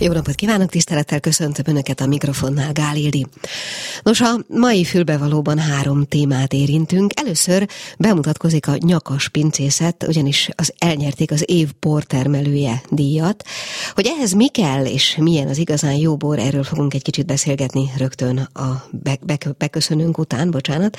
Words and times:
Jó 0.00 0.12
napot 0.12 0.34
kívánok, 0.34 0.70
tisztelettel 0.70 1.20
köszöntöm 1.20 1.64
Önöket 1.66 2.00
a 2.00 2.06
mikrofonnál, 2.06 2.72
Gál. 2.72 2.96
Nos, 4.02 4.20
a 4.20 4.44
mai 4.48 4.84
fülbevalóban 4.84 5.58
három 5.58 6.04
témát 6.04 6.52
érintünk. 6.52 7.12
Először 7.14 7.68
bemutatkozik 7.98 8.68
a 8.68 8.76
nyakas 8.78 9.28
pincészet, 9.28 10.04
ugyanis 10.08 10.48
az 10.54 10.72
elnyerték 10.78 11.30
az 11.30 11.44
év 11.46 11.72
portermelője 11.72 12.82
díjat. 12.90 13.44
Hogy 13.94 14.06
ehhez 14.06 14.32
mi 14.32 14.48
kell, 14.48 14.84
és 14.84 15.16
milyen 15.20 15.48
az 15.48 15.58
igazán 15.58 15.94
jó 15.94 16.16
bor, 16.16 16.38
erről 16.38 16.64
fogunk 16.64 16.94
egy 16.94 17.02
kicsit 17.02 17.26
beszélgetni 17.26 17.90
rögtön 17.96 18.38
a 18.38 18.88
beköszönünk 19.58 20.18
után, 20.18 20.50
bocsánat. 20.50 20.96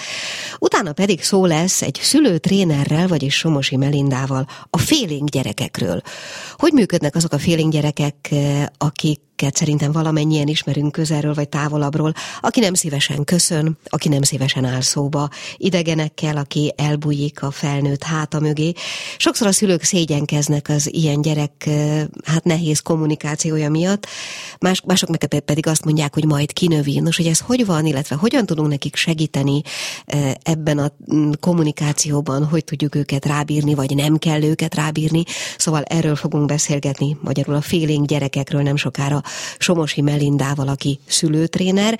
Utána 0.60 0.94
pedig 0.94 1.24
szó 1.24 1.46
lesz 1.46 1.82
egy 1.82 2.00
szülőtrénerrel, 2.02 3.08
vagyis 3.08 3.36
Somosi 3.36 3.76
Melindával 3.76 4.48
a 4.70 4.78
félénk 4.78 5.30
gyerekekről. 5.30 6.02
Hogy 6.58 6.74
működnek 6.74 7.16
azok 7.16 7.34
a 7.34 7.40
félénk 7.40 7.72
gyerekek, 7.72 8.34
a 8.78 8.89
akik 8.90 9.29
akiket 9.40 9.58
szerintem 9.58 9.92
valamennyien 9.92 10.48
ismerünk 10.48 10.92
közelről 10.92 11.34
vagy 11.34 11.50
távolabbról, 11.50 12.14
aki 12.42 12.60
nem 12.60 12.74
szívesen 12.74 13.24
köszön, 13.24 13.78
aki 13.86 14.10
nem 14.10 14.22
szívesen 14.22 14.66
áll 14.66 14.82
szóba, 14.82 15.30
idegenekkel, 15.58 16.38
aki 16.38 16.74
elbújik 16.78 17.44
a 17.44 17.52
felnőtt 17.52 18.04
háta 18.04 18.40
mögé. 18.40 18.74
Sokszor 19.18 19.48
a 19.48 19.52
szülők 19.52 19.84
szégyenkeznek 19.84 20.70
az 20.70 20.94
ilyen 20.94 21.22
gyerek 21.22 21.70
hát 22.24 22.44
nehéz 22.44 22.80
kommunikációja 22.80 23.70
miatt, 23.70 24.08
Más, 24.60 24.82
mások 24.86 25.10
meg 25.10 25.42
pedig 25.42 25.68
azt 25.68 25.86
mondják, 25.86 26.14
hogy 26.14 26.26
majd 26.26 26.54
kinövi. 26.54 27.00
Nos, 27.00 27.18
hogy 27.18 27.26
ez 27.26 27.40
hogy 27.40 27.66
van, 27.66 27.86
illetve 27.86 28.16
hogyan 28.16 28.46
tudunk 28.46 28.70
nekik 28.70 28.96
segíteni 28.96 29.62
ebben 30.44 30.78
a 30.78 30.92
mm, 31.14 31.32
kommunikációban, 31.40 32.46
hogy 32.46 32.64
tudjuk 32.64 32.96
őket 32.96 33.26
rábírni, 33.26 33.74
vagy 33.74 33.96
nem 33.96 34.18
kell 34.18 34.44
őket 34.44 34.76
rábírni. 34.76 35.24
Szóval 35.58 35.84
erről 35.84 36.16
fogunk 36.16 36.46
beszélgetni, 36.46 37.18
magyarul 37.22 37.56
a 37.56 37.62
félénk 37.62 38.06
gyerekekről 38.06 38.62
nem 38.62 38.76
sokára 38.76 39.22
Somosi 39.58 40.02
Melindával, 40.02 40.68
aki 40.68 41.00
szülőtréner, 41.08 42.00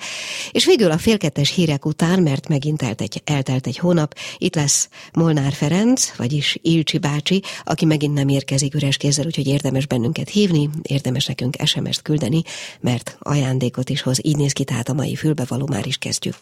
és 0.50 0.64
végül 0.64 0.90
a 0.90 0.98
félkettes 0.98 1.50
hírek 1.54 1.86
után, 1.86 2.22
mert 2.22 2.48
megint 2.48 2.82
eltelt 2.82 3.00
egy, 3.00 3.22
eltelt 3.24 3.66
egy 3.66 3.78
hónap, 3.78 4.14
itt 4.38 4.54
lesz 4.54 4.88
Molnár 5.12 5.52
Ferenc, 5.52 6.12
vagyis 6.16 6.58
Ilcsi 6.62 6.98
bácsi, 6.98 7.42
aki 7.64 7.84
megint 7.84 8.14
nem 8.14 8.28
érkezik 8.28 8.74
üres 8.74 8.96
kézzel, 8.96 9.26
úgyhogy 9.26 9.46
érdemes 9.46 9.86
bennünket 9.86 10.28
hívni, 10.28 10.70
érdemes 10.82 11.26
nekünk 11.26 11.56
SMS-t 11.64 12.02
küldeni, 12.02 12.42
mert 12.80 13.16
ajándékot 13.18 13.90
is 13.90 14.02
hoz. 14.02 14.18
Így 14.22 14.36
néz 14.36 14.52
ki 14.52 14.64
tehát 14.64 14.88
a 14.88 14.92
mai 14.92 15.14
fülbevaló, 15.14 15.66
már 15.66 15.86
is 15.86 15.96
kezdjük. 15.96 16.36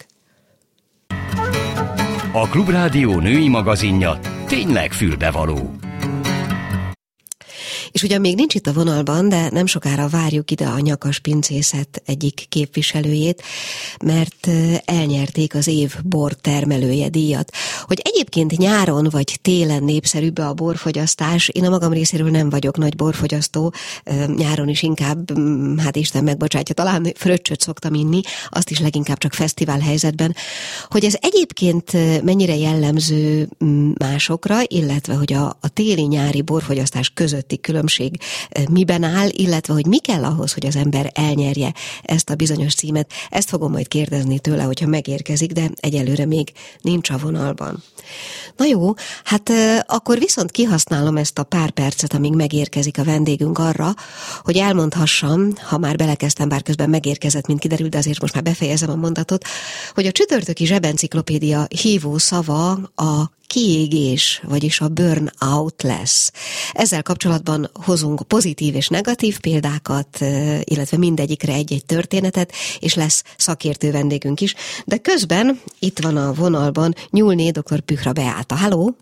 A 2.32 2.48
Klubrádió 2.48 3.20
női 3.20 3.48
magazinja 3.48 4.18
tényleg 4.46 4.92
fülbevaló. 4.92 5.87
És 7.98 8.04
ugyan 8.04 8.20
még 8.20 8.34
nincs 8.34 8.54
itt 8.54 8.66
a 8.66 8.72
vonalban, 8.72 9.28
de 9.28 9.48
nem 9.50 9.66
sokára 9.66 10.08
várjuk 10.08 10.50
ide 10.50 10.66
a 10.66 10.78
nyakas 10.78 11.18
pincészet 11.18 12.02
egyik 12.06 12.46
képviselőjét, 12.48 13.42
mert 14.04 14.48
elnyerték 14.84 15.54
az 15.54 15.66
év 15.66 15.94
bor 16.04 16.32
termelője 16.32 17.08
díjat. 17.08 17.52
Hogy 17.82 18.00
egyébként 18.04 18.56
nyáron 18.56 19.08
vagy 19.10 19.38
télen 19.42 19.84
népszerűbb 19.84 20.38
a 20.38 20.54
borfogyasztás, 20.54 21.48
én 21.48 21.64
a 21.64 21.68
magam 21.68 21.92
részéről 21.92 22.30
nem 22.30 22.50
vagyok 22.50 22.76
nagy 22.76 22.96
borfogyasztó, 22.96 23.72
nyáron 24.36 24.68
is 24.68 24.82
inkább, 24.82 25.38
hát 25.78 25.96
Isten 25.96 26.24
megbocsátja, 26.24 26.74
talán 26.74 27.12
fröccsöt 27.16 27.60
szoktam 27.60 27.94
inni, 27.94 28.20
azt 28.48 28.70
is 28.70 28.80
leginkább 28.80 29.18
csak 29.18 29.32
fesztivál 29.32 29.80
helyzetben, 29.80 30.36
hogy 30.88 31.04
ez 31.04 31.16
egyébként 31.20 31.92
mennyire 32.22 32.56
jellemző 32.56 33.48
másokra, 33.98 34.58
illetve 34.66 35.14
hogy 35.14 35.32
a, 35.32 35.46
a 35.60 35.68
téli-nyári 35.68 36.42
borfogyasztás 36.42 37.10
közötti 37.14 37.60
különbség 37.60 37.86
különbség 37.96 38.20
miben 38.70 39.02
áll, 39.02 39.28
illetve 39.30 39.72
hogy 39.72 39.86
mi 39.86 39.98
kell 39.98 40.24
ahhoz, 40.24 40.52
hogy 40.52 40.66
az 40.66 40.76
ember 40.76 41.10
elnyerje 41.14 41.72
ezt 42.02 42.30
a 42.30 42.34
bizonyos 42.34 42.74
címet. 42.74 43.12
Ezt 43.30 43.48
fogom 43.48 43.72
majd 43.72 43.88
kérdezni 43.88 44.38
tőle, 44.38 44.62
hogyha 44.62 44.86
megérkezik, 44.86 45.52
de 45.52 45.70
egyelőre 45.74 46.26
még 46.26 46.52
nincs 46.80 47.10
a 47.10 47.18
vonalban. 47.18 47.82
Na 48.56 48.64
jó, 48.64 48.94
hát 49.24 49.50
akkor 49.86 50.18
viszont 50.18 50.50
kihasználom 50.50 51.16
ezt 51.16 51.38
a 51.38 51.42
pár 51.42 51.70
percet, 51.70 52.14
amíg 52.14 52.32
megérkezik 52.32 52.98
a 52.98 53.04
vendégünk 53.04 53.58
arra, 53.58 53.94
hogy 54.42 54.56
elmondhassam, 54.56 55.52
ha 55.56 55.78
már 55.78 55.96
belekezdtem, 55.96 56.48
bár 56.48 56.62
közben 56.62 56.90
megérkezett, 56.90 57.46
mint 57.46 57.60
kiderült, 57.60 57.90
de 57.90 57.98
azért 57.98 58.20
most 58.20 58.34
már 58.34 58.42
befejezem 58.42 58.90
a 58.90 58.94
mondatot, 58.94 59.44
hogy 59.94 60.06
a 60.06 60.12
csütörtöki 60.12 60.66
zsebenciklopédia 60.66 61.66
hívó 61.82 62.18
szava 62.18 62.70
a 62.94 63.30
kiégés, 63.48 64.42
vagyis 64.48 64.80
a 64.80 64.88
burnout 64.88 65.82
lesz. 65.82 66.32
Ezzel 66.72 67.02
kapcsolatban 67.02 67.70
hozunk 67.84 68.22
pozitív 68.28 68.74
és 68.74 68.88
negatív 68.88 69.40
példákat, 69.40 70.18
illetve 70.64 70.96
mindegyikre 70.96 71.52
egy-egy 71.52 71.84
történetet, 71.86 72.52
és 72.80 72.94
lesz 72.94 73.24
szakértő 73.36 73.90
vendégünk 73.90 74.40
is. 74.40 74.54
De 74.84 74.96
közben 74.96 75.60
itt 75.78 75.98
van 75.98 76.16
a 76.16 76.32
vonalban 76.32 76.92
Nyúlné 77.10 77.50
dr. 77.50 77.80
Pühra 77.80 78.12
Beáta. 78.12 78.54
Halló! 78.54 78.96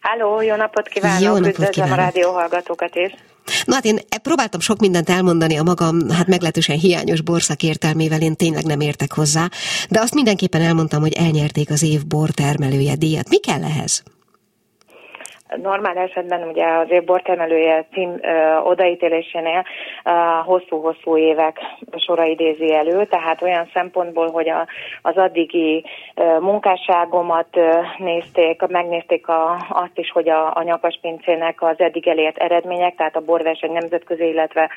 Halló, 0.00 0.40
jó 0.40 0.54
napot 0.54 0.88
kívánok! 0.88 1.22
Jó 1.22 1.32
napot 1.32 1.46
Üdvözlöm 1.48 1.70
kívánok. 1.70 1.98
a 1.98 2.00
rádióhallgatókat 2.02 2.94
is! 2.96 3.12
Na 3.64 3.74
hát 3.74 3.84
én 3.84 3.98
próbáltam 4.22 4.60
sok 4.60 4.80
mindent 4.80 5.10
elmondani 5.10 5.56
a 5.56 5.62
magam, 5.62 6.10
hát 6.10 6.26
meglehetősen 6.26 6.78
hiányos 6.78 7.20
borszak 7.20 7.62
értelmével, 7.62 8.20
én 8.20 8.36
tényleg 8.36 8.64
nem 8.64 8.80
értek 8.80 9.12
hozzá, 9.12 9.48
de 9.88 10.00
azt 10.00 10.14
mindenképpen 10.14 10.60
elmondtam, 10.60 11.00
hogy 11.00 11.12
elnyerték 11.12 11.70
az 11.70 11.82
év 11.82 12.06
bortermelője 12.06 12.96
díjat. 12.96 13.28
Mi 13.28 13.38
kell 13.38 13.62
ehhez? 13.62 14.02
Normál 15.62 15.96
esetben 15.96 16.48
ugye 16.48 16.66
az 16.66 17.04
bortermelője 17.04 17.84
cím 17.92 18.18
ö, 18.20 18.56
odaítélésénél 18.56 19.64
hosszú-hosszú 20.44 21.16
évek 21.16 21.60
sora 21.96 22.24
idézi 22.24 22.74
elő, 22.74 23.04
tehát 23.04 23.42
olyan 23.42 23.70
szempontból, 23.72 24.30
hogy 24.30 24.48
a, 24.48 24.66
az 25.02 25.16
addigi 25.16 25.84
ö, 26.14 26.38
munkásságomat 26.40 27.56
ö, 27.56 27.80
nézték, 27.98 28.66
megnézték 28.66 29.28
a, 29.28 29.66
azt 29.68 29.98
is, 29.98 30.10
hogy 30.10 30.28
a, 30.28 30.56
a 30.56 30.62
nyakaspincének 30.62 31.62
az 31.62 31.80
eddig 31.80 32.08
elért 32.08 32.36
eredmények, 32.36 32.94
tehát 32.94 33.16
a 33.16 33.20
borverseny 33.20 33.72
nemzetközi, 33.72 34.28
illetve 34.28 34.70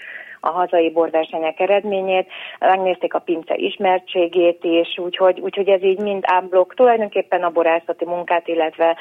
a 0.45 0.49
hazai 0.49 0.91
borversenyek 0.91 1.59
eredményét, 1.59 2.27
megnézték 2.59 3.13
a 3.13 3.19
pince 3.19 3.55
ismertségét 3.55 4.63
is, 4.63 4.97
úgyhogy, 4.97 5.39
úgyhogy 5.39 5.69
ez 5.69 5.83
így 5.83 5.99
mind 5.99 6.23
ámblok 6.27 6.73
tulajdonképpen 6.73 7.43
a 7.43 7.49
borászati 7.49 8.05
munkát, 8.05 8.47
illetve 8.47 8.97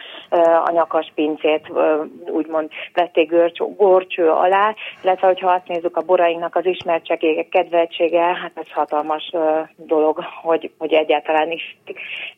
a 0.64 0.70
nyakas 0.70 1.12
pincét 1.14 1.63
úgymond 2.26 2.70
vették 2.94 3.28
görcső, 3.28 3.64
gorcső 3.76 4.28
alá, 4.28 4.74
illetve 5.02 5.26
hogyha 5.26 5.50
azt 5.50 5.68
nézzük 5.68 5.96
a 5.96 6.02
borainknak 6.02 6.56
az 6.56 6.66
ismertsége, 6.66 7.48
kedveltsége, 7.48 8.20
hát 8.20 8.52
ez 8.54 8.70
hatalmas 8.70 9.30
dolog, 9.76 10.24
hogy, 10.42 10.70
hogy 10.78 10.92
egyáltalán 10.92 11.50
is. 11.50 11.76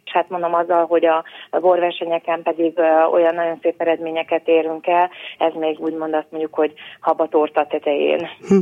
És 0.05 0.13
hát 0.13 0.29
mondom 0.29 0.55
azzal, 0.55 0.87
hogy 0.87 1.05
a 1.05 1.25
borversenyeken 1.51 2.43
pedig 2.43 2.79
olyan 3.13 3.35
nagyon 3.35 3.59
szép 3.63 3.81
eredményeket 3.81 4.49
érünk 4.49 4.87
el, 4.87 5.11
ez 5.39 5.53
még 5.55 5.81
úgymond 5.81 6.15
azt 6.15 6.31
mondjuk, 6.31 6.55
hogy 6.55 6.73
habatorta 7.01 7.67
tetején. 7.67 8.29
Hm. 8.49 8.59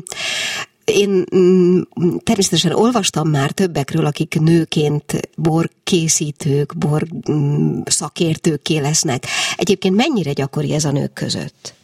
Én 0.84 1.24
mm, 1.36 1.80
természetesen 2.22 2.72
olvastam 2.72 3.28
már 3.28 3.50
többekről, 3.50 4.06
akik 4.06 4.40
nőként 4.40 5.20
bor 5.36 7.06
mm, 7.30 7.80
szakértőkké 7.84 8.78
lesznek. 8.78 9.26
Egyébként 9.56 9.96
mennyire 9.96 10.32
gyakori 10.32 10.72
ez 10.72 10.84
a 10.84 10.90
nők 10.90 11.12
között? 11.12 11.74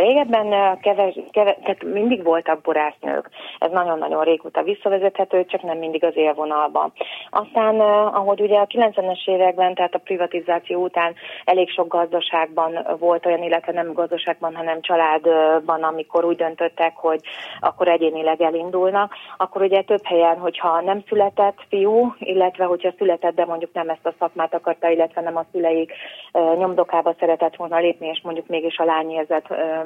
Régebben 0.00 0.78
keves, 0.80 1.14
keves, 1.30 1.56
tehát 1.62 1.82
mindig 1.82 2.22
voltak 2.24 2.60
borásznők. 2.60 3.30
Ez 3.58 3.70
nagyon-nagyon 3.70 4.24
régóta 4.24 4.62
visszavezethető, 4.62 5.44
csak 5.44 5.62
nem 5.62 5.78
mindig 5.78 6.04
az 6.04 6.16
élvonalban. 6.16 6.92
Aztán, 7.30 7.80
ahogy 7.80 8.40
ugye 8.40 8.58
a 8.58 8.66
90-es 8.66 9.28
években, 9.28 9.74
tehát 9.74 9.94
a 9.94 9.98
privatizáció 9.98 10.82
után 10.82 11.14
elég 11.44 11.70
sok 11.70 11.88
gazdaságban 11.88 12.86
volt 12.98 13.26
olyan, 13.26 13.42
illetve 13.42 13.72
nem 13.72 13.92
gazdaságban, 13.92 14.54
hanem 14.54 14.80
családban, 14.80 15.82
amikor 15.82 16.24
úgy 16.24 16.36
döntöttek, 16.36 16.96
hogy 16.96 17.20
akkor 17.60 17.88
egyénileg 17.88 18.40
elindulnak, 18.40 19.14
akkor 19.36 19.62
ugye 19.62 19.82
több 19.82 20.04
helyen, 20.04 20.38
hogyha 20.38 20.80
nem 20.80 21.02
született 21.08 21.58
fiú, 21.68 22.14
illetve 22.18 22.64
hogyha 22.64 22.92
született, 22.98 23.34
de 23.34 23.44
mondjuk 23.44 23.72
nem 23.72 23.88
ezt 23.88 24.06
a 24.06 24.14
szakmát 24.18 24.54
akarta, 24.54 24.88
illetve 24.88 25.20
nem 25.20 25.36
a 25.36 25.44
szüleik 25.52 25.92
nyomdokába 26.32 27.14
szeretett 27.18 27.56
volna 27.56 27.78
lépni, 27.78 28.06
és 28.06 28.20
mondjuk 28.22 28.46
mégis 28.46 28.78
a 28.78 28.84
lány 28.84 29.08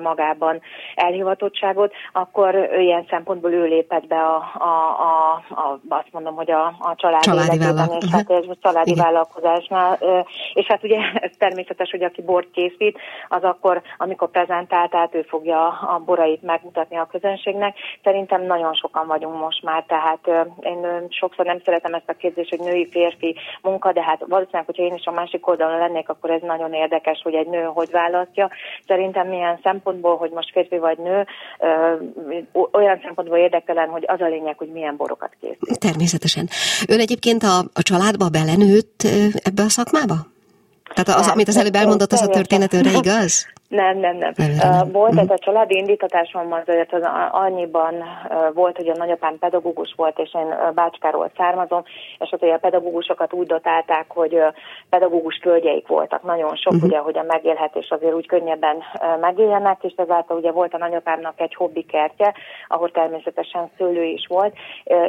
magában 0.04 0.60
elhivatottságot, 0.94 1.92
akkor 2.12 2.54
ilyen 2.78 3.06
szempontból 3.10 3.52
ő 3.52 3.64
lépett 3.64 4.06
be 4.06 4.20
a, 4.20 4.36
a, 4.58 4.72
a, 5.10 5.32
a 5.60 5.80
azt 5.88 6.12
mondom, 6.12 6.34
hogy 6.34 6.50
a, 6.50 6.66
a 6.66 6.94
család 6.96 7.22
családi, 7.22 7.56
életében, 7.56 7.90
és 8.00 8.10
hát 8.10 8.30
ez 8.30 8.44
a 8.48 8.56
családi 8.60 8.90
Igen. 8.90 9.04
vállalkozásnál. 9.04 9.98
És 10.54 10.66
hát 10.66 10.84
ugye 10.84 10.98
ez 11.14 11.30
természetes, 11.38 11.90
hogy 11.90 12.02
aki 12.02 12.22
bort 12.22 12.50
készít, 12.50 12.98
az 13.28 13.42
akkor, 13.42 13.82
amikor 13.96 14.30
prezentált, 14.30 14.90
tehát 14.90 15.14
ő 15.14 15.22
fogja 15.22 15.66
a 15.68 16.02
borait 16.04 16.42
megmutatni 16.42 16.96
a 16.96 17.08
közönségnek. 17.10 17.76
Szerintem 18.02 18.42
nagyon 18.42 18.74
sokan 18.74 19.06
vagyunk 19.06 19.40
most 19.40 19.62
már, 19.62 19.84
tehát 19.86 20.46
én 20.60 21.06
sokszor 21.08 21.44
nem 21.44 21.60
szeretem 21.64 21.94
ezt 21.94 22.08
a 22.08 22.12
kérdést, 22.12 22.50
hogy 22.50 22.58
női 22.58 22.88
férfi 22.90 23.36
munka, 23.62 23.92
de 23.92 24.02
hát 24.02 24.24
valószínűleg, 24.28 24.66
hogyha 24.66 24.82
én 24.82 24.94
is 24.94 25.06
a 25.06 25.10
másik 25.10 25.46
oldalon 25.46 25.78
lennék, 25.78 26.08
akkor 26.08 26.30
ez 26.30 26.42
nagyon 26.42 26.72
érdekes, 26.72 27.20
hogy 27.22 27.34
egy 27.34 27.46
nő 27.46 27.62
hogy 27.62 27.90
választja. 27.90 28.50
Szerintem 28.86 29.28
milyen 29.28 29.58
szempontból, 29.94 30.16
hogy 30.16 30.30
most 30.30 30.50
férfi 30.52 30.78
vagy 30.78 30.98
nő, 30.98 31.26
olyan 32.72 33.00
szempontból 33.02 33.38
érdekelen, 33.38 33.88
hogy 33.88 34.04
az 34.06 34.20
a 34.20 34.28
lényeg, 34.28 34.58
hogy 34.58 34.68
milyen 34.72 34.96
borokat 34.96 35.30
készít. 35.40 35.80
Természetesen. 35.80 36.48
Ön 36.88 37.00
egyébként 37.00 37.42
a, 37.42 37.58
a 37.72 37.82
családba 37.82 38.28
belenőtt 38.28 39.02
ebbe 39.42 39.62
a 39.62 39.68
szakmába? 39.68 40.14
Tehát 40.94 41.20
az, 41.20 41.28
amit 41.28 41.48
az 41.48 41.56
előbb 41.56 41.74
elmondott, 41.74 42.12
az 42.12 42.22
a 42.22 42.26
történet 42.26 42.72
önre 42.72 42.90
igaz? 42.90 43.46
Nem, 43.68 43.98
nem, 43.98 44.16
nem. 44.16 44.32
Volt 44.92 45.18
ez 45.18 45.30
a 45.30 45.38
családi 45.38 45.76
indítatásom 45.76 46.52
azért 46.52 46.92
az 46.92 47.02
annyiban 47.30 47.94
volt, 48.54 48.76
hogy 48.76 48.88
a 48.88 48.96
nagyapám 48.96 49.38
pedagógus 49.38 49.94
volt, 49.96 50.18
és 50.18 50.34
én 50.34 50.54
Bácskáról 50.74 51.30
származom, 51.36 51.82
és 52.18 52.32
ott 52.32 52.42
a 52.42 52.58
pedagógusokat 52.60 53.32
úgy 53.32 53.46
dotálták, 53.46 54.04
hogy 54.08 54.42
pedagógus 54.88 55.38
földjeik 55.42 55.86
voltak. 55.86 56.22
Nagyon 56.22 56.56
sok, 56.56 56.72
uh-huh. 56.72 56.88
ugye, 56.88 56.98
hogy 56.98 57.18
a 57.18 57.24
megélhetés 57.26 57.88
azért 57.90 58.14
úgy 58.14 58.26
könnyebben 58.26 58.82
megéljenek, 59.20 59.82
és 59.82 59.92
ezáltal 59.96 60.36
ugye 60.36 60.50
volt 60.50 60.74
a 60.74 60.78
nagyapámnak 60.78 61.40
egy 61.40 61.54
hobbi 61.54 61.84
kertje, 61.84 62.34
ahol 62.68 62.90
természetesen 62.90 63.70
szőlő 63.76 64.02
is 64.02 64.26
volt. 64.28 64.54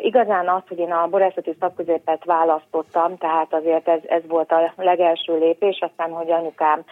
Igazán 0.01 0.49
az, 0.49 0.61
hogy 0.67 0.79
én 0.79 0.91
a 0.91 1.07
borászati 1.07 1.55
szakközépet 1.59 2.23
választottam, 2.25 3.17
tehát 3.17 3.53
azért 3.53 3.87
ez, 3.87 3.99
ez 4.07 4.21
volt 4.27 4.51
a 4.51 4.73
legelső 4.75 5.37
lépés, 5.37 5.79
aztán, 5.79 6.11
hogy 6.11 6.31
anyukám 6.31 6.83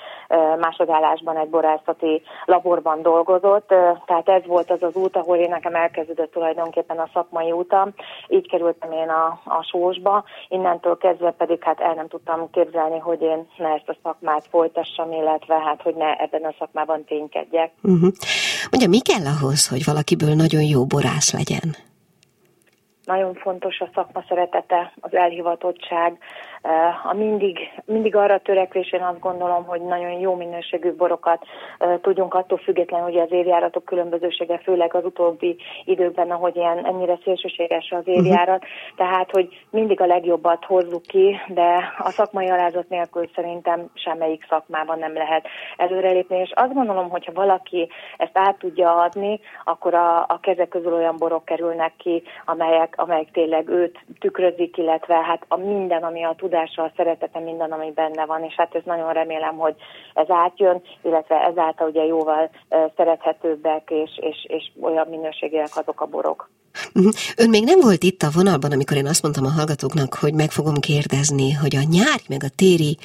másodállásban 0.59 1.37
egy 1.37 1.49
borászati 1.53 2.21
laborban 2.45 3.01
dolgozott, 3.01 3.67
tehát 4.05 4.29
ez 4.29 4.45
volt 4.45 4.71
az 4.71 4.83
az 4.83 4.95
út, 4.95 5.15
ahol 5.15 5.37
én 5.37 5.49
nekem 5.49 5.75
elkezdődött 5.75 6.31
tulajdonképpen 6.31 6.97
a 6.97 7.09
szakmai 7.13 7.51
utam. 7.51 7.93
Így 8.27 8.47
kerültem 8.49 8.91
én 8.91 9.09
a, 9.09 9.25
a 9.45 9.63
sósba, 9.71 10.23
innentől 10.47 10.97
kezdve 10.97 11.31
pedig 11.31 11.63
hát 11.63 11.79
el 11.79 11.93
nem 11.93 12.07
tudtam 12.07 12.49
képzelni, 12.51 12.99
hogy 12.99 13.21
én 13.21 13.47
ne 13.57 13.69
ezt 13.69 13.89
a 13.89 13.95
szakmát 14.03 14.47
folytassam, 14.49 15.11
illetve 15.11 15.55
hát, 15.59 15.81
hogy 15.81 15.95
ne 15.95 16.13
ebben 16.15 16.43
a 16.43 16.55
szakmában 16.59 17.03
ténykedjek. 17.03 17.71
Uh-huh. 17.83 18.11
Mondja, 18.71 18.89
mi 18.89 19.01
kell 19.01 19.25
ahhoz, 19.37 19.67
hogy 19.67 19.83
valakiből 19.85 20.33
nagyon 20.33 20.63
jó 20.63 20.85
borász 20.85 21.33
legyen? 21.33 21.75
Nagyon 23.05 23.33
fontos 23.33 23.79
a 23.79 23.89
szakma 23.93 24.23
szeretete, 24.27 24.93
az 24.99 25.13
elhivatottság, 25.13 26.17
a 27.03 27.13
mindig, 27.13 27.57
mindig 27.85 28.15
arra 28.15 28.39
törekvés, 28.39 28.91
én 28.91 29.01
azt 29.01 29.19
gondolom, 29.19 29.65
hogy 29.65 29.81
nagyon 29.81 30.11
jó 30.11 30.35
minőségű 30.35 30.91
borokat 30.93 31.45
eh, 31.77 31.97
tudjunk 32.01 32.33
attól 32.33 32.57
függetlenül, 32.57 33.05
hogy 33.05 33.19
az 33.19 33.31
évjáratok 33.31 33.85
különbözősége, 33.85 34.57
főleg 34.57 34.95
az 34.95 35.05
utóbbi 35.05 35.57
időkben, 35.85 36.31
ahogy 36.31 36.55
ilyen 36.55 36.85
ennyire 36.85 37.19
szélsőséges 37.23 37.91
az 37.91 38.07
évjárat, 38.07 38.63
uh-huh. 38.63 38.95
tehát, 38.95 39.31
hogy 39.31 39.65
mindig 39.69 40.01
a 40.01 40.05
legjobbat 40.05 40.65
hozzuk 40.65 41.01
ki, 41.01 41.39
de 41.47 41.93
a 41.97 42.09
szakmai 42.09 42.49
alázat 42.49 42.89
nélkül 42.89 43.29
szerintem 43.35 43.89
semmelyik 43.93 44.45
szakmában 44.49 44.99
nem 44.99 45.13
lehet 45.13 45.47
előrelépni, 45.77 46.37
és 46.37 46.51
azt 46.55 46.73
gondolom, 46.73 47.09
hogyha 47.09 47.31
valaki 47.33 47.89
ezt 48.17 48.37
át 48.37 48.57
tudja 48.57 48.95
adni, 48.95 49.39
akkor 49.63 49.93
a, 49.93 50.19
a 50.19 50.39
kezek 50.41 50.67
közül 50.67 50.93
olyan 50.93 51.15
borok 51.17 51.45
kerülnek 51.45 51.93
ki, 51.97 52.23
amelyek, 52.45 52.93
amelyek 52.97 53.31
tényleg 53.31 53.69
őt 53.69 53.99
tükrözik, 54.19 54.77
illetve 54.77 55.15
hát 55.15 55.45
a 55.47 55.57
minden, 55.57 56.03
ami 56.03 56.23
a 56.23 56.35
tud 56.37 56.52
tudása, 56.53 56.83
a 56.83 56.91
szeretete, 56.95 57.39
minden, 57.39 57.71
ami 57.71 57.91
benne 57.91 58.25
van, 58.25 58.43
és 58.43 58.53
hát 58.55 58.75
ez 58.75 58.81
nagyon 58.85 59.13
remélem, 59.13 59.57
hogy 59.57 59.75
ez 60.13 60.29
átjön, 60.29 60.81
illetve 61.01 61.45
ezáltal 61.45 61.87
ugye 61.87 62.03
jóval 62.03 62.49
szerethetőbbek 62.95 63.89
és, 63.89 64.11
és, 64.21 64.45
és 64.47 64.71
olyan 64.81 65.07
minőségűek 65.07 65.75
azok 65.75 66.01
a 66.01 66.05
borok. 66.05 66.49
Mhm. 66.93 67.07
Ön 67.37 67.49
még 67.49 67.63
nem 67.63 67.79
volt 67.79 68.03
itt 68.03 68.23
a 68.23 68.29
vonalban, 68.33 68.71
amikor 68.71 68.97
én 68.97 69.07
azt 69.07 69.21
mondtam 69.21 69.45
a 69.45 69.49
hallgatóknak, 69.49 70.13
hogy 70.13 70.33
meg 70.33 70.51
fogom 70.51 70.73
kérdezni, 70.73 71.51
hogy 71.51 71.75
a 71.75 71.81
nyári 71.89 72.25
meg 72.27 72.43
a 72.43 72.55
téri 72.55 72.97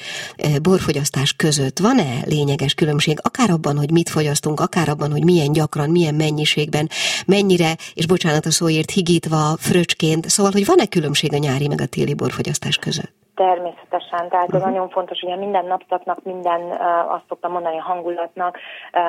borfogyasztás 0.61 1.33
között 1.33 1.79
van-e 1.79 2.11
lényeges 2.25 2.73
különbség, 2.73 3.17
akár 3.21 3.49
abban, 3.49 3.77
hogy 3.77 3.91
mit 3.91 4.09
fogyasztunk, 4.09 4.59
akár 4.59 4.89
abban, 4.89 5.11
hogy 5.11 5.23
milyen 5.23 5.51
gyakran, 5.51 5.89
milyen 5.89 6.15
mennyiségben, 6.15 6.89
mennyire, 7.27 7.71
és 7.93 8.07
bocsánat 8.07 8.45
a 8.45 8.51
szóért, 8.51 8.91
higítva, 8.91 9.57
fröcsként, 9.57 10.29
szóval, 10.29 10.51
hogy 10.51 10.65
van-e 10.65 10.85
különbség 10.85 11.33
a 11.33 11.37
nyári 11.37 11.67
meg 11.67 11.81
a 11.81 11.85
téli 11.85 12.13
borfogyasztás 12.13 12.77
között? 12.77 13.17
Természetesen, 13.35 14.29
tehát 14.29 14.47
uh-huh. 14.53 14.63
nagyon 14.63 14.89
fontos, 14.89 15.19
hogy 15.19 15.31
a 15.31 15.35
minden 15.35 15.65
napszaknak, 15.65 16.23
minden, 16.23 16.61
azt 17.09 17.23
szoktam 17.27 17.51
mondani, 17.51 17.77
a 17.77 17.81
hangulatnak 17.81 18.57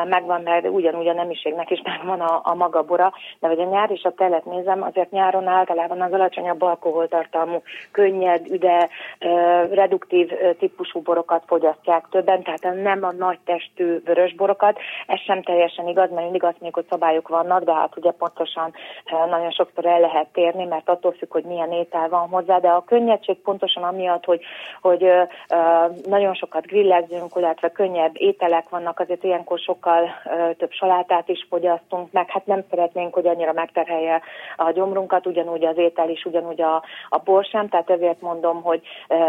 megvan, 0.09 0.41
mert 0.43 0.69
ugyanúgy 0.69 1.09
a 1.09 1.13
nemiségnek 1.13 1.71
is 1.71 1.83
megvan 1.85 2.21
a, 2.21 2.41
a 2.45 2.55
maga 2.55 2.83
bora, 2.83 3.13
de 3.41 3.47
hogy 3.47 3.61
a 3.61 3.65
nyár 3.65 3.91
és 3.91 4.03
a 4.03 4.13
telet 4.17 4.45
nézem, 4.51 4.83
azért 4.83 5.11
nyáron 5.11 5.47
általában 5.47 6.01
az 6.01 6.13
alacsonyabb 6.13 6.63
alkoholtartalmú, 6.63 7.63
könnyed, 7.93 8.47
üde, 8.51 8.89
reduktív 9.73 10.31
típusú 10.59 11.01
borokat 11.01 11.43
fogyasztják 11.47 12.05
többen, 12.11 12.43
tehát 12.43 12.83
nem 12.83 13.05
a 13.05 13.13
nagy 13.13 13.39
testű 13.45 14.01
vörös 14.05 14.35
borokat, 14.35 14.79
ez 15.07 15.21
sem 15.21 15.43
teljesen 15.43 15.89
igaz, 15.89 16.11
mert 16.11 16.23
mindig 16.23 16.43
azt 16.43 16.61
mondjuk, 16.61 16.75
hogy 16.75 16.87
szabályok 16.91 17.29
vannak, 17.29 17.65
de 17.65 17.73
hát 17.73 17.97
ugye 17.97 18.11
pontosan 18.11 18.73
nagyon 19.31 19.51
sokszor 19.51 19.87
el 19.87 20.01
lehet 20.01 20.29
térni, 20.33 20.65
mert 20.65 20.89
attól 20.89 21.13
függ, 21.13 21.33
hogy 21.33 21.45
milyen 21.45 21.73
étel 21.73 22.09
van 22.09 22.29
hozzá, 22.29 22.59
de 22.59 22.69
a 22.69 22.85
könnyedség 22.85 23.37
pontosan 23.37 23.83
amiatt, 23.83 24.09
miatt, 24.11 24.25
hogy, 24.25 24.41
hogy 24.81 25.11
nagyon 26.07 26.35
sokat 26.35 26.67
grillezzünk, 26.67 27.33
illetve 27.37 27.71
könnyebb 27.71 28.13
ételek 28.15 28.69
vannak, 28.69 29.01
azért 29.01 29.25
ilyenkor 29.25 29.59
sokkal 29.59 30.11
több 30.59 30.71
salátát 30.71 31.29
is 31.29 31.47
fogyasztunk, 31.49 32.13
meg 32.13 32.31
hát 32.31 32.47
nem 32.47 32.65
szeretnénk, 32.71 33.15
hogy 33.15 33.27
annyira 33.27 33.53
megterhelje 33.53 34.23
a 34.57 34.71
gyomrunkat, 34.71 35.27
ugyanúgy 35.27 35.65
az 35.65 35.79
étel 35.79 36.09
is, 36.09 36.25
ugyanúgy 36.25 36.63
a, 36.63 36.83
a 37.09 37.19
bor 37.19 37.45
sem, 37.45 37.69
tehát 37.69 37.91
ezért 37.91 38.21
mondom, 38.21 38.63
hogy 38.63 38.81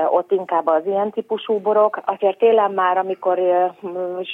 ott 0.10 0.32
inkább 0.32 0.68
az 0.68 0.86
ilyen 0.86 1.12
típusú 1.12 1.60
borok. 1.60 2.02
Azért 2.06 2.38
télen 2.38 2.72
már, 2.72 2.98
amikor 2.98 3.40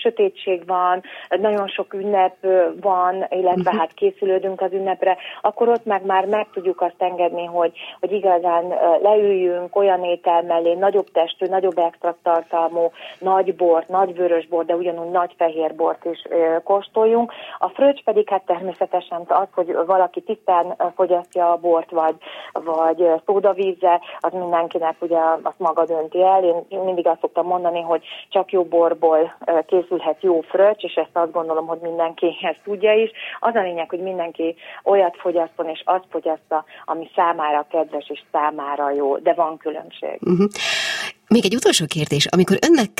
sötétség 0.02 0.66
van, 0.68 1.04
nagyon 1.30 1.68
sok 1.68 1.94
ünnep 1.94 2.36
van, 2.82 3.26
illetve 3.30 3.62
uh-huh. 3.62 3.78
hát 3.78 3.94
készülődünk 3.94 4.62
az 4.62 4.72
ünnepre, 4.72 5.18
akkor 5.42 5.70
ott 5.70 5.86
meg 5.86 6.06
már 6.06 6.26
meg 6.26 6.48
tudjuk 6.54 6.82
azt 6.82 6.96
engedni, 7.02 7.46
hogy, 7.46 7.72
hogy 8.00 8.12
igazán 8.12 8.74
leüljünk 9.02 9.76
olyan 9.76 10.04
étel 10.04 10.42
mellé 10.42 10.74
nagyobb 10.74 11.12
testű, 11.12 11.46
nagyobb 11.46 11.78
extrakt 11.78 12.18
tartalmú 12.24 12.92
nagy 13.20 13.56
bort, 13.56 13.88
nagy 13.88 14.16
vörös 14.16 14.48
bort, 14.48 14.68
de 14.68 14.76
ugyanúgy 14.76 15.12
nagy 15.12 15.34
fehér 15.38 15.76
bort 15.76 16.06
is 16.06 16.22
kóstoljunk. 16.64 17.32
A 17.60 17.68
fröccs 17.70 18.04
pedig 18.04 18.30
hát 18.30 18.46
természetesen 18.46 19.22
az, 19.28 19.48
hogy 19.54 19.78
valaki 19.86 20.22
tisztán 20.22 20.67
fogyasztja 20.96 21.52
a 21.52 21.58
bort, 21.58 21.92
vagy, 21.92 22.16
vagy 22.52 23.10
szódavízzel, 23.26 24.02
az 24.20 24.34
mindenkinek 24.34 24.96
ugye 25.00 25.20
azt 25.42 25.60
maga 25.60 25.86
dönti 25.86 26.24
el. 26.24 26.44
Én 26.68 26.80
mindig 26.80 27.08
azt 27.08 27.20
szoktam 27.20 27.46
mondani, 27.46 27.82
hogy 27.82 28.04
csak 28.30 28.52
jó 28.52 28.64
borból 28.64 29.38
készülhet 29.66 30.22
jó 30.22 30.42
fröccs, 30.42 30.84
és 30.84 30.94
ezt 30.94 31.10
azt 31.14 31.32
gondolom, 31.32 31.68
hogy 31.68 31.80
mindenki 31.82 32.38
ezt 32.52 32.62
tudja 32.64 32.94
is. 32.94 33.12
Az 33.40 33.56
a 33.56 33.62
lényeg, 33.62 33.90
hogy 33.90 34.02
mindenki 34.02 34.56
olyat 34.84 35.16
fogyasszon, 35.18 35.70
és 35.70 35.82
azt 35.86 36.06
fogyassza, 36.10 36.66
ami 36.86 37.10
számára 37.16 37.66
kedves 37.70 38.10
és 38.10 38.24
számára 38.32 38.92
jó, 38.92 39.18
de 39.18 39.34
van 39.34 39.58
különbség. 39.58 40.20
Uh-huh. 40.22 40.48
Még 41.28 41.46
egy 41.46 41.56
utolsó 41.56 41.86
kérdés. 41.86 42.26
Amikor 42.26 42.58
önnek, 42.68 42.92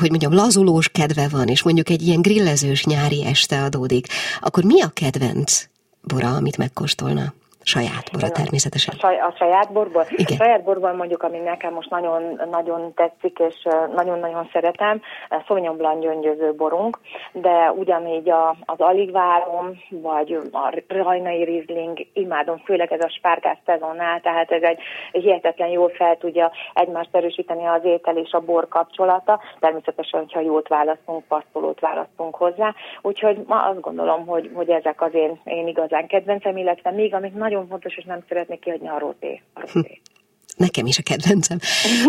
hogy 0.00 0.10
mondjam, 0.10 0.34
lazulós 0.34 0.88
kedve 0.88 1.28
van, 1.30 1.48
és 1.48 1.62
mondjuk 1.62 1.88
egy 1.88 2.02
ilyen 2.02 2.22
grillezős 2.22 2.84
nyári 2.84 3.24
este 3.26 3.62
adódik, 3.62 4.06
akkor 4.40 4.64
mi 4.64 4.82
a 4.82 4.90
kedvenc 4.94 5.68
bora, 6.02 6.34
amit 6.34 6.56
megkóstolna? 6.56 7.32
Saját 7.62 8.10
bora 8.12 8.28
természetesen. 8.28 8.94
A, 8.96 8.98
saj, 8.98 9.18
a 9.18 9.34
saját 9.38 9.72
borból? 9.72 10.06
Igen. 10.10 10.36
A 10.38 10.42
saját 10.44 10.62
borból 10.62 10.92
mondjuk, 10.92 11.22
ami 11.22 11.38
nekem 11.38 11.72
most 11.72 11.90
nagyon, 11.90 12.40
nagyon 12.50 12.94
tetszik, 12.94 13.38
és 13.38 13.68
nagyon-nagyon 13.94 14.48
szeretem, 14.52 15.00
Sauvignon 15.46 15.76
Blanc 15.76 16.00
gyöngyöző 16.00 16.54
borunk, 16.54 16.98
de 17.32 17.72
ugyanígy 17.72 18.30
a, 18.30 18.56
az 18.64 18.78
aligvárom, 18.78 19.80
vagy 19.90 20.38
a 20.52 20.82
rajnai 20.88 21.44
rizling, 21.44 22.06
imádom, 22.12 22.56
főleg 22.64 22.92
ez 22.92 23.04
a 23.04 23.08
spárgás 23.08 23.58
szezonnál, 23.66 24.20
tehát 24.20 24.50
ez 24.50 24.62
egy 24.62 24.78
hihetetlen 25.12 25.68
jól 25.68 25.88
fel 25.88 26.16
tudja 26.16 26.50
egymást 26.74 27.14
erősíteni 27.14 27.66
az 27.66 27.84
étel 27.84 28.16
és 28.16 28.32
a 28.32 28.40
bor 28.40 28.68
kapcsolata, 28.68 29.40
természetesen, 29.58 30.20
hogyha 30.20 30.40
jót 30.40 30.68
választunk, 30.68 31.24
pasztolót 31.24 31.80
választunk 31.80 32.34
hozzá, 32.34 32.74
úgyhogy 33.02 33.44
ma 33.46 33.62
azt 33.62 33.80
gondolom, 33.80 34.26
hogy, 34.26 34.50
hogy 34.54 34.70
ezek 34.70 35.02
az 35.02 35.14
én, 35.14 35.40
én 35.44 35.66
igazán 35.66 36.06
kedvencem, 36.06 36.56
illetve 36.56 36.90
még, 36.90 37.14
amit 37.14 37.34
nagyon 37.34 37.59
nagyon 37.60 37.68
fontos, 37.68 37.96
és 37.96 38.04
nem 38.04 38.24
szeretnék 38.28 38.60
kiadni 38.60 38.88
a 38.88 38.98
roté. 38.98 39.42
A 39.52 39.60
roté. 39.60 40.00
Nekem 40.56 40.86
is 40.86 40.98
a 40.98 41.02
kedvencem. 41.02 41.58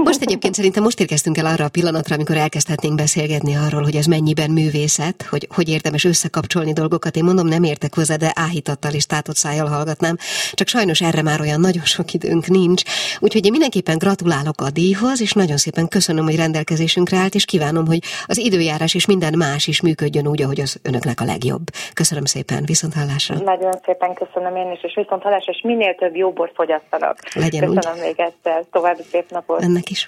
Most 0.04 0.22
egyébként 0.22 0.54
szerintem 0.54 0.84
most 0.84 1.00
érkeztünk 1.00 1.38
el 1.38 1.46
arra 1.46 1.66
a 1.66 1.70
pillanatra, 1.70 2.16
amikor 2.16 2.38
elkezdhetnénk 2.38 2.96
beszélgetni 2.96 3.56
arról, 3.56 3.84
hogy 3.84 3.96
ez 3.96 4.06
mennyiben 4.06 4.50
művészet, 4.50 5.26
hogy 5.30 5.48
hogy 5.56 5.70
érdemes 5.70 6.04
összekapcsolni 6.04 6.74
dolgokat. 6.74 7.16
Én 7.16 7.24
mondom, 7.24 7.48
nem 7.48 7.64
értek 7.64 7.96
hozzá, 7.96 8.16
de 8.16 8.32
áhítattal 8.36 8.94
és 8.94 9.06
tátott 9.06 9.36
szájjal 9.36 9.68
hallgatnám. 9.68 10.16
Csak 10.52 10.68
sajnos 10.68 11.02
erre 11.02 11.22
már 11.22 11.42
olyan 11.42 11.60
nagyon 11.60 11.86
sok 11.86 12.14
időnk 12.14 12.48
nincs. 12.48 12.84
Úgyhogy 13.20 13.46
én 13.46 13.52
mindenképpen 13.52 13.98
gratulálok 13.98 14.62
a 14.62 14.70
díjhoz, 14.70 15.22
és 15.22 15.34
nagyon 15.34 15.58
szépen 15.58 15.88
köszönöm, 15.88 16.26
hogy 16.26 16.36
rendelkezésünkre 16.36 17.18
állt, 17.18 17.36
és 17.36 17.46
kívánom, 17.46 17.86
hogy 17.86 18.00
az 18.26 18.38
időjárás 18.38 18.94
és 18.94 19.06
minden 19.06 19.34
más 19.38 19.68
is 19.68 19.82
működjön 19.82 20.28
úgy, 20.28 20.42
ahogy 20.42 20.60
az 20.60 20.80
önöknek 20.84 21.22
a 21.22 21.26
legjobb. 21.26 21.64
Köszönöm 21.94 22.26
szépen, 22.26 22.64
viszont 22.66 22.94
hallásra. 22.94 23.36
Nagyon 23.36 23.80
szépen 23.86 24.14
köszönöm 24.14 24.56
én 24.56 24.72
is, 24.72 24.84
és 24.84 24.94
viszont 24.96 25.22
hallásra, 25.22 25.52
és 25.52 25.62
minél 25.64 25.96
több 25.96 26.16
jó 26.16 26.32
bort 26.32 26.54
fogyasszanak. 26.56 27.18
Legyen 27.34 27.74
köszönöm 27.74 27.98
úgy. 27.98 28.04
még 28.04 28.31
egyszer. 28.32 28.66
További 28.72 29.04
szép 29.12 29.32
napot. 29.32 29.62
Ennek 29.62 29.90
is. 29.90 30.08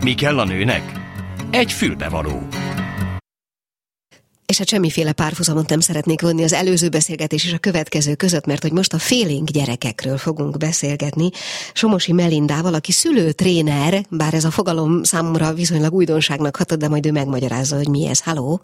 Mi 0.00 0.14
kell 0.14 0.38
a 0.38 0.44
nőnek? 0.44 0.82
Egy 1.50 1.72
fülbevaló. 1.72 2.38
És 4.46 4.58
hát 4.58 4.68
semmiféle 4.68 5.12
párhuzamot 5.12 5.68
nem 5.68 5.80
szeretnék 5.80 6.20
vonni 6.20 6.42
az 6.42 6.52
előző 6.52 6.88
beszélgetés 6.88 7.44
és 7.44 7.52
a 7.52 7.58
következő 7.58 8.14
között, 8.14 8.46
mert 8.46 8.62
hogy 8.62 8.72
most 8.72 8.92
a 8.92 8.98
félénk 8.98 9.48
gyerekekről 9.48 10.16
fogunk 10.16 10.56
beszélgetni. 10.56 11.30
Somosi 11.72 12.12
Melindával, 12.12 12.74
aki 12.74 12.92
szülőtréner, 12.92 13.94
bár 14.10 14.34
ez 14.34 14.44
a 14.44 14.50
fogalom 14.50 15.02
számomra 15.02 15.52
viszonylag 15.52 15.92
újdonságnak 15.92 16.56
hatott, 16.56 16.78
de 16.78 16.88
majd 16.88 17.06
ő 17.06 17.12
megmagyarázza, 17.12 17.76
hogy 17.76 17.88
mi 17.88 18.06
ez. 18.06 18.24
Halló! 18.24 18.60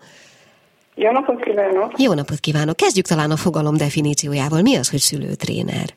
Jó 0.95 1.11
napot 1.11 1.43
kívánok! 1.43 1.93
Jó 1.97 2.12
napot 2.12 2.40
kívánok! 2.40 2.76
Kezdjük 2.76 3.07
talán 3.07 3.31
a 3.31 3.37
fogalom 3.37 3.76
definíciójával. 3.76 4.62
Mi 4.62 4.76
az, 4.76 4.90
hogy 4.90 5.00
szülőtréner? 5.00 5.95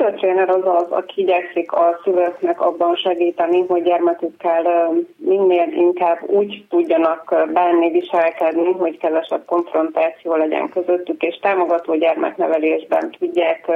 A 0.00 0.02
szülőtréner 0.02 0.48
az 0.48 0.66
az, 0.66 0.90
aki 0.90 1.20
igyekszik 1.20 1.72
a 1.72 2.00
szülőknek 2.04 2.60
abban 2.60 2.96
segíteni, 2.96 3.64
hogy 3.68 3.82
gyermekükkel 3.82 4.92
minél 5.16 5.68
inkább 5.72 6.18
úgy 6.26 6.64
tudjanak 6.68 7.34
bánni, 7.52 7.90
viselkedni, 7.90 8.72
hogy 8.72 8.98
kevesebb 8.98 9.44
konfrontáció 9.44 10.34
legyen 10.34 10.68
közöttük, 10.68 11.22
és 11.22 11.38
támogató 11.40 11.94
gyermeknevelésben 11.94 13.10
tudják 13.18 13.70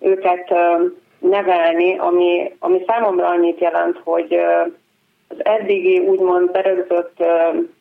őket 0.00 0.54
nevelni, 1.18 1.98
ami, 1.98 2.52
ami 2.58 2.84
számomra 2.86 3.26
annyit 3.26 3.60
jelent, 3.60 4.00
hogy 4.04 4.34
az 5.28 5.44
eddigi 5.44 5.98
úgymond 5.98 6.50
berögzött 6.50 7.24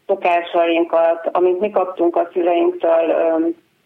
szokásainkat, 0.07 1.29
amit 1.31 1.59
mi 1.59 1.69
kaptunk 1.69 2.15
a 2.15 2.29
szüleinktől, 2.33 3.15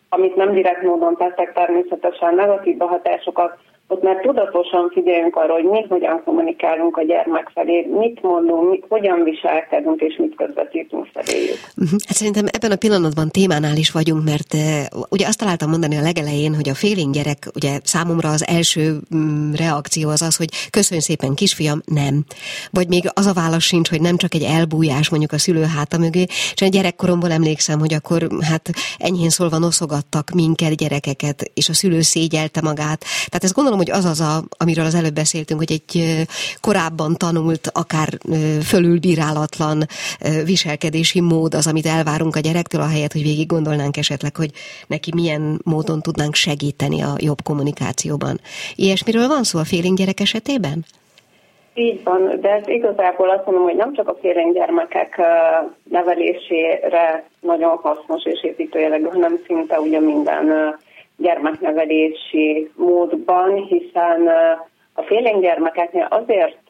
amit 0.10 0.36
nem 0.36 0.52
direkt 0.54 0.82
módon 0.82 1.18
teszek 1.18 1.54
természetesen 1.54 2.36
negatív 2.36 2.80
hatásokat, 2.80 3.58
ott 3.92 4.04
már 4.04 4.16
tudatosan 4.16 4.90
figyeljünk 4.94 5.36
arra, 5.36 5.54
hogy 5.54 5.64
mi 5.64 5.86
hogyan 5.90 6.22
kommunikálunk 6.24 6.98
a 6.98 7.04
gyermek 7.04 7.52
felé, 7.54 7.88
mit 8.00 8.22
mondunk, 8.22 8.70
mit, 8.70 8.86
hogyan 8.90 9.24
viselkedünk, 9.24 10.02
és 10.02 10.16
mit 10.18 10.36
közvetítünk 10.36 11.08
feléjük. 11.14 11.58
Mhm. 11.76 11.96
Hát 12.08 12.18
szerintem 12.18 12.46
ebben 12.52 12.72
a 12.72 12.76
pillanatban 12.76 13.30
témánál 13.30 13.76
is 13.76 13.92
vagyunk, 13.92 14.24
mert 14.24 14.54
uh, 14.54 15.02
ugye 15.10 15.28
azt 15.28 15.40
találtam 15.40 15.70
mondani 15.70 15.96
a 15.98 16.02
legelején, 16.02 16.56
hogy 16.56 16.70
a 16.70 16.74
félénk 16.74 17.14
gyerek, 17.14 17.38
ugye 17.56 17.80
számomra 17.84 18.30
az 18.30 18.48
első 18.48 18.98
um, 19.12 19.52
reakció 19.58 20.10
az 20.10 20.22
az, 20.22 20.36
hogy 20.38 20.50
köszönj 20.70 21.02
szépen 21.02 21.34
kisfiam, 21.34 21.80
nem. 21.86 22.24
Vagy 22.72 22.88
még 22.88 23.04
az 23.14 23.26
a 23.26 23.34
válasz 23.34 23.64
sincs, 23.64 23.90
hogy 23.90 24.02
nem 24.02 24.18
csak 24.18 24.34
egy 24.34 24.44
elbújás 24.58 25.10
mondjuk 25.10 25.32
a 25.32 25.38
szülő 25.38 25.64
háta 25.78 25.98
mögé, 25.98 26.24
és 26.56 26.62
a 26.62 26.68
gyerekkoromból 26.68 27.32
emlékszem, 27.32 27.80
hogy 27.80 27.94
akkor 27.94 28.28
hát 28.50 28.70
enyhén 28.98 29.30
szólva 29.30 29.58
noszogattak 29.58 30.30
minket, 30.30 30.76
gyerekeket, 30.76 31.52
és 31.54 31.70
a 31.70 31.74
szülő 31.74 32.02
szégyelte 32.02 32.62
magát. 32.62 33.00
Tehát 33.26 33.44
ezt 33.44 33.54
gondolom, 33.54 33.80
hogy 33.82 33.92
az 33.92 34.06
az, 34.06 34.20
a, 34.20 34.34
amiről 34.64 34.86
az 34.86 34.96
előbb 34.96 35.14
beszéltünk, 35.14 35.60
hogy 35.60 35.72
egy 35.72 35.92
korábban 36.62 37.16
tanult, 37.18 37.72
akár 37.74 38.08
fölülbírálatlan 38.72 39.78
viselkedési 40.46 41.22
mód 41.22 41.54
az, 41.54 41.68
amit 41.68 41.86
elvárunk 41.86 42.36
a 42.36 42.40
gyerektől, 42.40 42.82
ahelyett, 42.82 43.12
hogy 43.12 43.24
végig 43.24 43.48
gondolnánk 43.48 43.98
esetleg, 43.98 44.36
hogy 44.36 44.52
neki 44.88 45.12
milyen 45.16 45.62
módon 45.64 46.02
tudnánk 46.02 46.36
segíteni 46.36 47.02
a 47.02 47.14
jobb 47.18 47.42
kommunikációban. 47.44 48.40
Ilyesmiről 48.76 49.28
van 49.28 49.44
szó 49.44 49.60
a 49.60 49.70
félénk 49.72 49.98
gyerek 49.98 50.20
esetében? 50.20 50.86
Így 51.74 52.04
van, 52.04 52.38
de 52.42 52.50
ez 52.50 52.68
igazából 52.68 53.30
azt 53.30 53.46
mondom, 53.46 53.64
hogy 53.64 53.76
nem 53.76 53.94
csak 53.94 54.08
a 54.08 54.18
félénk 54.22 54.54
gyermekek 54.54 55.22
nevelésére 55.84 57.26
nagyon 57.40 57.78
hasznos 57.78 58.24
és 58.24 58.44
építőjelegű, 58.44 59.06
hanem 59.06 59.40
szinte 59.48 59.80
ugye 59.80 60.00
minden 60.00 60.46
gyermeknevelési 61.22 62.72
módban, 62.76 63.56
hiszen 63.56 64.30
a 64.94 65.02
félénk 65.02 65.42
gyermekeknél 65.42 66.08
azért 66.10 66.70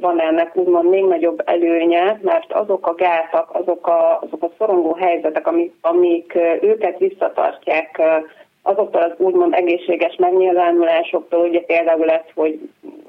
van 0.00 0.20
ennek 0.20 0.56
úgymond 0.56 0.88
még 0.88 1.04
nagyobb 1.04 1.42
előnye, 1.44 2.18
mert 2.22 2.52
azok 2.52 2.86
a 2.86 2.94
gátak, 2.94 3.50
azok 3.52 3.86
a, 3.86 4.20
azok 4.20 4.42
a 4.42 4.50
szorongó 4.58 4.94
helyzetek, 4.94 5.46
amik, 5.46 5.72
amik 5.80 6.38
őket 6.60 6.98
visszatartják 6.98 8.02
azoktól 8.62 9.02
az 9.02 9.12
úgymond 9.16 9.54
egészséges 9.54 10.16
megnyilvánulásoktól, 10.16 11.40
ugye 11.40 11.60
például 11.60 12.10
ez, 12.10 12.24
hogy 12.34 12.58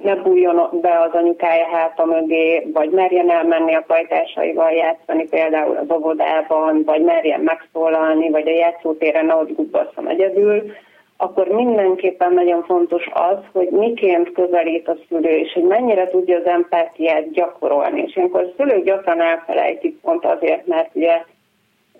ne 0.03 0.15
bújjon 0.15 0.69
be 0.81 0.99
az 0.99 1.13
anyukája 1.13 1.65
háta 1.65 2.05
mögé, 2.05 2.67
vagy 2.73 2.89
merjen 2.89 3.29
elmenni 3.31 3.75
a 3.75 3.83
pajtásaival 3.87 4.71
játszani 4.71 5.27
például 5.27 5.75
az 5.75 5.95
óvodában, 5.97 6.83
vagy 6.85 7.01
merjen 7.01 7.39
megszólalni, 7.39 8.29
vagy 8.29 8.47
a 8.47 8.51
játszótéren 8.51 9.29
ott 9.29 9.55
gubbasszon 9.55 10.09
egyedül, 10.09 10.71
akkor 11.17 11.47
mindenképpen 11.47 12.33
nagyon 12.33 12.63
fontos 12.63 13.09
az, 13.13 13.37
hogy 13.53 13.69
miként 13.69 14.31
közelít 14.31 14.87
a 14.87 14.97
szülő, 15.07 15.37
és 15.37 15.53
hogy 15.53 15.63
mennyire 15.63 16.07
tudja 16.07 16.37
az 16.37 16.45
empátiát 16.45 17.31
gyakorolni. 17.31 18.01
És 18.01 18.15
ilyenkor 18.15 18.41
a 18.41 18.53
szülők 18.57 18.83
gyakran 18.83 19.21
elfelejtik 19.21 19.99
pont 20.01 20.25
azért, 20.25 20.67
mert 20.67 20.89
ugye 20.93 21.21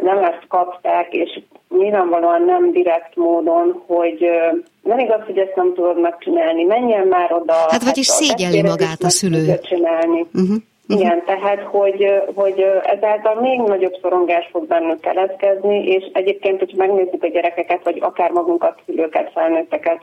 nem 0.02 0.24
ezt 0.24 0.46
kapták, 0.48 1.14
és 1.14 1.40
nyilvánvalóan 1.78 2.42
nem 2.42 2.72
direkt 2.72 3.16
módon, 3.16 3.84
hogy 3.88 4.30
nem 4.84 5.00
igaz, 5.00 5.22
hogy 5.26 5.38
ezt 5.38 5.56
nem 5.56 5.74
tudod 5.74 6.00
megcsinálni, 6.00 6.64
menjen 6.64 7.08
már 7.08 7.34
oda. 7.34 7.54
Hát 7.54 7.84
vagyis 7.84 8.10
hát, 8.10 8.18
szégyelli 8.18 8.62
magát 8.62 9.04
a 9.04 9.10
szülő. 9.10 9.60
Csinálni. 9.62 10.26
Uh-huh. 10.34 10.56
Uh-huh. 10.92 11.06
Igen, 11.06 11.24
tehát 11.26 11.62
hogy, 11.62 12.22
hogy 12.36 12.66
ezáltal 12.84 13.42
még 13.42 13.60
nagyobb 13.60 13.98
szorongás 14.02 14.50
fog 14.52 14.68
bennük 14.68 15.00
keletkezni, 15.00 15.88
és 15.88 16.04
egyébként, 16.14 16.60
hogy 16.60 16.74
megnézzük 16.76 17.24
a 17.24 17.28
gyerekeket, 17.28 17.84
vagy 17.84 17.98
akár 18.02 18.32
magunkat, 18.32 18.82
szülőket, 18.86 19.32
felnőtteket, 19.34 20.02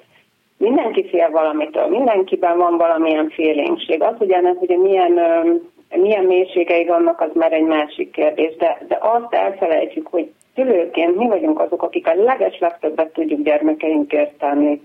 mindenki 0.56 1.08
fél 1.08 1.30
valamitől, 1.30 1.86
mindenkiben 1.86 2.58
van 2.58 2.76
valamilyen 2.76 3.28
félénkség. 3.28 4.02
Az, 4.02 4.14
hogy 4.18 4.30
ennek 4.30 4.62
ugye 4.62 4.76
milyen, 4.76 5.12
milyen 5.96 6.24
mélységei 6.24 6.84
vannak, 6.84 7.20
az 7.20 7.30
már 7.34 7.52
egy 7.52 7.64
másik 7.64 8.10
kérdés, 8.10 8.56
de, 8.56 8.78
de 8.88 8.98
azt 9.00 9.34
elfelejtjük, 9.34 10.06
hogy 10.06 10.32
szülőként 10.54 11.16
mi 11.16 11.26
vagyunk 11.26 11.60
azok, 11.60 11.82
akik 11.82 12.06
a 12.06 12.14
leges 12.14 12.58
legtöbbet 12.58 13.12
tudjuk 13.12 13.42
gyermekeinkért 13.42 14.38
tenni. 14.38 14.80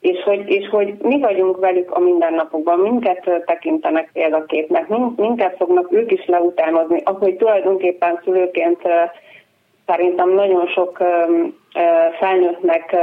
És 0.00 0.22
hogy, 0.22 0.48
és 0.48 0.68
hogy 0.68 0.94
mi 1.02 1.20
vagyunk 1.20 1.58
velük 1.58 1.90
a 1.90 2.00
mindennapokban, 2.00 2.78
minket 2.78 3.42
tekintenek 3.46 4.10
példaképnek, 4.12 4.88
minket 5.16 5.56
fognak 5.56 5.92
ők 5.92 6.12
is 6.12 6.26
leutánozni, 6.26 7.00
ahogy 7.04 7.36
tulajdonképpen 7.36 8.20
szülőként 8.24 8.82
szerintem 9.86 10.30
nagyon 10.30 10.66
sok 10.66 10.98
felnőttnek 12.18 12.96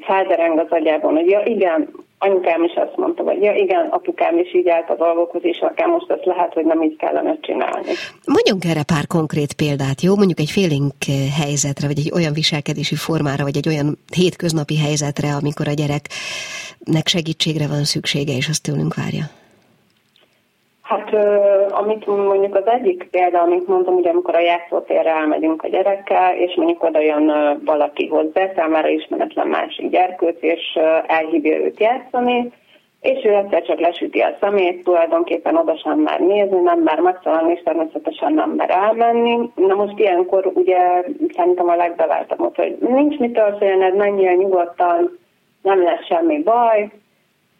feldereng 0.00 0.58
az 0.58 0.70
agyában, 0.70 1.14
hogy 1.14 1.28
ja 1.28 1.42
igen, 1.44 1.88
anyukám 2.18 2.64
is 2.64 2.74
azt 2.74 2.96
mondta, 2.96 3.22
vagy 3.22 3.42
ja 3.42 3.54
igen, 3.54 3.86
apukám 3.90 4.38
is 4.38 4.54
így 4.54 4.68
állt 4.68 4.90
a 4.90 4.96
dolgokhoz, 4.96 5.44
és 5.44 5.58
nekem 5.58 5.90
most 5.90 6.10
ezt 6.10 6.24
lehet, 6.24 6.52
hogy 6.52 6.64
nem 6.64 6.82
így 6.82 6.96
kellene 6.96 7.38
csinálni. 7.40 7.92
Mondjunk 8.24 8.64
erre 8.64 8.82
pár 8.82 9.06
konkrét 9.06 9.52
példát, 9.52 10.02
jó? 10.02 10.16
Mondjuk 10.16 10.38
egy 10.38 10.50
félénk 10.50 10.92
helyzetre, 11.42 11.86
vagy 11.86 11.98
egy 11.98 12.12
olyan 12.14 12.32
viselkedési 12.32 12.94
formára, 12.94 13.44
vagy 13.44 13.56
egy 13.56 13.68
olyan 13.68 13.98
hétköznapi 14.14 14.78
helyzetre, 14.78 15.28
amikor 15.34 15.68
a 15.68 15.72
gyereknek 15.72 17.06
segítségre 17.06 17.66
van 17.66 17.84
szüksége, 17.84 18.36
és 18.36 18.48
azt 18.48 18.62
tőlünk 18.62 18.94
várja. 18.94 19.24
Hát 20.88 21.14
amit 21.70 22.06
mondjuk 22.06 22.54
az 22.54 22.66
egyik 22.66 23.08
példa, 23.10 23.40
amit 23.40 23.66
mondtam, 23.66 23.94
ugye 23.94 24.10
amikor 24.10 24.34
a 24.34 24.40
játszótérre 24.40 25.10
elmegyünk 25.10 25.62
a 25.62 25.68
gyerekkel, 25.68 26.36
és 26.36 26.54
mondjuk 26.56 26.82
oda 26.82 27.00
jön 27.00 27.32
valaki 27.64 28.06
hozzá, 28.06 28.52
számára 28.56 28.88
ismeretlen 28.88 29.46
másik 29.46 29.90
gyerkőc, 29.90 30.36
és 30.40 30.78
elhívja 31.06 31.56
őt 31.56 31.80
játszani, 31.80 32.52
és 33.00 33.24
ő 33.24 33.34
egyszer 33.34 33.62
csak 33.62 33.80
lesüti 33.80 34.20
a 34.20 34.36
szemét, 34.40 34.84
tulajdonképpen 34.84 35.56
oda 35.56 35.76
sem 35.76 35.98
már 35.98 36.20
nézni, 36.20 36.60
nem 36.60 36.78
már 36.78 37.00
megszólalni, 37.00 37.52
és 37.52 37.62
természetesen 37.64 38.32
nem 38.32 38.50
mer 38.50 38.70
elmenni. 38.70 39.50
Na 39.54 39.74
most 39.74 39.98
ilyenkor 39.98 40.50
ugye 40.54 40.78
szerintem 41.36 41.68
a 41.68 41.76
legbeváltabb, 41.76 42.56
hogy 42.56 42.76
nincs 42.80 43.18
mit 43.18 43.32
történed, 43.32 43.96
menjél 43.96 44.34
nyugodtan, 44.34 45.18
nem 45.62 45.82
lesz 45.82 46.06
semmi 46.06 46.42
baj, 46.42 46.88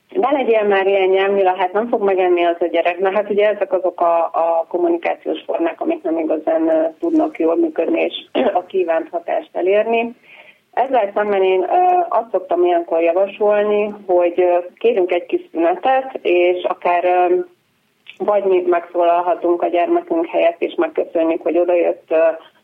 ne 0.08 0.30
legyél 0.30 0.64
már 0.64 0.86
ilyen 0.86 1.08
nyelmila, 1.08 1.56
hát 1.56 1.72
nem 1.72 1.88
fog 1.88 2.02
megenni 2.02 2.44
az 2.44 2.56
a 2.58 2.66
gyerek. 2.66 2.98
Na 2.98 3.10
hát 3.10 3.30
ugye 3.30 3.48
ezek 3.48 3.72
azok 3.72 4.00
a, 4.00 4.24
a 4.24 4.66
kommunikációs 4.68 5.42
formák, 5.46 5.80
amik 5.80 6.02
nem 6.02 6.18
igazán 6.18 6.94
tudnak 7.00 7.38
jól 7.38 7.56
működni 7.56 8.00
és 8.00 8.14
a 8.60 8.64
kívánt 8.66 9.08
hatást 9.10 9.50
elérni. 9.52 10.14
Ezzel 10.72 11.10
szemben 11.14 11.42
én 11.42 11.66
azt 12.08 12.30
szoktam 12.30 12.64
ilyenkor 12.64 13.00
javasolni, 13.00 13.94
hogy 14.06 14.44
kérünk 14.74 15.12
egy 15.12 15.26
kis 15.26 15.40
szünetet, 15.52 16.18
és 16.22 16.64
akár 16.64 17.30
vagy 18.18 18.44
mi 18.44 18.64
megszólalhatunk 18.66 19.62
a 19.62 19.68
gyermekünk 19.68 20.26
helyett, 20.26 20.62
és 20.62 20.74
megköszönjük, 20.74 21.42
hogy 21.42 21.58
odajött 21.58 22.14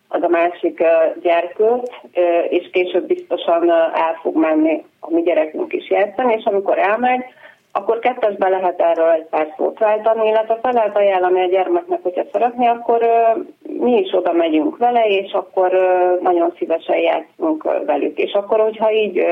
az 0.08 0.22
a 0.22 0.28
másik 0.28 0.82
gyerkőt, 1.22 1.92
és 2.48 2.70
később 2.72 3.06
biztosan 3.06 3.70
el 3.70 4.18
fog 4.22 4.36
menni 4.36 4.84
a 5.00 5.10
mi 5.10 5.22
gyerekünk 5.22 5.72
is 5.72 5.90
játszani, 5.90 6.34
és 6.38 6.44
amikor 6.44 6.78
elmegy, 6.78 7.24
akkor 7.76 7.98
kettesben 7.98 8.50
lehet 8.50 8.80
erről 8.80 9.10
egy 9.10 9.24
pár 9.24 9.54
szót 9.56 9.78
váltani, 9.78 10.28
illetve 10.28 10.58
fel 10.62 10.72
lehet 10.72 10.96
ajánlani 10.96 11.40
a 11.40 11.46
gyermeknek, 11.46 12.02
hogyha 12.02 12.24
szeretné, 12.32 12.66
akkor 12.66 13.06
mi 13.62 13.98
is 13.98 14.12
oda 14.12 14.32
megyünk 14.32 14.76
vele, 14.76 15.06
és 15.06 15.32
akkor 15.32 15.70
nagyon 16.22 16.54
szívesen 16.58 16.98
játszunk 16.98 17.62
velük. 17.86 18.18
És 18.18 18.32
akkor, 18.32 18.60
hogyha 18.60 18.92
így 18.92 19.24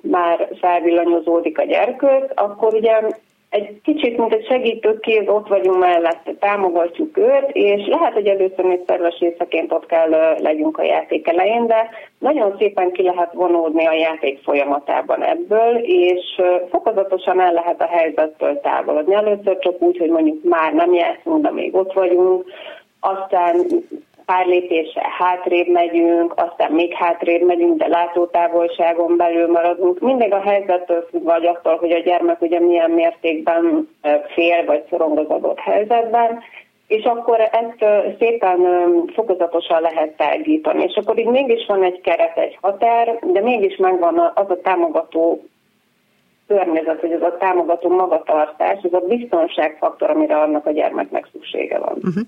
már 0.00 0.48
felvillanyozódik 0.60 1.58
a 1.58 1.64
gyerkőt, 1.64 2.32
akkor 2.34 2.74
ugye 2.74 3.00
egy 3.50 3.80
kicsit, 3.82 4.16
mint 4.16 4.32
egy 4.32 4.46
segítőkéz, 4.46 5.28
ott 5.28 5.48
vagyunk 5.48 5.78
mellette, 5.78 6.32
támogatjuk 6.38 7.16
őt, 7.16 7.50
és 7.52 7.86
lehet, 7.86 8.12
hogy 8.12 8.26
először 8.26 8.64
még 8.64 8.80
szerves 8.86 9.18
részeként 9.18 9.72
ott 9.72 9.86
kell 9.86 10.08
legyünk 10.38 10.78
a 10.78 10.82
játék 10.82 11.28
elején, 11.28 11.66
de 11.66 11.88
nagyon 12.18 12.56
szépen 12.58 12.92
ki 12.92 13.02
lehet 13.02 13.32
vonódni 13.32 13.86
a 13.86 13.92
játék 13.92 14.42
folyamatában 14.42 15.22
ebből, 15.22 15.76
és 15.82 16.40
fokozatosan 16.70 17.40
el 17.40 17.52
lehet 17.52 17.80
a 17.80 17.86
helyzettől 17.86 18.60
távolodni. 18.60 19.14
Először 19.14 19.58
csak 19.58 19.82
úgy, 19.82 19.98
hogy 19.98 20.10
mondjuk 20.10 20.44
már 20.44 20.72
nem 20.72 20.92
játszunk, 20.92 21.42
de 21.42 21.50
még 21.50 21.74
ott 21.74 21.92
vagyunk, 21.92 22.44
aztán 23.00 23.66
pár 24.26 24.46
lépéssel 24.46 25.10
hátrébb 25.18 25.68
megyünk, 25.68 26.32
aztán 26.36 26.72
még 26.72 26.94
hátrébb 26.94 27.42
megyünk, 27.42 27.78
de 27.78 27.88
látótávolságon 27.88 29.16
belül 29.16 29.46
maradunk. 29.46 30.00
Mindig 30.00 30.32
a 30.32 30.40
helyzettől 30.40 31.06
függ, 31.10 31.22
vagy 31.22 31.46
attól, 31.46 31.76
hogy 31.76 31.92
a 31.92 31.98
gyermek 31.98 32.40
ugye 32.40 32.60
milyen 32.60 32.90
mértékben 32.90 33.88
fél 34.34 34.64
vagy 34.64 34.84
szorong 34.90 35.18
az 35.18 35.28
adott 35.28 35.58
helyzetben, 35.58 36.42
és 36.86 37.04
akkor 37.04 37.40
ezt 37.40 37.84
szépen 38.18 38.60
fokozatosan 39.14 39.80
lehet 39.80 40.16
tágítani. 40.16 40.82
És 40.82 40.96
akkor 40.96 41.18
így 41.18 41.26
mégis 41.26 41.66
van 41.66 41.82
egy 41.82 42.00
keret, 42.00 42.38
egy 42.38 42.58
határ, 42.60 43.18
de 43.22 43.40
mégis 43.40 43.76
megvan 43.76 44.32
az 44.34 44.50
a 44.50 44.60
támogató 44.62 45.42
környezet, 46.50 47.00
hogy 47.00 47.12
ez 47.12 47.22
a 47.22 47.36
támogató 47.38 47.88
magatartás, 47.88 48.78
ez 48.82 48.92
a 48.92 49.06
biztonságfaktor, 49.08 50.10
amire 50.10 50.36
annak 50.36 50.66
a 50.66 50.70
gyermeknek 50.70 51.28
szüksége 51.32 51.78
van. 51.78 51.94
Uh-huh. 51.94 52.24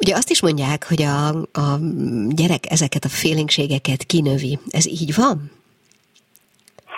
Ugye 0.00 0.14
azt 0.14 0.30
is 0.30 0.42
mondják, 0.42 0.80
hogy 0.88 1.02
a, 1.02 1.28
a 1.60 1.68
gyerek 2.40 2.64
ezeket 2.68 3.04
a 3.04 3.14
félénkségeket 3.20 4.02
kinövi. 4.12 4.58
Ez 4.70 4.86
így 4.86 5.14
van? 5.16 5.36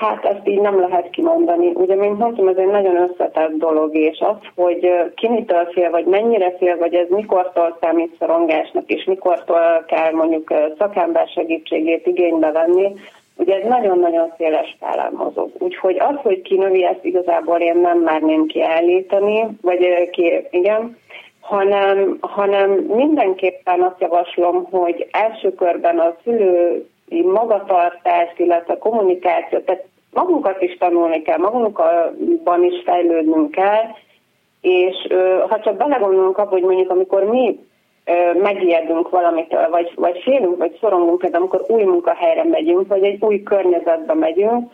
Hát 0.00 0.24
ezt 0.24 0.48
így 0.48 0.60
nem 0.60 0.80
lehet 0.80 1.10
kimondani. 1.10 1.70
Ugye, 1.74 1.94
mint 1.94 2.18
mondtam, 2.18 2.48
ez 2.48 2.56
egy 2.56 2.70
nagyon 2.70 2.96
összetett 2.96 3.52
dolog, 3.52 3.96
és 3.96 4.18
az, 4.18 4.36
hogy 4.54 4.88
ki 5.14 5.28
mitől 5.28 5.68
fél, 5.72 5.90
vagy 5.90 6.04
mennyire 6.04 6.56
fél, 6.58 6.76
vagy 6.78 6.94
ez 6.94 7.06
mikortól 7.08 7.78
számít 7.80 8.16
szorongásnak, 8.18 8.84
és 8.86 9.04
mikortól 9.04 9.84
kell 9.86 10.12
mondjuk 10.12 10.54
szakember 10.78 11.28
segítségét 11.28 12.06
igénybe 12.06 12.50
venni, 12.50 12.94
Ugye 13.38 13.54
ez 13.54 13.68
nagyon-nagyon 13.68 14.32
széles 14.36 14.68
skálán 14.76 15.12
mozog. 15.12 15.50
Úgyhogy 15.58 15.98
az, 15.98 16.14
hogy 16.22 16.42
ki 16.42 16.56
növi, 16.56 16.84
ezt 16.84 17.04
igazából 17.04 17.58
én 17.58 17.76
nem 17.76 17.98
merném 17.98 18.46
kiállítani, 18.46 19.46
vagy 19.60 20.10
ki, 20.10 20.46
igen, 20.50 20.96
hanem, 21.40 22.18
hanem 22.20 22.70
mindenképpen 22.70 23.82
azt 23.82 24.00
javaslom, 24.00 24.64
hogy 24.70 25.08
első 25.10 25.54
körben 25.54 25.98
a 25.98 26.16
szülői 26.24 27.22
magatartást, 27.32 28.38
illetve 28.38 28.72
a 28.72 28.78
kommunikációt, 28.78 29.64
tehát 29.64 29.84
magunkat 30.12 30.62
is 30.62 30.76
tanulni 30.76 31.22
kell, 31.22 31.38
magunkban 31.38 32.64
is 32.64 32.82
fejlődnünk 32.84 33.50
kell, 33.50 33.84
és 34.60 35.06
ha 35.48 35.60
csak 35.60 35.76
belegondolunk 35.76 36.38
abba, 36.38 36.50
hogy 36.50 36.62
mondjuk 36.62 36.90
amikor 36.90 37.24
mi 37.24 37.58
megijedünk 38.42 39.10
valamitől, 39.10 39.68
vagy, 39.70 39.92
vagy 39.94 40.20
félünk, 40.24 40.56
vagy 40.56 40.76
szorongunk, 40.80 41.18
például 41.18 41.42
amikor 41.42 41.64
új 41.76 41.82
munkahelyre 41.82 42.44
megyünk, 42.44 42.88
vagy 42.88 43.04
egy 43.04 43.22
új 43.22 43.42
környezetbe 43.42 44.14
megyünk, 44.14 44.70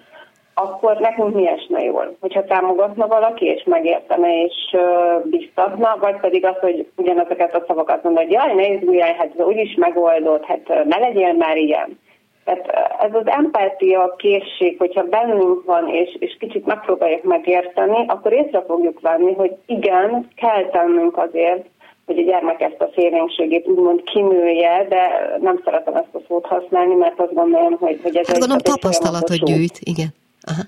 akkor 0.54 0.96
nekünk 0.96 1.34
mi 1.34 1.48
esne 1.48 1.84
jól? 1.84 2.16
Hogyha 2.20 2.44
támogatna 2.44 3.06
valaki, 3.06 3.44
és 3.44 3.62
megértene, 3.64 4.42
és 4.42 4.76
biztatna, 5.24 5.96
vagy 6.00 6.16
pedig 6.20 6.44
az, 6.44 6.56
hogy 6.60 6.86
ugyanezeket 6.96 7.54
a 7.54 7.64
szavakat 7.66 8.02
mondja, 8.02 8.22
hogy 8.22 8.32
jaj, 8.32 8.54
ne 8.54 8.74
izguljál, 8.74 9.14
hát 9.14 9.30
ez 9.38 9.46
úgyis 9.46 9.74
megoldott, 9.74 10.44
hát 10.44 10.84
ne 10.84 10.98
legyél 10.98 11.32
már 11.32 11.56
ilyen. 11.56 11.98
Tehát 12.44 12.66
ez 13.00 13.14
az 13.14 13.26
empátia 13.26 14.14
készség, 14.16 14.78
hogyha 14.78 15.02
bennünk 15.02 15.64
van, 15.64 15.88
és, 15.88 16.16
és 16.18 16.36
kicsit 16.40 16.66
megpróbáljuk 16.66 17.22
megérteni, 17.22 18.04
akkor 18.06 18.32
észre 18.32 18.62
fogjuk 18.66 19.00
venni, 19.00 19.34
hogy 19.34 19.56
igen, 19.66 20.28
kell 20.36 20.64
tennünk 20.64 21.16
azért, 21.16 21.66
hogy 22.06 22.18
a 22.18 22.22
gyermek 22.22 22.60
ezt 22.60 22.80
a 22.80 22.90
félénkségét 22.92 23.66
úgymond 23.66 24.02
kinője, 24.02 24.86
de 24.88 25.36
nem 25.40 25.60
szeretem 25.64 25.94
ezt 25.94 26.14
a 26.14 26.20
szót 26.28 26.46
használni, 26.46 26.94
mert 26.94 27.20
azt 27.20 27.34
gondolom, 27.34 27.76
hogy, 27.78 28.00
hogy 28.02 28.16
ez 28.16 28.26
hát 28.26 28.36
egy, 28.36 28.40
gondolom 28.40 28.58
tapasztalatot 28.58 29.44
gyűjt, 29.44 29.78
igen. 29.80 30.08
Aha. 30.42 30.62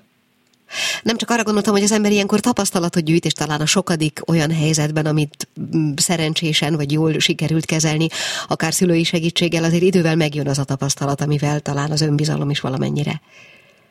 Nem 1.03 1.15
csak 1.15 1.29
arra 1.29 1.43
gondoltam, 1.43 1.73
hogy 1.73 1.83
az 1.83 1.91
ember 1.91 2.11
ilyenkor 2.11 2.39
tapasztalatot 2.39 3.03
gyűjt, 3.03 3.25
és 3.25 3.33
talán 3.33 3.61
a 3.61 3.65
sokadik 3.65 4.19
olyan 4.27 4.51
helyzetben, 4.51 5.05
amit 5.05 5.47
mm, 5.59 5.91
szerencsésen 5.95 6.75
vagy 6.75 6.91
jól 6.91 7.19
sikerült 7.19 7.65
kezelni, 7.65 8.07
akár 8.47 8.73
szülői 8.73 9.03
segítséggel, 9.03 9.63
azért 9.63 9.83
idővel 9.83 10.15
megjön 10.15 10.47
az 10.47 10.59
a 10.59 10.65
tapasztalat, 10.65 11.21
amivel 11.21 11.59
talán 11.59 11.91
az 11.91 12.01
önbizalom 12.01 12.49
is 12.49 12.59
valamennyire. 12.59 13.11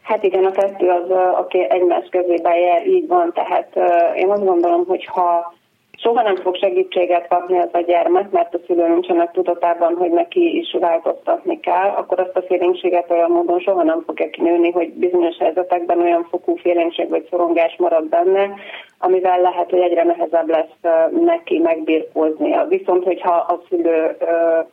Hát 0.02 0.22
igen, 0.22 0.44
a 0.44 0.50
kettő 0.50 0.88
az, 0.88 1.10
aki 1.42 1.66
egymás 1.70 2.06
közében 2.10 2.56
jár, 2.56 2.86
így 2.86 3.06
van, 3.06 3.32
tehát 3.34 3.68
én 4.16 4.30
azt 4.30 4.44
gondolom, 4.44 4.84
hogy 4.86 5.04
ha 5.04 5.54
soha 5.96 6.22
nem 6.22 6.36
fog 6.36 6.56
segítséget 6.56 7.28
kapni 7.28 7.58
ez 7.58 7.68
a 7.72 7.80
gyermek, 7.80 8.30
mert 8.30 8.54
a 8.54 8.58
szülő 8.66 8.88
nincsenek 8.88 9.30
tudatában, 9.30 9.94
hogy 9.96 10.10
neki 10.10 10.58
is 10.58 10.76
változtatni 10.80 11.60
kell, 11.60 11.88
akkor 11.88 12.20
azt 12.20 12.36
a 12.36 12.42
félénkséget 12.42 13.10
olyan 13.10 13.30
módon 13.30 13.60
soha 13.60 13.82
nem 13.82 14.02
fogja 14.06 14.30
kinőni, 14.30 14.70
hogy 14.70 14.92
bizonyos 14.92 15.36
helyzetekben 15.38 16.00
olyan 16.00 16.26
fokú 16.30 16.56
félénkség 16.56 17.08
vagy 17.08 17.26
szorongás 17.30 17.76
marad 17.78 18.08
benne, 18.08 18.54
amivel 18.98 19.40
lehet, 19.40 19.70
hogy 19.70 19.80
egyre 19.80 20.04
nehezebb 20.04 20.48
lesz 20.48 20.94
neki 21.24 21.58
megbirkóznia. 21.58 22.66
Viszont, 22.68 23.04
hogyha 23.04 23.34
a 23.34 23.60
szülő 23.68 24.16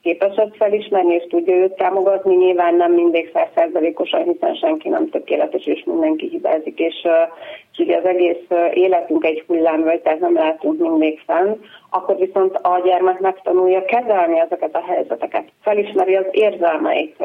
képes 0.02 0.36
ezt 0.36 0.56
felismerni 0.56 1.14
és 1.14 1.26
tudja 1.30 1.56
őt 1.56 1.76
támogatni, 1.76 2.36
nyilván 2.36 2.76
nem 2.76 2.92
mindig 2.92 3.30
százszerzelékosan, 3.34 4.24
hiszen 4.24 4.56
senki 4.56 4.90
nem 4.90 5.10
tökéletes 5.10 5.66
és 5.66 5.84
mindenki 5.86 6.28
hibázik, 6.28 6.80
és, 6.80 7.08
ugye 7.78 7.98
az 7.98 8.06
egész 8.06 8.46
életünk 8.74 9.26
egy 9.26 9.44
hullámvölgy, 9.48 10.02
tehát 10.02 10.20
nem 10.20 10.34
látunk 10.34 10.80
mindig 10.80 11.22
fenn, 11.26 11.56
akkor 11.90 12.18
viszont 12.18 12.56
a 12.56 12.82
gyermek 12.84 13.20
megtanulja 13.20 13.86
kezelni 13.86 14.40
ezeket 14.40 14.76
a 14.76 14.84
helyzeteket, 14.88 15.44
felismeri 15.62 16.16
az 16.16 16.26
érzelmeit, 16.32 17.16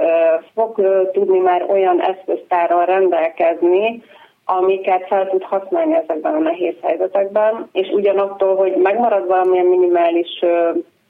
fog 0.55 0.81
tudni 1.13 1.39
már 1.39 1.67
olyan 1.69 2.01
eszköztárral 2.01 2.85
rendelkezni, 2.85 4.03
amiket 4.51 5.07
fel 5.07 5.29
tud 5.29 5.43
használni 5.43 5.95
ezekben 5.95 6.35
a 6.35 6.39
nehéz 6.39 6.75
helyzetekben, 6.83 7.69
és 7.73 7.89
ugyanattól, 7.89 8.57
hogy 8.57 8.77
megmarad 8.77 9.27
valamilyen 9.27 9.67
minimális 9.67 10.45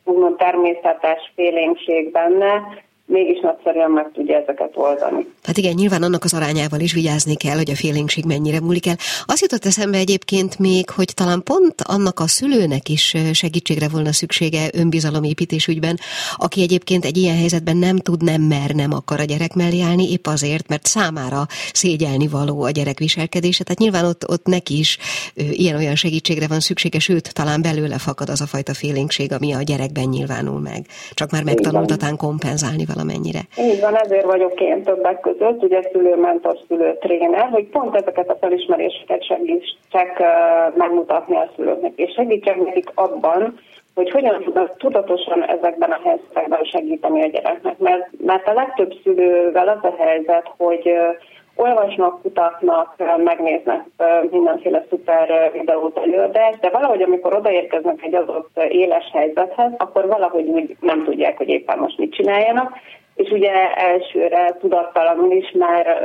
úgymond 0.05 0.37
természetes 0.37 1.33
félénkség 1.35 2.13
benne, 2.13 2.63
mégis 3.09 3.41
nagyszerűen 3.41 3.91
meg 3.91 4.11
tudja 4.13 4.37
ezeket 4.37 4.71
oldani. 4.75 5.27
Hát 5.43 5.57
igen, 5.57 5.75
nyilván 5.75 6.03
annak 6.03 6.25
az 6.25 6.35
arányával 6.35 6.81
is 6.81 6.93
vigyázni 6.93 7.37
kell, 7.37 7.57
hogy 7.57 7.71
a 7.71 7.77
félénkség 7.77 8.25
mennyire 8.25 8.61
múlik 8.61 8.87
el. 8.87 8.97
Azt 9.25 9.41
jutott 9.41 9.65
eszembe 9.65 9.99
egyébként 9.99 10.59
még, 10.59 10.91
hogy 10.91 11.15
talán 11.15 11.43
pont 11.43 11.75
annak 11.83 12.21
a 12.21 12.27
szülőnek 12.27 12.89
is 12.89 13.17
segítségre 13.33 13.89
volna 13.89 14.13
szüksége 14.13 14.69
önbizalomépítés 14.73 15.67
ügyben, 15.67 15.99
aki 16.37 16.63
egyébként 16.63 17.05
egy 17.05 17.17
ilyen 17.17 17.37
helyzetben 17.37 17.77
nem 17.77 17.97
tud, 17.97 18.23
nem 18.23 18.43
mer, 18.43 18.71
nem 18.71 18.93
akar 18.93 19.21
a 19.21 19.25
gyerek 19.25 19.55
mellé 19.55 19.81
állni, 19.81 20.11
épp 20.11 20.27
azért, 20.27 20.69
mert 20.69 20.87
számára 20.87 21.47
szégyelni 21.73 22.29
való 22.29 22.63
a 22.63 22.71
gyerek 22.71 22.99
viselkedése. 22.99 23.65
Tehát 23.65 23.79
nyilván 23.79 24.05
ott, 24.05 24.29
ott 24.29 24.47
neki 24.47 24.79
is 24.79 24.99
ilyen-olyan 25.35 25.95
segítségre 25.95 26.47
van 26.47 26.61
szüksége, 26.61 26.99
sőt, 26.99 27.35
talán 27.35 27.63
belőle 27.63 27.99
fakad 27.99 28.29
az 28.29 28.41
a 28.41 28.47
fajta 28.47 28.75
félénkség, 28.75 29.33
ami 29.33 29.53
a 29.53 29.63
gyerekben 29.63 30.09
nyilvánul 30.09 30.61
meg. 30.61 30.87
Csak 31.15 31.31
már 31.31 31.45
megtanultatán 31.45 32.17
kompenzálni 32.17 32.85
valamennyire. 32.99 33.41
Így 33.59 33.81
van, 33.81 33.97
ezért 33.97 34.25
vagyok 34.25 34.61
én 34.61 34.83
többek 34.83 35.21
között, 35.21 35.63
ugye 35.63 35.83
szülőmentor, 35.93 36.57
szülőtréner, 36.69 37.49
hogy 37.49 37.65
pont 37.65 37.95
ezeket 37.95 38.29
a 38.29 38.37
felismeréseket 38.41 39.25
segítsek 39.25 40.23
megmutatni 40.75 41.37
a 41.37 41.51
szülőknek, 41.57 41.93
és 41.97 42.13
segítsek 42.13 42.57
nekik 42.65 42.91
abban, 42.95 43.59
hogy 43.95 44.11
hogyan 44.11 44.43
tudnak 44.43 44.77
tudatosan 44.77 45.45
ezekben 45.45 45.91
a 45.91 46.01
helyzetekben 46.05 46.65
segíteni 46.65 47.23
a 47.23 47.27
gyereknek. 47.27 47.79
Mert, 47.79 48.09
mert 48.25 48.49
a 48.49 48.53
legtöbb 48.53 48.93
szülővel 49.03 49.69
az 49.69 49.91
a 49.91 49.95
helyzet, 49.99 50.53
hogy 50.57 50.91
olvasnak, 51.61 52.23
kutatnak, 52.23 52.95
megnéznek 53.25 53.85
mindenféle 54.31 54.85
szuper 54.89 55.51
videót 55.53 55.99
előadást, 55.99 56.61
de 56.61 56.71
valahogy 56.71 57.03
amikor 57.03 57.35
odaérkeznek 57.35 58.03
egy 58.03 58.15
adott 58.15 58.61
éles 58.69 59.11
helyzethez, 59.13 59.73
akkor 59.77 60.07
valahogy 60.07 60.47
úgy 60.47 60.77
nem 60.81 61.05
tudják, 61.05 61.37
hogy 61.37 61.49
éppen 61.49 61.79
most 61.79 61.99
mit 61.99 62.15
csináljanak, 62.15 62.73
és 63.15 63.31
ugye 63.31 63.75
elsőre 63.75 64.57
tudattalanul 64.61 65.33
is 65.33 65.51
már 65.59 66.03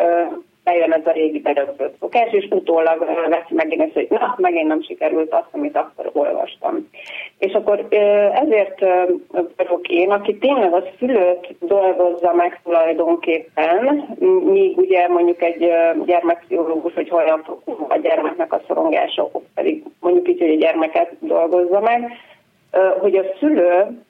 bejön 0.64 0.92
ez 0.92 1.06
a 1.06 1.12
régi 1.12 1.40
berögzött 1.40 1.96
szokás, 2.00 2.32
és 2.32 2.48
utólag 2.50 3.06
veszi 3.30 3.54
megint 3.54 3.82
ezt, 3.82 3.94
hogy 3.94 4.08
na, 4.10 4.36
megint 4.38 4.68
nem 4.68 4.82
sikerült 4.82 5.34
azt, 5.34 5.48
amit 5.52 5.78
akkor 5.78 6.10
olvastam. 6.14 6.90
És 7.38 7.54
akkor 7.54 7.88
ezért 8.34 8.80
vagyok 9.58 9.88
én, 9.88 10.12
aki 10.12 10.38
tényleg 10.38 10.74
a 10.74 10.84
szülőt 11.00 11.56
dolgozza 11.60 12.34
meg 12.34 12.60
tulajdonképpen, 12.64 14.08
míg 14.44 14.78
ugye 14.78 15.08
mondjuk 15.08 15.42
egy 15.42 15.72
gyermekpszichológus, 16.06 16.94
hogy 16.94 17.10
hogyan 17.10 17.46
a 17.88 17.98
gyermeknek 17.98 18.54
a 18.54 18.62
szorongása, 18.68 19.32
pedig 19.56 19.84
mondjuk 20.00 20.30
így, 20.30 20.40
hogy 20.40 20.52
a 20.52 20.56
gyermeket 20.56 21.16
dolgozza 21.20 21.80
meg, 21.80 22.12
hogy 23.00 23.16
a 23.16 23.24
szülő 23.40 24.04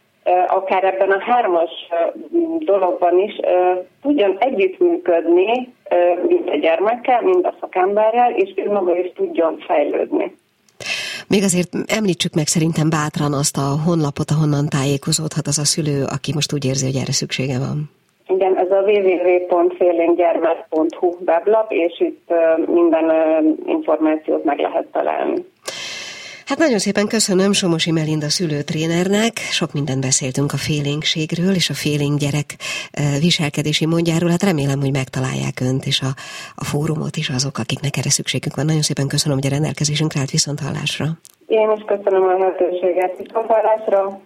akár 0.48 0.84
ebben 0.84 1.12
a 1.12 1.20
hármas 1.20 1.70
dologban 2.60 3.20
is 3.20 3.40
tudjon 4.02 4.38
együttműködni, 4.40 5.74
mint 6.28 6.50
a 6.50 6.56
gyermekkel, 6.56 7.22
mint 7.22 7.46
a 7.46 7.54
szakemberrel, 7.60 8.32
és 8.36 8.54
ő 8.56 8.72
maga 8.72 8.98
is 8.98 9.12
tudjon 9.16 9.64
fejlődni. 9.68 10.36
Még 11.28 11.44
azért 11.44 11.70
említsük 11.98 12.34
meg 12.34 12.48
szerintem 12.48 12.90
bátran 12.90 13.34
azt 13.34 13.58
a 13.58 13.78
honlapot, 13.86 14.32
ahonnan 14.32 14.70
tájékozódhat 14.70 15.48
az 15.48 15.58
a 15.58 15.66
szülő, 15.66 16.04
aki 16.16 16.32
most 16.34 16.54
úgy 16.54 16.66
érzi, 16.66 16.86
hogy 16.86 16.96
erre 16.96 17.12
szüksége 17.12 17.60
van. 17.60 17.92
Igen, 18.28 18.58
ez 18.58 18.72
a 18.72 18.82
www.félinggyermek.hu 18.82 21.16
weblap, 21.26 21.72
és 21.72 22.00
itt 22.00 22.34
minden 22.66 23.12
információt 23.66 24.44
meg 24.44 24.60
lehet 24.60 24.86
találni. 24.92 25.46
Hát 26.46 26.58
nagyon 26.58 26.80
szépen 26.80 27.08
köszönöm 27.08 27.52
Somosi 27.52 27.92
Melinda 27.92 28.30
szülőtrénernek. 28.30 29.38
Sok 29.38 29.74
mindent 29.74 30.02
beszéltünk 30.02 30.54
a 30.54 30.58
félénkségről 30.58 31.54
és 31.54 31.70
a 31.70 31.74
félénk 31.74 32.20
gyerek 32.20 32.56
viselkedési 33.20 33.86
mondjáról. 33.86 34.30
Hát 34.30 34.44
remélem, 34.44 34.80
hogy 34.80 34.92
megtalálják 34.92 35.60
önt 35.62 35.86
és 35.86 36.02
a, 36.02 36.12
a 36.56 36.64
fórumot 36.64 37.16
is 37.16 37.30
azok, 37.30 37.58
akiknek 37.58 37.98
erre 37.98 38.10
szükségük 38.10 38.56
van. 38.56 38.66
Nagyon 38.66 38.82
szépen 38.82 39.08
köszönöm, 39.08 39.38
hogy 39.38 39.48
a 39.48 39.54
rendelkezésünkre 39.54 40.20
állt 40.20 40.32
viszont 40.32 40.60
hallásra. 40.60 41.06
Én 41.48 41.72
is 41.78 41.84
köszönöm 41.86 42.24
a 42.24 42.38
lehetőséget 42.38 43.18
viszont 43.18 43.48
hallásra. 43.48 44.22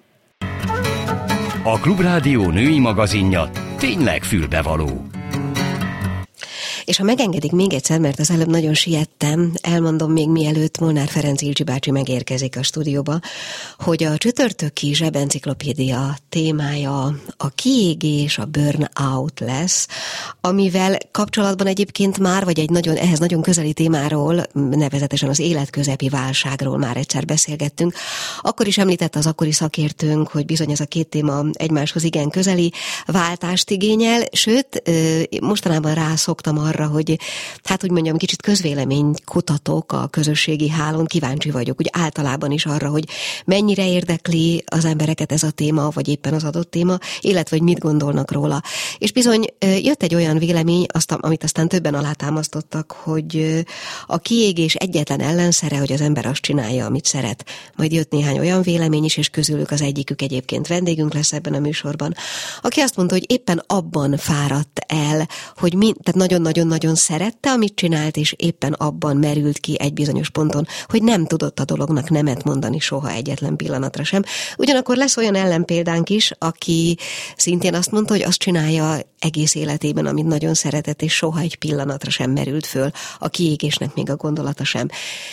A 1.64 1.80
Klubrádió 1.80 2.50
női 2.50 2.80
magazinja 2.80 3.50
tényleg 3.78 4.24
fülbevaló. 4.24 4.90
És 6.88 6.98
ha 6.98 7.04
megengedik 7.04 7.52
még 7.52 7.74
egyszer, 7.74 8.00
mert 8.00 8.20
az 8.20 8.32
előbb 8.32 8.48
nagyon 8.48 8.74
siettem, 8.74 9.54
elmondom 9.62 10.12
még 10.12 10.30
mielőtt 10.30 10.80
Molnár 10.80 11.08
Ferenc 11.08 11.42
Ilcsi 11.42 11.64
bácsi 11.64 11.92
megérkezik 11.92 12.58
a 12.58 12.64
stúdióba, 12.64 13.20
hogy 13.78 14.04
a 14.04 14.18
csütörtöki 14.18 14.94
zsebenciklopédia 14.94 16.18
témája 16.30 17.16
a 17.38 17.50
kiégés, 17.50 18.38
a 18.38 18.46
burnout 18.46 19.40
lesz, 19.40 19.88
amivel 20.42 20.98
kapcsolatban 21.12 21.68
egyébként 21.68 22.20
már, 22.20 22.44
vagy 22.44 22.60
egy 22.60 22.70
nagyon, 22.70 22.96
ehhez 22.96 23.20
nagyon 23.20 23.42
közeli 23.42 23.74
témáról, 23.74 24.44
nevezetesen 24.54 25.30
az 25.30 25.40
életközepi 25.40 26.10
válságról 26.10 26.78
már 26.78 26.98
egyszer 26.98 27.26
beszélgettünk. 27.26 27.94
Akkor 28.42 28.68
is 28.68 28.78
említett 28.78 29.16
az 29.16 29.28
akkori 29.28 29.52
szakértőnk, 29.52 30.28
hogy 30.28 30.46
bizony 30.46 30.72
ez 30.72 30.80
a 30.80 30.86
két 30.86 31.08
téma 31.08 31.44
egymáshoz 31.54 32.04
igen 32.04 32.30
közeli 32.30 32.72
váltást 33.06 33.70
igényel, 33.70 34.24
sőt, 34.32 34.84
mostanában 35.42 35.94
rászoktam 35.94 36.58
arra, 36.58 36.76
arra, 36.80 36.88
hogy 36.88 37.20
hát 37.64 37.84
úgy 37.84 37.92
mondjam, 37.92 38.18
kicsit 38.18 38.42
közvélemény 38.42 39.14
kutatok 39.26 39.92
a 39.92 40.08
közösségi 40.08 40.70
hálón, 40.70 41.06
kíváncsi 41.06 41.52
vagyok, 41.52 41.80
úgy 41.80 41.90
általában 41.92 42.52
is 42.52 42.66
arra, 42.66 42.90
hogy 42.90 43.08
mennyire 43.46 43.88
érdekli 43.88 44.64
az 44.66 44.86
embereket 44.86 45.32
ez 45.32 45.44
a 45.44 45.52
téma, 45.52 45.90
vagy 45.90 46.08
éppen 46.08 46.34
az 46.34 46.44
adott 46.44 46.72
téma, 46.72 46.98
illetve 47.22 47.58
hogy 47.58 47.66
mit 47.66 47.80
gondolnak 47.80 48.32
róla. 48.32 48.62
És 48.98 49.12
bizony 49.12 49.46
jött 49.60 50.04
egy 50.04 50.16
olyan 50.16 50.38
vélemény, 50.38 50.86
azt, 50.88 51.12
amit 51.12 51.44
aztán 51.44 51.68
többen 51.68 51.94
alátámasztottak, 51.94 52.92
hogy 52.92 53.64
a 54.08 54.18
kiégés 54.18 54.76
egyetlen 54.76 55.22
ellenszere, 55.22 55.78
hogy 55.78 55.92
az 55.92 56.02
ember 56.02 56.26
azt 56.26 56.42
csinálja, 56.42 56.86
amit 56.86 57.06
szeret. 57.06 57.46
Majd 57.76 57.92
jött 57.92 58.12
néhány 58.12 58.40
olyan 58.40 58.62
vélemény 58.62 59.04
is, 59.04 59.18
és 59.18 59.30
közülük 59.30 59.72
az 59.72 59.82
egyikük 59.82 60.22
egyébként 60.22 60.68
vendégünk 60.68 61.14
lesz 61.14 61.34
ebben 61.34 61.54
a 61.54 61.60
műsorban, 61.60 62.14
aki 62.62 62.80
azt 62.80 62.96
mondta, 62.96 63.16
hogy 63.16 63.32
éppen 63.32 63.64
abban 63.68 64.18
fáradt 64.18 64.80
el, 64.88 65.28
hogy 65.56 65.74
mind, 65.74 65.96
tehát 66.04 66.20
nagyon-nagyon 66.20 66.67
nagyon-nagyon 66.68 66.96
szerette, 66.96 67.52
amit 67.52 67.76
csinált, 67.76 68.18
és 68.18 68.34
éppen 68.38 68.74
abban 68.74 69.18
merült 69.18 69.58
ki 69.58 69.80
egy 69.80 69.94
bizonyos 69.94 70.30
ponton, 70.30 70.68
hogy 70.88 71.04
nem 71.04 71.26
tudott 71.26 71.60
a 71.60 71.66
dolognak 71.66 72.10
nemet 72.10 72.44
mondani 72.44 72.80
soha 72.80 73.10
egyetlen 73.12 73.56
pillanatra 73.56 74.04
sem. 74.04 74.24
Ugyanakkor 74.58 74.98
lesz 74.98 75.18
olyan 75.18 75.36
ellenpéldánk 75.36 76.10
is, 76.10 76.32
aki 76.38 76.98
szintén 77.36 77.74
azt 77.74 77.92
mondta, 77.92 78.14
hogy 78.14 78.24
azt 78.24 78.40
csinálja 78.40 79.00
egész 79.20 79.56
életében, 79.56 80.06
amit 80.06 80.26
nagyon 80.26 80.54
szeretett, 80.54 81.02
és 81.02 81.14
soha 81.14 81.40
egy 81.40 81.56
pillanatra 81.56 82.10
sem 82.10 82.32
merült 82.32 82.66
föl, 82.66 82.90
a 83.20 83.30
kiégésnek 83.30 83.94
még 83.94 84.10
a 84.10 84.16
gondolata 84.16 84.64
sem. 84.64 84.88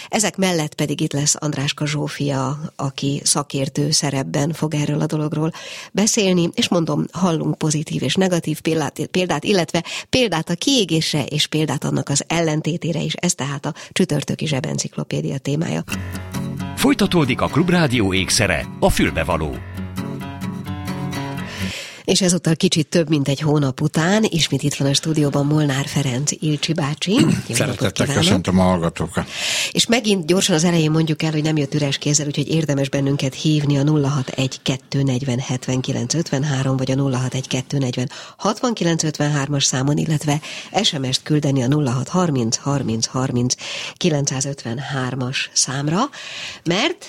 Ezek 0.09 0.37
mellett 0.37 0.75
pedig 0.75 1.01
itt 1.01 1.13
lesz 1.13 1.37
Andráska 1.39 1.87
Zsófia, 1.87 2.59
aki 2.77 3.21
szakértő 3.25 3.91
szerepben 3.91 4.53
fog 4.53 4.75
erről 4.75 5.01
a 5.01 5.07
dologról 5.07 5.51
beszélni, 5.93 6.51
és 6.55 6.69
mondom, 6.69 7.05
hallunk 7.13 7.59
pozitív 7.59 8.03
és 8.03 8.15
negatív 8.15 8.61
példát, 8.61 9.07
példát 9.11 9.45
illetve 9.45 9.85
példát 10.11 10.51
a 10.51 10.55
kiégésre 10.55 11.24
és 11.29 11.47
példát 11.47 11.85
annak 11.85 12.09
az 12.09 12.25
ellentétére 12.27 13.01
is, 13.01 13.15
ez 13.15 13.35
tehát 13.35 13.67
a 13.67 13.75
csütörtöki 13.91 14.47
zsebenciklopédia 14.47 15.39
témája. 15.39 15.83
Folytatódik 16.77 17.41
a 17.41 17.47
Klubrádió 17.47 18.15
ékszere, 18.15 18.67
a 18.81 18.91
fülbevaló. 18.91 19.57
És 22.05 22.21
ezúttal 22.21 22.57
kicsit 22.57 22.87
több, 22.87 23.09
mint 23.09 23.29
egy 23.29 23.41
hónap 23.41 23.81
után, 23.81 24.25
ismét 24.29 24.63
itt 24.63 24.75
van 24.75 24.89
a 24.89 24.95
stúdióban 24.95 25.47
Molnár 25.47 25.87
Ferenc 25.87 26.31
Ilcsi 26.33 26.73
bácsi. 26.73 27.27
Szeretettel 27.49 28.07
köszöntöm 28.07 28.59
a 28.59 28.63
hallgatókat. 28.63 29.29
És 29.73 29.87
megint 29.87 30.27
gyorsan 30.27 30.55
az 30.55 30.65
elején 30.65 30.91
mondjuk 30.91 31.23
el, 31.23 31.31
hogy 31.31 31.43
nem 31.43 31.57
jött 31.57 31.75
üres 31.75 31.99
kézzel, 31.99 32.27
úgyhogy 32.27 32.49
érdemes 32.49 32.89
bennünket 32.89 33.35
hívni 33.35 33.79
a 33.79 33.83
061-240-7953 33.83 36.75
vagy 36.77 36.91
a 36.91 36.95
061-240-6953-as 36.95 39.65
számon, 39.65 39.97
illetve 39.97 40.41
SMS-t 40.83 41.23
küldeni 41.23 41.63
a 41.63 41.69
0630 41.69 42.57
30 42.57 43.07
30 43.07 43.55
953-as 43.99 45.37
számra, 45.53 46.01
mert 46.65 47.07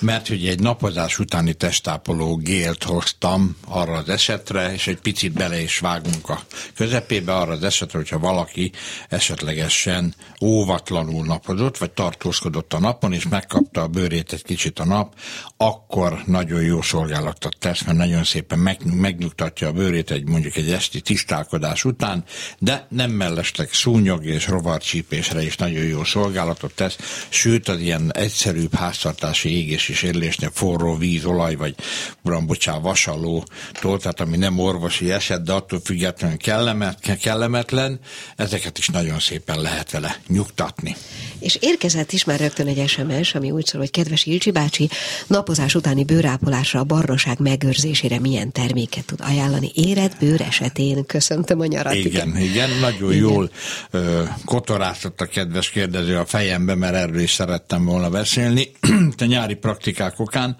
mert 0.00 0.28
hogy 0.28 0.46
egy 0.46 0.60
napozás 0.60 1.18
utáni 1.18 1.54
testápoló 1.54 2.36
gélt 2.36 2.84
hoztam 2.84 3.56
arra 3.66 3.92
az 3.92 4.08
esetre, 4.08 4.72
és 4.72 4.86
egy 4.86 5.00
picit 5.00 5.32
bele 5.32 5.60
is 5.60 5.78
vágunk 5.78 6.28
a 6.28 6.40
közepébe 6.74 7.36
arra 7.36 7.52
az 7.52 7.62
esetre, 7.62 7.98
hogyha 7.98 8.18
valaki 8.18 8.72
esetlegesen 9.08 10.14
óvatlanul 10.42 11.24
napozott, 11.24 11.78
vagy 11.78 11.90
tartózkodott 11.90 12.72
a 12.72 12.78
napon, 12.78 13.12
és 13.12 13.28
megkapta 13.28 13.82
a 13.82 13.88
bőrét 13.88 14.32
egy 14.32 14.44
kicsit 14.44 14.78
a 14.78 14.84
nap, 14.84 15.14
akkor 15.56 16.22
nagyon 16.26 16.62
jó 16.62 16.82
szolgálatot 16.82 17.56
tesz, 17.58 17.82
mert 17.82 17.98
nagyon 17.98 18.24
szépen 18.24 18.58
meg, 18.58 18.94
megnyugtatja 18.94 19.68
a 19.68 19.72
bőrét 19.72 20.10
egy 20.10 20.28
mondjuk 20.28 20.56
egy 20.56 20.70
esti 20.70 21.00
tisztálkodás 21.00 21.84
után, 21.84 22.24
de 22.58 22.86
nem 22.88 23.10
mellesleg 23.10 23.72
szúnyog 23.72 24.24
és 24.24 24.46
rovarcsípésre 24.46 25.42
is 25.42 25.56
nagyon 25.56 25.84
jó 25.84 26.04
szolgálatot 26.04 26.72
tesz, 26.74 27.26
sőt 27.28 27.68
az 27.68 27.80
ilyen 27.80 28.12
egyszerűbb 28.14 28.74
háztartási 28.74 29.56
égés 29.56 29.88
és 29.90 30.02
érlésnél 30.02 30.50
forró 30.52 30.96
víz, 30.96 31.24
olaj, 31.24 31.54
vagy 31.54 31.74
uram, 32.22 32.46
bocsán, 32.46 32.82
vasalótól, 32.82 33.98
tehát 33.98 34.20
ami 34.20 34.36
nem 34.36 34.58
orvosi 34.58 35.12
eset, 35.12 35.42
de 35.42 35.52
attól 35.52 35.80
függetlenül 35.84 36.36
kellemet, 36.36 37.18
kellemetlen, 37.20 38.00
ezeket 38.36 38.78
is 38.78 38.88
nagyon 38.88 39.18
szépen 39.18 39.60
lehet 39.60 39.90
vele 39.90 40.16
nyugtatni. 40.26 40.96
És 41.38 41.58
érkezett 41.60 42.12
is 42.12 42.24
már 42.24 42.38
rögtön 42.38 42.66
egy 42.66 42.88
SMS, 42.88 43.34
ami 43.34 43.50
úgy 43.50 43.66
szól, 43.66 43.80
hogy 43.80 43.90
kedves 43.90 44.24
Ilcsi 44.26 44.50
bácsi, 44.50 44.88
napozás 45.26 45.74
utáni 45.74 46.04
bőrápolásra 46.04 46.80
a 46.80 46.84
barnaság 46.84 47.40
megőrzésére 47.40 48.18
milyen 48.18 48.52
terméket 48.52 49.04
tud 49.04 49.20
ajánlani? 49.22 49.70
Éred 49.74 50.16
bőr 50.20 50.40
esetén 50.40 51.06
köszöntöm 51.06 51.60
a 51.60 51.66
nyarat. 51.66 51.94
Igen, 51.94 52.28
igen, 52.28 52.36
igen 52.36 52.70
nagyon 52.80 53.12
igen. 53.12 53.22
jól 53.22 53.50
ö, 53.90 54.22
kotorászott 54.44 55.20
a 55.20 55.26
kedves 55.26 55.70
kérdező 55.70 56.18
a 56.18 56.24
fejembe, 56.24 56.74
mert 56.74 56.94
erről 56.94 57.20
is 57.20 57.32
szerettem 57.32 57.84
volna 57.84 58.10
beszélni. 58.10 58.70
a 59.18 59.24
nyári 59.24 59.54
praktikák 59.80 60.18
okán. 60.20 60.56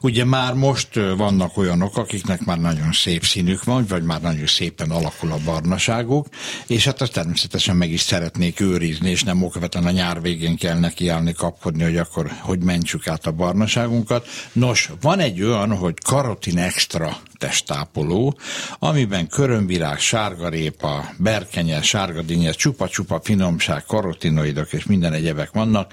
Ugye 0.00 0.24
már 0.24 0.54
most 0.54 0.88
vannak 1.16 1.56
olyanok, 1.56 1.96
akiknek 1.96 2.44
már 2.44 2.58
nagyon 2.58 2.92
szép 2.92 3.24
színük 3.24 3.64
van, 3.64 3.84
vagy 3.88 4.02
már 4.02 4.20
nagyon 4.20 4.46
szépen 4.46 4.90
alakul 4.90 5.32
a 5.32 5.38
barnaságuk, 5.44 6.26
és 6.66 6.84
hát 6.84 7.00
azt 7.00 7.12
természetesen 7.12 7.76
meg 7.76 7.90
is 7.90 8.00
szeretnék 8.00 8.60
őrizni, 8.60 9.10
és 9.10 9.22
nem 9.22 9.42
okvetlen 9.42 9.84
a 9.84 9.90
nyár 9.90 10.20
végén 10.20 10.56
kell 10.56 10.78
nekiállni, 10.78 11.32
kapkodni, 11.32 11.82
hogy 11.82 11.96
akkor 11.96 12.30
hogy 12.40 12.62
mentsük 12.62 13.08
át 13.08 13.26
a 13.26 13.32
barnaságunkat. 13.32 14.26
Nos, 14.52 14.90
van 15.00 15.18
egy 15.18 15.42
olyan, 15.42 15.76
hogy 15.76 15.94
karotin 16.04 16.58
extra 16.58 17.16
testápoló, 17.44 18.38
amiben 18.78 19.28
körömvirág, 19.28 19.98
sárgarépa, 19.98 21.04
berkenye, 21.18 21.82
sárgadinye, 21.82 22.52
csupa-csupa 22.52 23.20
finomság, 23.22 23.84
karotinoidok 23.84 24.72
és 24.72 24.86
minden 24.86 25.12
egyebek 25.12 25.50
vannak, 25.52 25.92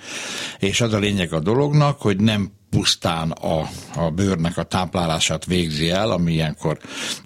és 0.59 0.81
az 0.81 0.93
a 0.93 0.97
lényeg 0.97 1.33
a 1.33 1.39
dolognak, 1.39 2.01
hogy 2.01 2.17
nem 2.17 2.51
pusztán 2.69 3.31
a, 3.31 3.69
a 3.95 4.09
bőrnek 4.09 4.57
a 4.57 4.63
táplálását 4.63 5.45
végzi 5.45 5.89
el, 5.89 6.11
ami 6.11 6.31
ilyenkor 6.33 6.77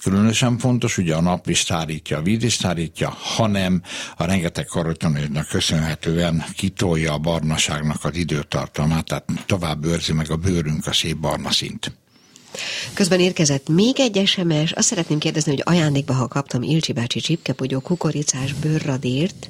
különösen 0.02 0.58
fontos, 0.58 0.98
ugye 0.98 1.16
a 1.16 1.22
nap 1.22 1.50
is 1.50 1.64
tárítja, 1.64 2.18
a 2.18 2.22
víz 2.22 2.44
is 2.44 2.58
tárítja, 2.58 3.10
hanem 3.10 3.82
a 4.18 4.26
rengeteg 4.26 4.66
karotinoidnak 4.66 5.48
köszönhetően 5.48 6.44
kitolja 6.56 7.14
a 7.14 7.18
barnaságnak 7.18 8.04
az 8.04 8.16
időtartamát, 8.16 9.06
tehát 9.06 9.26
tovább 9.46 9.86
őrzi 9.86 10.14
meg 10.14 10.32
a 10.32 10.36
bőrünk 10.36 10.88
a 10.88 10.94
szép 10.94 11.18
barna 11.18 11.52
szint. 11.52 12.05
Közben 12.94 13.20
érkezett 13.20 13.70
még 13.70 14.00
egy 14.00 14.22
SMS, 14.26 14.72
azt 14.72 14.88
szeretném 14.88 15.20
kérdezni, 15.20 15.52
hogy 15.52 15.62
ajándékba, 15.65 16.13
ha 16.13 16.28
kaptam 16.28 16.62
Ilcsi 16.62 16.94
bácsi 16.94 17.20
csipkepogyó 17.20 17.80
kukoricás 17.80 18.54
bőrradírt, 18.54 19.50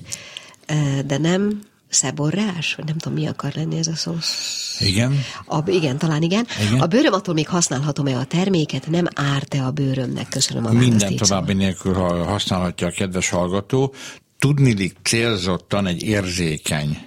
eh, 0.66 1.00
de 1.06 1.18
nem 1.18 1.62
szeborrás, 1.90 2.74
vagy 2.76 2.86
nem 2.86 2.98
tudom, 2.98 3.18
mi 3.18 3.28
akar 3.28 3.54
lenni 3.56 3.78
ez 3.78 3.88
a 3.88 3.96
szó. 3.96 4.16
Igen? 4.80 5.24
A, 5.46 5.70
igen, 5.70 5.98
talán 5.98 6.22
igen. 6.22 6.48
igen. 6.68 6.80
A 6.80 6.86
bőröm 6.86 7.14
attól 7.14 7.34
még 7.34 7.48
használhatom-e 7.48 8.18
a 8.18 8.24
terméket, 8.24 8.90
nem 8.90 9.06
árt-e 9.16 9.64
a 9.66 9.72
bőrömnek? 9.72 10.30
Köszönöm 10.30 10.66
a 10.66 10.72
Minden 10.72 11.16
további 11.16 11.54
nélkül 11.54 11.94
használhatja 12.24 12.88
a 12.88 12.92
kedves 12.92 13.30
hallgató 13.30 13.94
tudnilik 14.46 14.96
célzottan 15.04 15.88
egy 15.88 16.04
érzékeny 16.04 16.98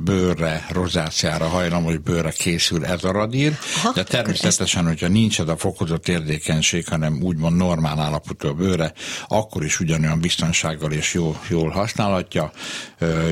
bőrre, 0.00 0.66
rozáciára 0.70 1.48
hajlamos 1.48 1.96
bőrre 1.98 2.30
készül 2.30 2.84
ez 2.84 3.04
a 3.04 3.12
radír, 3.12 3.58
Aha, 3.76 3.92
de 3.92 4.02
természetesen, 4.02 4.86
hogyha 4.86 5.08
nincs 5.08 5.40
ez 5.40 5.48
a 5.48 5.56
fokozott 5.56 6.08
érzékenység, 6.08 6.88
hanem 6.88 7.22
úgymond 7.22 7.56
normál 7.56 8.00
állapotú 8.00 8.48
a 8.48 8.52
bőre, 8.52 8.92
akkor 9.28 9.64
is 9.64 9.80
ugyanolyan 9.80 10.20
biztonsággal 10.20 10.92
és 10.92 11.14
jó, 11.14 11.36
jól 11.48 11.70
használhatja. 11.70 12.50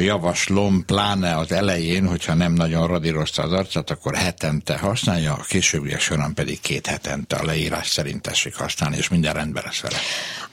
Javaslom, 0.00 0.84
pláne 0.84 1.36
az 1.36 1.52
elején, 1.52 2.06
hogyha 2.06 2.34
nem 2.34 2.52
nagyon 2.52 2.86
radírozta 2.86 3.42
az 3.42 3.52
arcát, 3.52 3.90
akkor 3.90 4.14
hetente 4.14 4.78
használja, 4.78 5.32
a 5.32 5.44
későbbiek 5.48 6.00
során 6.00 6.34
pedig 6.34 6.60
két 6.60 6.86
hetente 6.86 7.36
a 7.36 7.44
leírás 7.44 7.88
szerint 7.88 8.22
tessék 8.22 8.54
használni, 8.54 8.96
és 8.96 9.08
minden 9.08 9.34
rendben 9.34 9.62
lesz 9.66 9.80
vele. 9.80 9.96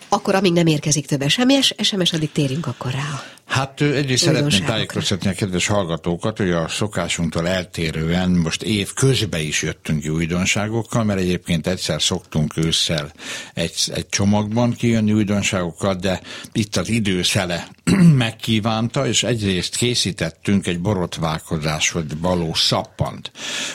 Akkor 0.10 0.36
amíg 0.36 0.54
nem 0.54 0.68
érkezik 0.68 1.06
több 1.06 1.30
SMS, 1.30 1.76
SMS 1.82 2.14
addig 2.14 2.32
térünk 2.32 2.68
akkor 2.68 2.92
rá. 2.92 3.24
Hát 3.50 3.82
egyrészt 3.82 4.24
szeretném 4.24 4.66
tájékoztatni 4.66 5.30
a 5.30 5.34
kedves 5.34 5.68
hallgatókat, 5.68 6.38
hogy 6.38 6.52
a 6.52 6.68
szokásunktól 6.68 7.48
eltérően 7.48 8.30
most 8.32 8.64
év 8.64 8.94
közben 8.94 9.42
is 9.42 9.62
jöttünk 9.62 10.06
újdonságokkal, 10.10 11.04
mert 11.04 11.20
egyébként 11.20 11.68
egyszer 11.68 12.02
szoktunk 12.02 12.58
ősszel 12.58 13.12
egy, 13.54 13.74
egy 13.94 14.10
csomagban 14.10 14.74
kijönni 14.74 15.14
újdonságokkal, 15.14 15.94
de 15.96 16.22
itt 16.52 16.76
az 16.76 16.90
időszele 16.90 17.68
megkívánta, 18.26 19.08
és 19.08 19.24
egyrészt 19.24 19.76
készítettünk 19.76 20.68
egy 20.68 20.80
borotválkozáshoz 20.80 22.04
való 22.20 22.54
szappant. 22.54 23.32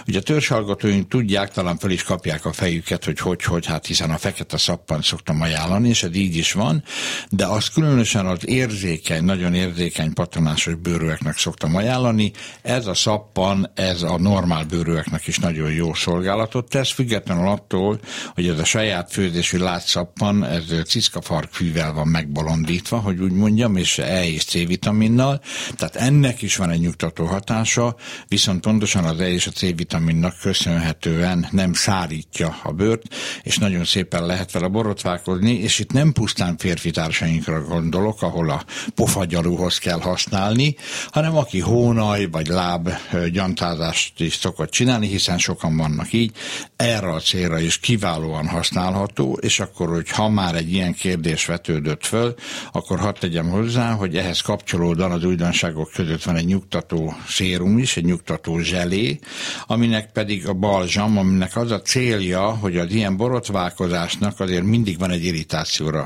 Ugye 0.07 0.19
a 0.19 0.23
törzshallgatóink 0.23 1.09
tudják, 1.09 1.53
talán 1.53 1.79
fel 1.79 1.91
is 1.91 2.03
kapják 2.03 2.45
a 2.45 2.53
fejüket, 2.53 3.05
hogy 3.05 3.19
hogy, 3.19 3.43
hogy, 3.43 3.67
hát 3.67 3.87
hiszen 3.87 4.11
a 4.11 4.19
fekete 4.19 4.57
szappant 4.57 5.05
szoktam 5.05 5.41
ajánlani, 5.41 5.89
és 5.89 6.03
ez 6.03 6.15
így 6.25 6.37
is 6.37 6.53
van, 6.53 6.83
de 7.31 7.47
az 7.47 7.69
különösen 7.69 8.27
az 8.27 8.49
érzékeny, 8.49 9.25
nagyon 9.25 9.55
érzékeny 9.55 10.13
patonásos 10.13 10.75
bőrűeknek 10.75 11.39
szoktam 11.39 11.77
ajánlani. 11.77 12.33
Ez 12.63 12.87
a 12.87 12.95
szappan, 12.95 13.71
ez 13.75 14.03
a 14.03 14.19
normál 14.19 14.65
bőrűeknek 14.65 15.27
is 15.27 15.39
nagyon 15.39 15.73
jó 15.73 15.95
szolgálatot 15.95 16.69
tesz, 16.69 16.93
függetlenül 16.93 17.49
attól, 17.49 18.01
hogy 18.35 18.49
ez 18.49 18.59
a 18.59 18.65
saját 18.65 19.13
főzésű 19.13 19.59
látszappan, 19.59 20.45
ez 20.45 20.65
ciszkafarkfűvel 20.87 21.93
van 21.93 22.09
megbolondítva, 22.09 22.99
hogy 22.99 23.21
úgy 23.21 23.33
mondjam, 23.33 23.77
és 23.77 23.99
E 23.99 24.27
és 24.27 24.45
C 24.45 24.53
vitaminnal, 24.53 25.41
tehát 25.77 25.97
ennek 25.97 26.43
is 26.43 26.57
van 26.57 26.71
egy 26.71 26.81
nyugtató 26.81 27.25
hatása, 27.25 27.97
viszont 28.29 28.61
pontosan 28.61 29.05
az 29.05 29.21
E 29.21 29.29
és 29.29 29.47
a 29.47 29.51
C 29.51 29.61
vitaminnak 29.61 30.35
köszönhetően 30.41 31.47
nem 31.51 31.73
szárítja 31.73 32.57
a 32.63 32.73
bőrt, 32.73 33.03
és 33.43 33.59
nagyon 33.59 33.85
szépen 33.85 34.27
lehet 34.27 34.53
vele 34.53 34.69
borotválkozni, 34.69 35.53
és 35.53 35.79
itt 35.79 35.93
nem 35.93 36.13
pusztán 36.15 36.57
férfi 36.57 36.91
társainkra 36.91 37.63
gondolok, 37.63 38.23
ahol 38.23 38.51
a 38.51 38.65
pofagyalúhoz 38.95 39.79
kell 39.79 40.01
használni, 40.01 40.77
hanem 41.11 41.37
aki 41.37 41.61
hónaj 41.61 42.29
vagy 42.31 42.47
láb 42.47 42.89
gyantázást 43.33 44.21
is 44.21 44.35
szokott 44.35 44.71
csinálni, 44.71 45.07
hiszen 45.07 45.39
sokan 45.39 45.77
vannak 45.77 46.13
így, 46.13 46.33
erre 46.77 47.13
a 47.13 47.21
célra 47.21 47.59
is 47.59 47.79
kiválóan 47.79 48.47
használható, 48.49 49.39
és 49.41 49.61
akkor, 49.61 49.89
hogy 49.89 50.11
ha 50.11 50.29
már 50.29 50.55
egy 50.55 50.73
ilyen 50.73 50.93
kérdés 50.93 51.47
vetődött 51.47 52.05
föl, 52.05 52.35
akkor 52.73 52.99
hadd 52.99 53.15
tegyem 53.21 53.49
hozzá, 53.49 53.93
hogy 53.93 54.17
ehhez 54.17 54.41
kapcsolódóan 54.41 55.13
az 55.13 55.25
újdonságok 55.25 55.91
között 55.95 56.23
van 56.23 56.37
egy 56.37 56.47
nyugtató 56.47 57.15
sérum 57.27 57.79
is, 57.79 57.97
egy 57.97 58.05
nyugtató 58.05 58.59
zselé, 58.59 59.19
aminek 59.67 60.13
pedig 60.13 60.49
a 60.49 60.53
balzsam, 60.53 61.19
aminek 61.19 61.57
az 61.57 61.71
a 61.71 61.83
célja, 61.83 62.43
hogy 62.43 62.77
az 62.77 62.91
ilyen 62.91 63.17
borotválkozásnak 63.17 64.41
azért 64.41 64.65
mindig 64.65 64.99
van 64.99 65.11
egy 65.11 65.25
irritációra 65.25 66.04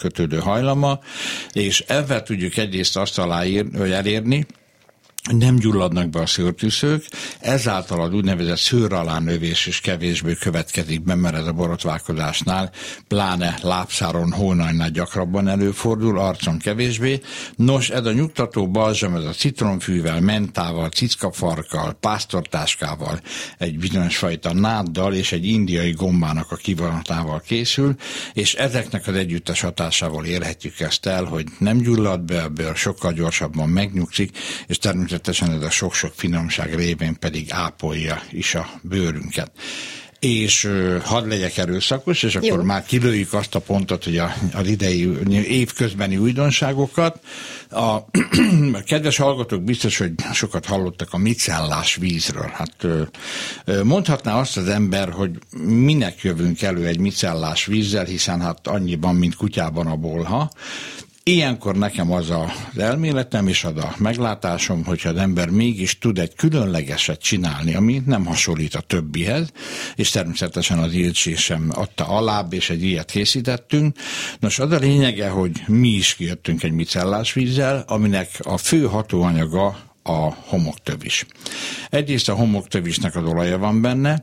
kötődő 0.00 0.38
hajlama, 0.38 0.98
és 1.52 1.80
ezzel 1.80 2.22
tudjuk 2.22 2.56
egyrészt 2.56 2.96
azt 2.96 3.18
aláír, 3.18 3.66
hogy 3.76 3.90
elérni, 3.90 4.46
nem 5.32 5.56
gyulladnak 5.56 6.10
be 6.10 6.20
a 6.20 6.26
szőrtűszők, 6.26 7.04
ezáltal 7.40 8.02
az 8.02 8.12
úgynevezett 8.12 8.56
szőr 8.56 8.92
alá 8.92 9.18
növés 9.18 9.66
is 9.66 9.80
kevésbé 9.80 10.34
következik 10.34 11.02
be, 11.02 11.14
mert 11.14 11.36
ez 11.36 11.46
a 11.46 11.52
borotválkozásnál, 11.52 12.70
pláne 13.08 13.58
lábszáron, 13.62 14.32
hónajnál 14.32 14.90
gyakrabban 14.90 15.48
előfordul, 15.48 16.18
arcon 16.18 16.58
kevésbé. 16.58 17.20
Nos, 17.56 17.90
ez 17.90 18.06
a 18.06 18.12
nyugtató 18.12 18.68
balzsam, 18.70 19.14
ez 19.14 19.24
a 19.24 19.30
citromfűvel, 19.30 20.20
mentával, 20.20 20.88
cickafarkkal, 20.88 21.92
pásztortáskával, 21.92 23.20
egy 23.58 23.78
bizonyos 23.78 24.16
fajta 24.16 24.54
náddal 24.54 25.14
és 25.14 25.32
egy 25.32 25.46
indiai 25.46 25.90
gombának 25.90 26.50
a 26.50 26.56
kivonatával 26.56 27.40
készül, 27.40 27.94
és 28.32 28.54
ezeknek 28.54 29.06
az 29.06 29.14
együttes 29.14 29.60
hatásával 29.60 30.24
érhetjük 30.24 30.80
ezt 30.80 31.06
el, 31.06 31.24
hogy 31.24 31.46
nem 31.58 31.78
gyullad 31.78 32.20
be 32.20 32.42
ebből, 32.42 32.74
sokkal 32.74 33.12
gyorsabban 33.12 33.68
megnyugszik, 33.68 34.38
és 34.66 34.78
természetesen 34.78 35.12
természetesen 35.18 35.52
ez 35.52 35.62
a 35.62 35.70
sok-sok 35.70 36.12
finomság 36.16 36.74
révén 36.74 37.18
pedig 37.18 37.46
ápolja 37.50 38.22
is 38.30 38.54
a 38.54 38.66
bőrünket 38.82 39.50
és 40.18 40.70
hadd 41.02 41.28
legyek 41.28 41.56
erőszakos, 41.56 42.22
és 42.22 42.36
akkor 42.36 42.48
Jó. 42.48 42.62
már 42.62 42.84
kilőjük 42.84 43.32
azt 43.32 43.54
a 43.54 43.58
pontot, 43.58 44.04
hogy 44.04 44.18
a, 44.18 44.34
az 44.52 44.66
idei 44.66 45.18
évközbeni 45.48 46.16
újdonságokat. 46.16 47.20
A, 47.70 47.78
a 47.78 48.06
kedves 48.86 49.16
hallgatók 49.16 49.62
biztos, 49.62 49.98
hogy 49.98 50.12
sokat 50.32 50.66
hallottak 50.66 51.08
a 51.12 51.18
micellás 51.18 51.96
vízről. 51.96 52.50
Hát 52.52 52.86
mondhatná 53.82 54.38
azt 54.38 54.56
az 54.56 54.68
ember, 54.68 55.10
hogy 55.10 55.30
minek 55.66 56.22
jövünk 56.22 56.62
elő 56.62 56.86
egy 56.86 56.98
micellás 56.98 57.66
vízzel, 57.66 58.04
hiszen 58.04 58.40
hát 58.40 58.66
annyiban, 58.66 59.14
mint 59.14 59.36
kutyában 59.36 59.86
a 59.86 59.96
bolha. 59.96 60.50
Ilyenkor 61.26 61.76
nekem 61.76 62.12
az 62.12 62.30
az 62.30 62.78
elméletem 62.78 63.48
és 63.48 63.64
az 63.64 63.76
a 63.76 63.94
meglátásom, 63.98 64.84
hogyha 64.84 65.08
az 65.08 65.16
ember 65.16 65.50
mégis 65.50 65.98
tud 65.98 66.18
egy 66.18 66.34
különlegeset 66.34 67.20
csinálni, 67.20 67.74
ami 67.74 68.02
nem 68.06 68.24
hasonlít 68.24 68.74
a 68.74 68.80
többihez, 68.80 69.52
és 69.94 70.10
természetesen 70.10 70.78
az 70.78 70.92
Ilcsi 70.92 71.36
sem 71.36 71.70
adta 71.74 72.06
alább, 72.06 72.52
és 72.52 72.70
egy 72.70 72.82
ilyet 72.82 73.10
készítettünk. 73.10 73.96
Nos, 74.38 74.58
az 74.58 74.70
a 74.70 74.78
lényege, 74.78 75.28
hogy 75.28 75.62
mi 75.66 75.88
is 75.88 76.14
kijöttünk 76.14 76.62
egy 76.62 76.72
micellás 76.72 77.32
vízzel, 77.32 77.84
aminek 77.86 78.28
a 78.42 78.56
fő 78.56 78.86
hatóanyaga 78.86 79.76
a 80.02 80.34
homoktövis. 80.46 81.26
Egyrészt 81.90 82.28
a 82.28 82.34
homoktövisnek 82.34 83.16
az 83.16 83.24
olaja 83.24 83.58
van 83.58 83.80
benne, 83.80 84.20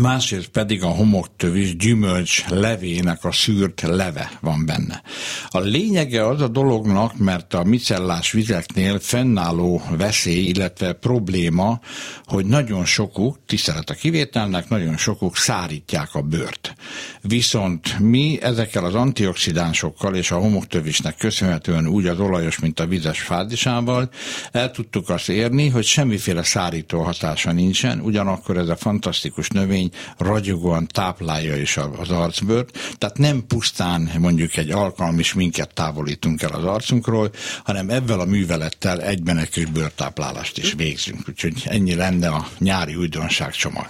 másrészt 0.00 0.48
pedig 0.48 0.82
a 0.82 0.88
homoktövis 0.88 1.76
gyümölcs 1.76 2.48
levének 2.48 3.24
a 3.24 3.32
szűrt 3.32 3.80
leve 3.80 4.30
van 4.40 4.66
benne. 4.66 5.02
A 5.48 5.58
lényege 5.58 6.26
az 6.26 6.40
a 6.40 6.48
dolognak, 6.48 7.18
mert 7.18 7.54
a 7.54 7.64
micellás 7.64 8.32
vizeknél 8.32 8.98
fennálló 8.98 9.82
veszély, 9.96 10.44
illetve 10.44 10.92
probléma, 10.92 11.80
hogy 12.24 12.46
nagyon 12.46 12.84
sokuk, 12.84 13.38
tisztelet 13.46 13.90
a 13.90 13.94
kivételnek, 13.94 14.68
nagyon 14.68 14.96
sokuk 14.96 15.36
szárítják 15.36 16.14
a 16.14 16.22
bőrt. 16.22 16.74
Viszont 17.22 17.98
mi 17.98 18.38
ezekkel 18.42 18.84
az 18.84 18.94
antioxidánsokkal 18.94 20.14
és 20.14 20.30
a 20.30 20.38
homoktövisnek 20.38 21.16
köszönhetően 21.16 21.86
úgy 21.86 22.06
az 22.06 22.20
olajos, 22.20 22.58
mint 22.58 22.80
a 22.80 22.86
vizes 22.86 23.20
fázisával 23.20 24.10
el 24.52 24.70
tudtuk 24.70 25.08
azt 25.08 25.28
érni, 25.28 25.68
hogy 25.68 25.84
semmiféle 25.84 26.42
szárító 26.42 27.00
hatása 27.02 27.52
nincsen, 27.52 28.00
ugyanakkor 28.00 28.56
ez 28.56 28.68
a 28.68 28.76
fantasztikus 28.76 29.48
növény 29.48 29.85
fény 29.90 30.26
ragyogóan 30.28 30.86
táplálja 30.86 31.56
is 31.56 31.76
az 31.76 32.10
arcbőrt, 32.10 32.78
tehát 32.98 33.18
nem 33.18 33.46
pusztán 33.46 34.10
mondjuk 34.18 34.56
egy 34.56 34.70
alkalmi 34.70 35.22
minket 35.34 35.74
távolítunk 35.74 36.42
el 36.42 36.50
az 36.50 36.64
arcunkról, 36.64 37.30
hanem 37.64 37.90
ebben 37.90 38.20
a 38.20 38.24
művelettel 38.24 39.02
egyben 39.02 39.38
egy 39.38 39.48
kis 39.48 39.64
bőrtáplálást 39.64 40.58
is 40.58 40.72
végzünk. 40.72 41.28
Úgyhogy 41.28 41.62
ennyi 41.64 41.94
lenne 41.94 42.28
a 42.28 42.48
nyári 42.58 42.94
újdonság 42.94 43.50
csomag. 43.50 43.86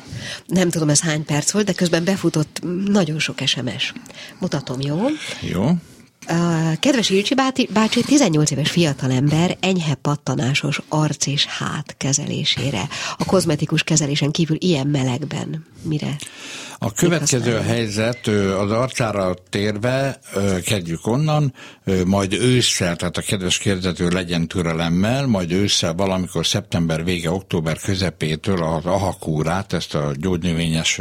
Nem 0.47 0.71
tudom, 0.71 0.89
ez 0.89 1.01
hány 1.01 1.25
perc 1.25 1.51
volt, 1.51 1.67
de 1.67 1.73
közben 1.73 2.05
befutott 2.05 2.61
nagyon 2.87 3.19
sok 3.19 3.39
SMS. 3.45 3.93
Mutatom, 4.39 4.81
jó? 4.81 4.99
Jó. 5.41 5.71
Kedves 6.81 7.11
Ilcsi 7.11 7.35
bácsi, 7.73 8.03
18 8.03 8.51
éves 8.51 8.71
fiatalember 8.71 9.57
enyhe 9.61 9.95
pattanásos 9.95 10.81
arc 10.89 11.27
és 11.27 11.47
hát 11.47 11.95
kezelésére. 11.97 12.89
A 13.17 13.25
kozmetikus 13.25 13.83
kezelésen 13.83 14.31
kívül 14.31 14.57
ilyen 14.61 14.87
melegben. 14.87 15.67
Mire? 15.83 16.17
A 16.79 16.93
következő 16.93 17.57
a 17.57 17.63
helyzet 17.63 18.27
az 18.59 18.71
arcára 18.71 19.35
térve, 19.51 20.21
kezdjük 20.65 21.07
onnan, 21.07 21.55
majd 22.05 22.33
ősszel, 22.33 22.97
tehát 22.97 23.17
a 23.17 23.23
kedves 23.23 23.59
kérdező 23.59 24.09
legyen 24.09 24.49
türelemmel, 24.49 25.27
majd 25.27 25.53
ősszel 25.53 25.95
valamikor 25.95 26.47
szeptember 26.47 27.05
vége, 27.05 27.31
október 27.31 27.79
közepétől 27.79 28.63
az 28.63 28.87
ahakúrát, 28.87 29.73
ezt 29.73 29.95
a 29.95 30.13
gyógynövényes 30.17 31.01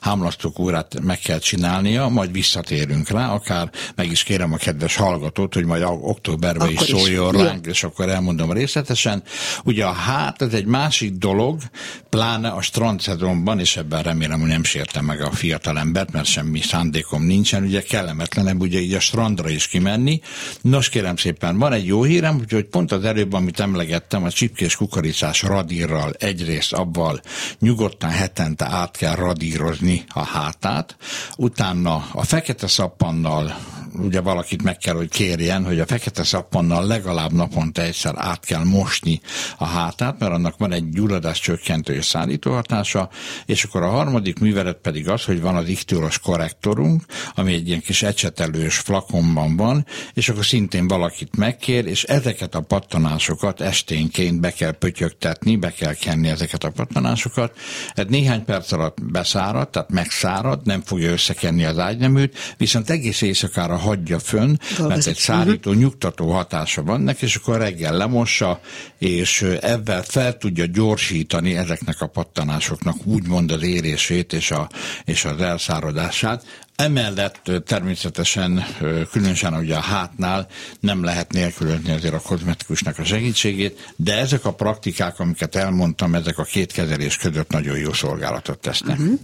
hámlasztókúrát 0.00 1.00
meg 1.02 1.18
kell 1.18 1.38
csinálnia, 1.38 2.08
majd 2.08 2.32
visszatérünk 2.32 3.08
rá, 3.08 3.32
akár 3.32 3.70
meg 3.94 4.10
is 4.10 4.22
kérem 4.22 4.52
a 4.52 4.56
kedves 4.60 4.96
hallgatót, 4.96 5.54
hogy 5.54 5.64
majd 5.64 5.82
októberben 5.82 6.68
akkor 6.68 6.72
is 6.72 6.88
szóljon 6.88 7.34
is. 7.34 7.42
ránk, 7.42 7.66
és 7.66 7.84
akkor 7.84 8.08
elmondom 8.08 8.52
részletesen. 8.52 9.22
Ugye 9.64 9.84
a 9.84 9.92
hát, 9.92 10.42
ez 10.42 10.52
egy 10.52 10.66
másik 10.66 11.12
dolog, 11.12 11.60
pláne 12.08 12.48
a 12.48 12.62
strandszedromban, 12.62 13.60
és 13.60 13.76
ebben 13.76 14.02
remélem, 14.02 14.40
hogy 14.40 14.48
nem 14.48 14.64
sértem 14.64 15.04
meg 15.04 15.20
a 15.20 15.30
fiatal 15.30 15.78
embert, 15.78 16.12
mert 16.12 16.26
semmi 16.26 16.60
szándékom 16.60 17.22
nincsen, 17.22 17.62
ugye 17.62 17.82
kellemetlenebb 17.82 18.60
ugye 18.60 18.80
így 18.80 18.94
a 18.94 19.00
strandra 19.00 19.48
is 19.48 19.68
kimenni. 19.68 20.20
Nos 20.60 20.88
kérem 20.88 21.16
szépen, 21.16 21.58
van 21.58 21.72
egy 21.72 21.86
jó 21.86 22.02
hírem, 22.02 22.36
úgyhogy 22.40 22.64
pont 22.64 22.92
az 22.92 23.04
előbb, 23.04 23.32
amit 23.32 23.60
emlegettem, 23.60 24.24
a 24.24 24.30
csipkés 24.30 24.76
kukoricás 24.76 25.42
radírral 25.42 26.12
egyrészt 26.18 26.72
abban 26.72 27.20
nyugodtan 27.58 28.10
hetente 28.10 28.66
át 28.66 28.96
kell 28.96 29.14
radírozni 29.14 30.04
a 30.08 30.24
hátát, 30.24 30.96
utána 31.36 32.04
a 32.12 32.24
fekete 32.24 32.66
szappannal 32.66 33.56
ugye 33.92 34.20
valakit 34.20 34.62
meg 34.62 34.76
kell, 34.76 34.94
hogy 34.94 35.08
kérjen, 35.08 35.64
hogy 35.64 35.80
a 35.80 35.86
fekete 35.86 36.24
szappannal 36.24 36.86
legalább 36.86 37.32
naponta 37.32 37.82
egyszer 37.82 38.14
át 38.16 38.44
kell 38.44 38.64
mosni 38.64 39.20
a 39.58 39.64
hátát, 39.64 40.18
mert 40.18 40.32
annak 40.32 40.58
van 40.58 40.72
egy 40.72 40.88
gyulladás 40.88 41.40
csökkentő 41.40 41.94
és 41.94 42.04
szállító 42.04 42.52
hatása, 42.52 43.08
és 43.46 43.64
akkor 43.64 43.82
a 43.82 43.90
harmadik 43.90 44.38
művelet 44.38 44.76
pedig 44.76 45.08
az, 45.08 45.24
hogy 45.24 45.40
van 45.40 45.56
az 45.56 45.68
ikturos 45.68 46.18
korrektorunk, 46.18 47.04
ami 47.34 47.52
egy 47.52 47.68
ilyen 47.68 47.80
kis 47.80 48.02
ecsetelős 48.02 48.78
flakonban 48.78 49.56
van, 49.56 49.86
és 50.14 50.28
akkor 50.28 50.44
szintén 50.44 50.88
valakit 50.88 51.36
megkér, 51.36 51.86
és 51.86 52.04
ezeket 52.04 52.54
a 52.54 52.60
pattanásokat 52.60 53.60
esténként 53.60 54.40
be 54.40 54.50
kell 54.50 54.72
pötyögtetni, 54.72 55.56
be 55.56 55.70
kell 55.70 55.94
kenni 55.94 56.28
ezeket 56.28 56.64
a 56.64 56.70
pattanásokat. 56.70 57.58
Ez 57.94 58.04
néhány 58.08 58.44
perc 58.44 58.72
alatt 58.72 58.98
beszárad, 59.02 59.70
tehát 59.70 59.90
megszárad, 59.90 60.66
nem 60.66 60.80
fogja 60.82 61.10
összekenni 61.10 61.64
az 61.64 61.78
ágyneműt, 61.78 62.38
viszont 62.56 62.90
egész 62.90 63.20
éjszakára 63.20 63.76
hagyja 63.80 64.18
fönn, 64.18 64.54
Dolgozik. 64.76 64.88
mert 64.88 65.06
egy 65.06 65.16
szárító, 65.16 65.70
uh-huh. 65.70 65.84
nyugtató 65.84 66.30
hatása 66.30 66.82
van 66.82 67.00
neki, 67.00 67.24
és 67.24 67.36
akkor 67.36 67.56
reggel 67.56 67.96
lemossa, 67.96 68.60
és 68.98 69.42
ebben 69.60 70.02
fel 70.02 70.36
tudja 70.36 70.66
gyorsítani 70.66 71.56
ezeknek 71.56 72.00
a 72.00 72.06
pattanásoknak 72.06 73.06
úgymond 73.06 73.50
az 73.50 73.62
érését 73.62 74.32
és, 74.32 74.50
a, 74.50 74.68
és 75.04 75.24
az 75.24 75.40
elszáradását. 75.40 76.44
Emellett 76.80 77.50
természetesen, 77.66 78.64
különösen 79.10 79.54
ugye 79.54 79.76
a 79.76 79.80
hátnál 79.80 80.46
nem 80.80 81.04
lehet 81.04 81.32
nélkülözni 81.32 81.92
azért 81.92 82.14
a 82.14 82.20
kozmetikusnak 82.20 82.98
a 82.98 83.04
segítségét, 83.04 83.92
de 83.96 84.18
ezek 84.18 84.44
a 84.44 84.52
praktikák, 84.52 85.18
amiket 85.18 85.54
elmondtam, 85.54 86.14
ezek 86.14 86.38
a 86.38 86.42
két 86.42 86.72
kezelés 86.72 87.16
között 87.16 87.50
nagyon 87.50 87.78
jó 87.78 87.92
szolgálatot 87.92 88.58
tesznek. 88.58 88.98
Uh-huh. 88.98 89.18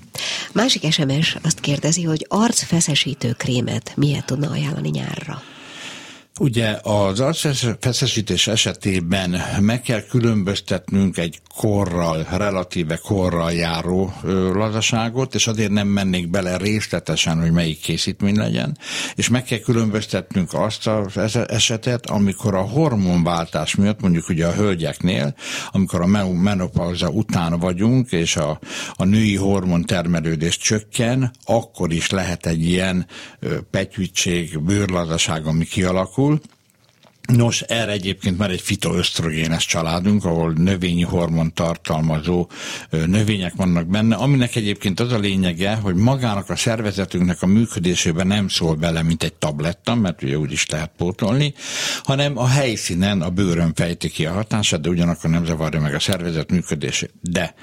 Másik 0.52 0.92
SMS 0.92 1.36
azt 1.42 1.60
kérdezi, 1.60 2.02
hogy 2.02 2.26
arcfeszesítő 2.28 3.32
krémet 3.32 3.92
miért 3.96 4.26
tudna 4.26 4.50
ajánlani 4.50 4.88
nyárra? 4.88 5.42
Ugye 6.40 6.78
az 6.82 7.20
arcfeszesítés 7.20 8.46
esetében 8.46 9.36
meg 9.60 9.80
kell 9.80 10.02
különböztetnünk 10.02 11.16
egy 11.18 11.40
korral, 11.56 12.26
relatíve 12.30 12.96
korral 12.96 13.52
járó 13.52 14.12
lazaságot, 14.52 15.34
és 15.34 15.46
azért 15.46 15.70
nem 15.70 15.88
mennék 15.88 16.30
bele 16.30 16.56
részletesen, 16.56 17.40
hogy 17.40 17.50
melyik 17.50 17.80
készítmény 17.80 18.36
legyen, 18.36 18.78
és 19.14 19.28
meg 19.28 19.44
kell 19.44 19.58
különböztetnünk 19.58 20.52
azt 20.52 20.86
az 20.86 21.36
esetet, 21.48 22.06
amikor 22.06 22.54
a 22.54 22.60
hormonváltás 22.60 23.74
miatt, 23.74 24.00
mondjuk 24.00 24.28
ugye 24.28 24.46
a 24.46 24.52
hölgyeknél, 24.52 25.34
amikor 25.70 26.00
a 26.00 26.06
menopauza 26.32 27.08
után 27.08 27.58
vagyunk, 27.58 28.12
és 28.12 28.36
a, 28.36 28.58
a 28.94 29.04
női 29.04 29.36
hormon 29.36 29.82
termelődés 29.82 30.58
csökken, 30.58 31.30
akkor 31.44 31.92
is 31.92 32.10
lehet 32.10 32.46
egy 32.46 32.62
ilyen 32.62 33.06
petyűtség, 33.70 34.62
bőrlazaság, 34.62 35.46
ami 35.46 35.64
kialakul, 35.64 36.25
alakul. 36.26 36.55
Nos, 37.26 37.60
erre 37.60 37.92
egyébként 37.92 38.38
már 38.38 38.50
egy 38.50 38.60
fitoösztrogénes 38.60 39.66
családunk, 39.66 40.24
ahol 40.24 40.52
növényi 40.52 41.02
hormon 41.02 41.52
tartalmazó 41.54 42.50
növények 42.90 43.54
vannak 43.56 43.86
benne, 43.86 44.14
aminek 44.14 44.56
egyébként 44.56 45.00
az 45.00 45.12
a 45.12 45.18
lényege, 45.18 45.74
hogy 45.74 45.94
magának 45.94 46.50
a 46.50 46.56
szervezetünknek 46.56 47.42
a 47.42 47.46
működésében 47.46 48.26
nem 48.26 48.48
szól 48.48 48.74
bele, 48.74 49.02
mint 49.02 49.22
egy 49.22 49.34
tabletta, 49.34 49.94
mert 49.94 50.22
ugye 50.22 50.38
úgy 50.38 50.52
is 50.52 50.66
lehet 50.66 50.90
pótolni, 50.96 51.54
hanem 52.02 52.38
a 52.38 52.46
helyszínen, 52.46 53.22
a 53.22 53.30
bőrön 53.30 53.74
fejti 53.74 54.08
ki 54.08 54.26
a 54.26 54.32
hatását, 54.32 54.80
de 54.80 54.88
ugyanakkor 54.88 55.30
nem 55.30 55.44
zavarja 55.44 55.80
meg 55.80 55.94
a 55.94 56.00
szervezet 56.00 56.50
működését. 56.50 57.12
De 57.20 57.54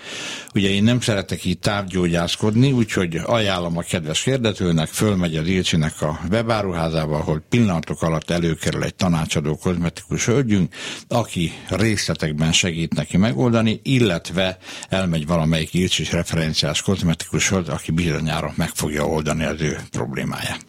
ugye 0.54 0.70
én 0.70 0.84
nem 0.84 1.02
szeretek 1.02 1.46
így 1.46 1.60
távgyógyászkodni, 1.60 2.72
úgyhogy 2.72 3.22
ajánlom 3.26 3.78
a 3.78 3.82
kedves 3.82 4.24
kérdezőnek, 4.24 4.88
fölmegy 4.88 5.36
az 5.36 5.48
Ilcsinek 5.48 6.02
a 6.02 6.20
webáruházába, 6.32 7.18
ahol 7.18 7.44
pillanatok 7.50 8.02
alatt 8.02 8.30
előkerül 8.30 8.84
egy 8.84 8.96
tanácsadó 8.96 9.53
kozmetikus 9.56 10.26
hölgyünk, 10.26 10.74
aki 11.08 11.52
részletekben 11.68 12.52
segít 12.52 12.94
neki 12.94 13.18
megoldani, 13.18 13.80
illetve 13.84 14.58
elmegy 14.90 15.28
valamelyik 15.28 15.74
Ilcsis 15.74 16.12
referenciás 16.12 16.82
kozmetikushoz, 16.82 17.70
aki 17.70 17.92
bizonyára 17.92 18.54
meg 18.56 18.70
fogja 18.70 19.08
oldani 19.08 19.44
az 19.44 19.62
ő 19.62 19.80
problémáját. 19.92 20.66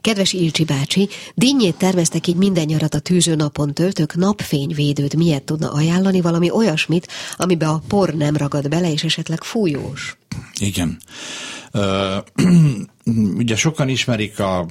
Kedves 0.00 0.32
Ilcsi 0.32 0.64
bácsi, 0.64 1.08
dinnyét 1.34 1.76
terveztek 1.76 2.26
így 2.26 2.36
minden 2.36 2.64
nyarat 2.64 2.94
a 2.94 2.98
tűző 2.98 3.34
napon 3.34 3.74
töltök, 3.74 4.14
napfényvédőt 4.14 5.16
miért 5.16 5.44
tudna 5.44 5.72
ajánlani, 5.72 6.20
valami 6.20 6.50
olyasmit, 6.50 7.08
amibe 7.36 7.66
a 7.66 7.82
por 7.88 8.14
nem 8.14 8.36
ragad 8.36 8.68
bele, 8.68 8.92
és 8.92 9.04
esetleg 9.04 9.42
fújós? 9.42 10.16
Igen. 10.60 10.98
Ugye 13.36 13.56
sokan 13.56 13.88
ismerik 13.88 14.38
a 14.38 14.66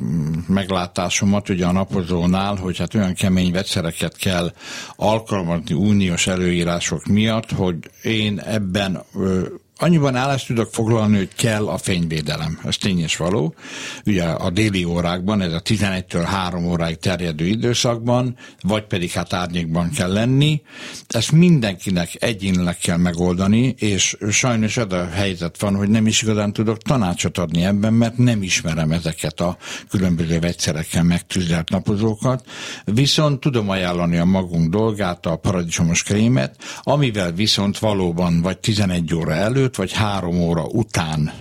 meglátásomat 0.48 1.50
ugye 1.50 1.66
a 1.66 1.72
napozónál, 1.72 2.56
hogy 2.56 2.78
hát 2.78 2.94
olyan 2.94 3.14
kemény 3.14 3.52
vegyszereket 3.52 4.18
kell 4.18 4.54
alkalmazni 4.96 5.74
uniós 5.74 6.28
előírások 6.28 7.06
miatt, 7.06 7.52
hogy 7.52 7.76
én 8.02 8.40
ebben 8.40 9.04
annyiban 9.78 10.16
állást 10.16 10.48
tudok 10.48 10.74
foglalni, 10.74 11.18
hogy 11.18 11.34
kell 11.36 11.68
a 11.68 11.78
fényvédelem. 11.78 12.60
Ez 12.66 12.78
tény 12.78 13.00
és 13.00 13.18
való. 13.18 13.56
Ugye 14.06 14.24
a 14.24 14.50
déli 14.50 14.84
órákban, 14.84 15.42
ez 15.42 15.54
a 15.54 15.62
11-től 15.62 16.26
3 16.26 16.66
óráig 16.66 16.98
terjedő 16.98 17.46
időszakban, 17.46 18.38
vagy 18.62 18.84
pedig 18.84 19.12
hát 19.12 19.34
árnyékban 19.34 19.90
kell 19.90 20.12
lenni. 20.12 20.62
Ezt 21.08 21.32
mindenkinek 21.32 22.10
egyénileg 22.20 22.78
kell 22.78 22.98
megoldani, 22.98 23.76
és 23.78 24.18
sajnos 24.30 24.78
ez 24.78 24.92
a 24.92 25.08
helyzet 25.08 25.62
van, 25.62 25.76
hogy 25.76 25.90
nem 25.90 26.08
is 26.08 26.22
igazán 26.22 26.54
tudok 26.54 26.82
tanácsot 26.82 27.38
adni 27.38 27.66
ebben, 27.66 27.94
mert 27.94 28.18
nem 28.18 28.44
ismerem 28.44 28.92
ezeket 28.92 29.40
a 29.40 29.58
különböző 29.90 30.40
vegyszerekkel 30.40 31.04
megtűzelt 31.04 31.70
napozókat. 31.70 32.46
Viszont 32.86 33.40
tudom 33.40 33.70
ajánlani 33.70 34.18
a 34.18 34.26
magunk 34.26 34.70
dolgát, 34.70 35.26
a 35.26 35.36
paradicsomos 35.36 36.04
krémet, 36.04 36.56
amivel 36.82 37.32
viszont 37.32 37.80
valóban 37.80 38.42
vagy 38.42 38.58
11 38.58 39.14
óra 39.14 39.34
előtt, 39.34 39.67
előtt 39.68 39.76
vagy 39.76 39.94
három 39.94 40.40
óra 40.40 40.64
után 40.64 41.32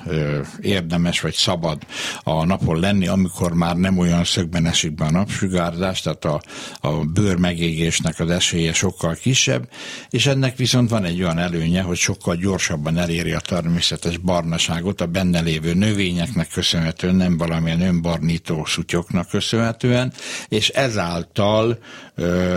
érdemes 0.60 1.20
vagy 1.20 1.34
szabad 1.34 1.82
a 2.22 2.44
napon 2.44 2.80
lenni, 2.80 3.06
amikor 3.06 3.52
már 3.52 3.76
nem 3.76 3.98
olyan 3.98 4.24
szögben 4.24 4.66
esik 4.66 4.94
be 4.94 5.04
a 5.04 5.10
napsugárzás, 5.10 6.00
tehát 6.00 6.24
a, 6.24 6.40
a 6.80 7.04
bőr 7.04 7.36
megégésnek 7.36 8.20
az 8.20 8.30
esélye 8.30 8.72
sokkal 8.72 9.14
kisebb, 9.14 9.68
és 10.10 10.26
ennek 10.26 10.56
viszont 10.56 10.90
van 10.90 11.04
egy 11.04 11.22
olyan 11.22 11.38
előnye, 11.38 11.82
hogy 11.82 11.96
sokkal 11.96 12.36
gyorsabban 12.36 12.98
eléri 12.98 13.32
a 13.32 13.40
természetes 13.40 14.16
barnaságot 14.16 15.00
a 15.00 15.06
benne 15.06 15.40
lévő 15.40 15.74
növényeknek 15.74 16.48
köszönhetően, 16.48 17.14
nem 17.14 17.36
valamilyen 17.36 17.80
önbarnító 17.80 18.64
szutyoknak 18.64 19.28
köszönhetően, 19.28 20.12
és 20.48 20.68
ezáltal, 20.68 21.78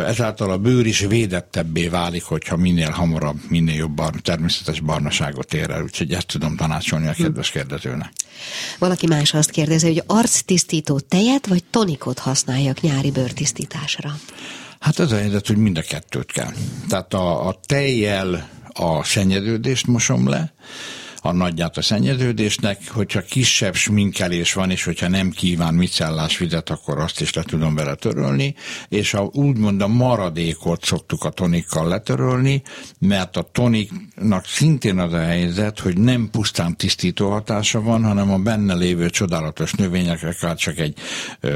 ezáltal 0.08 0.52
a 0.52 0.58
bőr 0.58 0.86
is 0.86 1.00
védettebbé 1.00 1.88
válik, 1.88 2.24
hogyha 2.24 2.58
minél 2.58 2.90
hamarabb, 2.90 3.38
minél 3.50 3.76
jobb 3.76 4.22
természetes 4.22 4.80
barnaságot 4.80 5.48
fér 5.59 5.59
el, 5.60 5.84
úgyhogy 5.84 6.14
ezt 6.14 6.28
tudom 6.28 6.56
tanácsolni 6.56 7.08
a 7.08 7.14
kedves 7.14 7.52
kérdezőnek. 7.52 8.12
Valaki 8.80 9.08
más 9.08 9.34
azt 9.34 9.50
kérdezi, 9.50 9.88
hogy 9.88 10.04
arctisztító 10.08 11.00
tejet 11.00 11.48
vagy 11.48 11.64
tonikot 11.64 12.20
használjak 12.20 12.82
nyári 12.82 13.12
bőrtisztításra? 13.12 14.20
Hát 14.80 15.00
ez 15.00 15.12
a 15.12 15.18
helyzet, 15.18 15.48
hogy 15.48 15.58
mind 15.58 15.78
a 15.78 15.82
kettőt 15.82 16.32
kell. 16.32 16.54
Tehát 16.90 17.14
a, 17.14 17.48
a 17.48 17.60
tejjel 17.66 18.50
a 18.74 19.04
szennyeződést 19.04 19.88
mosom 19.88 20.30
le, 20.30 20.54
a 21.22 21.32
nagyját 21.32 21.78
a 21.78 21.82
szennyeződésnek, 21.82 22.90
hogyha 22.92 23.22
kisebb 23.22 23.76
sminkelés 23.76 24.54
van, 24.54 24.72
és 24.72 24.84
hogyha 24.84 25.08
nem 25.08 25.30
kíván 25.30 25.74
micellás 25.74 26.38
vizet, 26.38 26.70
akkor 26.70 27.00
azt 27.00 27.22
is 27.22 27.34
le 27.34 27.44
tudom 27.44 27.76
vele 27.76 27.96
törölni, 27.96 28.56
és 28.90 29.14
a, 29.14 29.22
úgymond 29.22 29.82
a 29.82 29.88
maradékot 29.88 30.86
szoktuk 30.86 31.24
a 31.24 31.30
tonikkal 31.30 31.88
letörölni, 31.88 32.62
mert 33.00 33.38
a 33.38 33.50
toniknak 33.52 34.46
szintén 34.46 35.00
az 35.00 35.14
a 35.14 35.20
helyzet, 35.20 35.80
hogy 35.80 35.98
nem 35.98 36.30
pusztán 36.32 36.78
tisztító 36.78 37.30
hatása 37.30 37.82
van, 37.82 38.04
hanem 38.04 38.32
a 38.32 38.38
benne 38.38 38.74
lévő 38.74 39.10
csodálatos 39.10 39.74
növények, 39.74 40.24
akár 40.24 40.56
csak 40.56 40.78
egy 40.78 40.98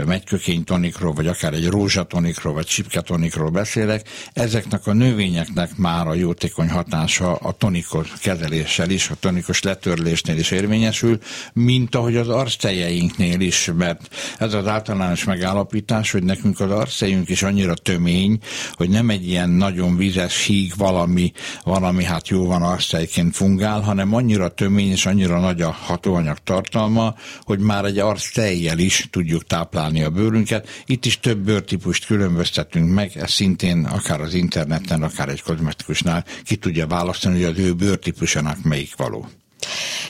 megykökény 0.05 0.63
tonikról, 0.63 1.13
vagy 1.13 1.27
akár 1.27 1.53
egy 1.53 1.67
rózsatonikról, 1.67 2.53
vagy 2.53 2.65
csipketonikról 2.65 3.49
beszélek, 3.49 4.09
ezeknek 4.33 4.87
a 4.87 4.93
növényeknek 4.93 5.77
már 5.77 6.07
a 6.07 6.13
jótékony 6.13 6.69
hatása 6.69 7.35
a 7.35 7.51
tonikos 7.51 8.13
kezeléssel 8.21 8.89
is, 8.89 9.09
a 9.09 9.15
tonikos 9.15 9.52
szándékos 9.53 9.61
letörlésnél 9.61 10.37
is 10.37 10.51
érvényesül, 10.51 11.17
mint 11.53 11.95
ahogy 11.95 12.15
az 12.15 12.29
arctejeinknél 12.29 13.39
is, 13.39 13.71
mert 13.77 14.15
ez 14.39 14.53
az 14.53 14.67
általános 14.67 15.23
megállapítás, 15.23 16.11
hogy 16.11 16.23
nekünk 16.23 16.59
az 16.59 16.71
arctejünk 16.71 17.29
is 17.29 17.43
annyira 17.43 17.73
tömény, 17.73 18.39
hogy 18.73 18.89
nem 18.89 19.09
egy 19.09 19.27
ilyen 19.27 19.49
nagyon 19.49 19.97
vizes 19.97 20.45
híg 20.45 20.73
valami, 20.77 21.31
valami 21.63 22.03
hát 22.03 22.27
jó 22.27 22.45
van 22.45 22.61
arctejként 22.61 23.35
fungál, 23.35 23.81
hanem 23.81 24.13
annyira 24.13 24.49
tömény 24.49 24.91
és 24.91 25.05
annyira 25.05 25.39
nagy 25.39 25.61
a 25.61 25.71
hatóanyag 25.71 26.37
tartalma, 26.43 27.15
hogy 27.41 27.59
már 27.59 27.85
egy 27.85 27.97
arctejjel 27.99 28.79
is 28.79 29.07
tudjuk 29.11 29.45
táplálni 29.45 30.03
a 30.03 30.09
bőrünket. 30.09 30.67
Itt 30.85 31.05
is 31.05 31.19
több 31.19 31.37
bőrtípust 31.37 32.05
különböztetünk 32.05 32.93
meg, 32.93 33.11
ez 33.15 33.31
szintén 33.31 33.85
akár 33.85 34.21
az 34.21 34.33
interneten, 34.33 35.03
akár 35.03 35.29
egy 35.29 35.41
kozmetikusnál 35.41 36.25
ki 36.43 36.55
tudja 36.55 36.87
választani, 36.87 37.43
hogy 37.43 37.51
az 37.51 37.59
ő 37.59 37.73
bőrtípusának 37.73 38.63
melyik 38.63 38.95
való. 38.95 39.27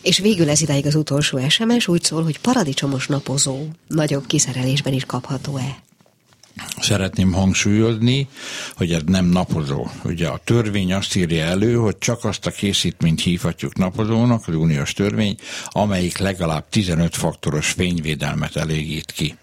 És 0.01 0.17
végül 0.17 0.49
ez 0.49 0.61
idáig 0.61 0.85
az 0.85 0.95
utolsó 0.95 1.49
SMS 1.49 1.87
úgy 1.87 2.03
szól, 2.03 2.23
hogy 2.23 2.39
paradicsomos 2.39 3.07
napozó 3.07 3.65
nagyobb 3.87 4.25
kiszerelésben 4.27 4.93
is 4.93 5.05
kapható-e? 5.05 5.83
Szeretném 6.79 7.31
hangsúlyozni, 7.31 8.27
hogy 8.75 8.91
ez 8.91 9.01
nem 9.05 9.25
napozó. 9.25 9.87
Ugye 10.03 10.27
a 10.27 10.41
törvény 10.43 10.93
azt 10.93 11.15
írja 11.15 11.45
elő, 11.45 11.75
hogy 11.75 11.97
csak 11.97 12.23
azt 12.23 12.45
a 12.45 12.51
készítményt 12.51 13.21
hívhatjuk 13.21 13.75
napozónak, 13.75 14.47
az 14.47 14.55
uniós 14.55 14.93
törvény, 14.93 15.37
amelyik 15.67 16.17
legalább 16.17 16.65
15 16.69 17.15
faktoros 17.15 17.67
fényvédelmet 17.67 18.55
elégít 18.55 19.11
ki. 19.11 19.35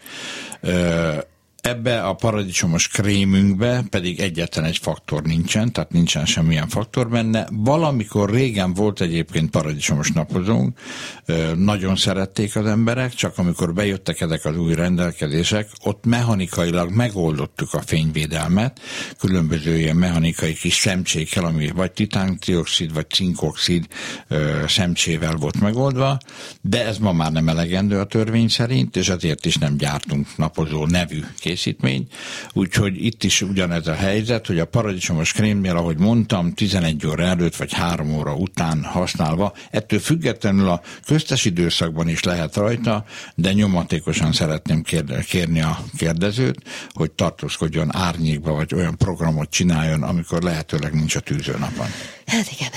Ebbe 1.61 2.03
a 2.03 2.15
paradicsomos 2.15 2.89
krémünkbe 2.89 3.85
pedig 3.91 4.21
egyetlen 4.21 4.65
egy 4.65 4.79
faktor 4.79 5.23
nincsen, 5.23 5.73
tehát 5.73 5.93
nincsen 5.93 6.27
semmilyen 6.27 6.69
faktor 6.69 7.09
benne. 7.09 7.47
Valamikor 7.51 8.31
régen 8.31 8.75
volt 8.75 9.01
egyébként 9.01 9.51
paradicsomos 9.51 10.11
napozónk, 10.11 10.79
nagyon 11.57 11.97
szerették 11.97 12.57
az 12.57 12.67
emberek, 12.67 13.15
csak 13.15 13.39
amikor 13.39 13.75
bejöttek 13.75 14.21
ezek 14.21 14.45
az 14.45 14.57
új 14.57 14.75
rendelkezések, 14.75 15.69
ott 15.85 16.05
mechanikailag 16.05 16.91
megoldottuk 16.91 17.75
a 17.75 17.81
fényvédelmet, 17.81 18.81
különböző 19.19 19.79
ilyen 19.79 19.97
mechanikai 19.97 20.53
kis 20.55 20.75
szemcsékkel, 20.75 21.45
ami 21.45 21.71
vagy 21.71 21.93
titántioxid, 21.93 22.93
vagy 22.93 23.09
cinkoxid 23.09 23.87
szemcsével 24.67 25.35
volt 25.35 25.61
megoldva, 25.61 26.19
de 26.61 26.87
ez 26.87 26.99
ma 26.99 27.13
már 27.13 27.33
nem 27.33 27.49
elegendő 27.49 27.99
a 27.99 28.05
törvény 28.05 28.49
szerint, 28.49 28.97
és 28.97 29.09
ezért 29.09 29.47
is 29.47 29.57
nem 29.57 29.77
gyártunk 29.77 30.37
napozó 30.37 30.87
nevű 30.87 31.21
készítmény, 31.51 32.07
úgyhogy 32.53 33.05
itt 33.05 33.25
is 33.25 33.43
ugyanez 33.43 33.87
a 33.87 33.95
helyzet, 33.95 34.47
hogy 34.47 34.59
a 34.59 34.65
paradicsomos 34.65 35.33
krémnél, 35.33 35.77
ahogy 35.77 35.99
mondtam, 35.99 36.53
11 36.53 37.07
óra 37.07 37.23
előtt 37.23 37.57
vagy 37.57 37.73
3 37.73 38.15
óra 38.15 38.35
után 38.35 38.83
használva, 38.83 39.53
ettől 39.71 39.99
függetlenül 39.99 40.69
a 40.69 40.83
köztes 41.07 41.45
időszakban 41.45 42.09
is 42.09 42.23
lehet 42.23 42.57
rajta, 42.57 43.05
de 43.35 43.53
nyomatékosan 43.53 44.33
szeretném 44.33 44.83
kérni 45.27 45.61
a 45.61 45.79
kérdezőt, 45.97 46.59
hogy 46.93 47.11
tartózkodjon 47.11 47.97
árnyékba, 47.97 48.53
vagy 48.53 48.75
olyan 48.75 48.97
programot 48.97 49.51
csináljon, 49.51 50.03
amikor 50.03 50.43
lehetőleg 50.43 50.95
nincs 50.95 51.17
a 51.17 51.21
tűzőnapon. 51.21 51.87
Hát 52.27 52.51
igen. 52.53 52.71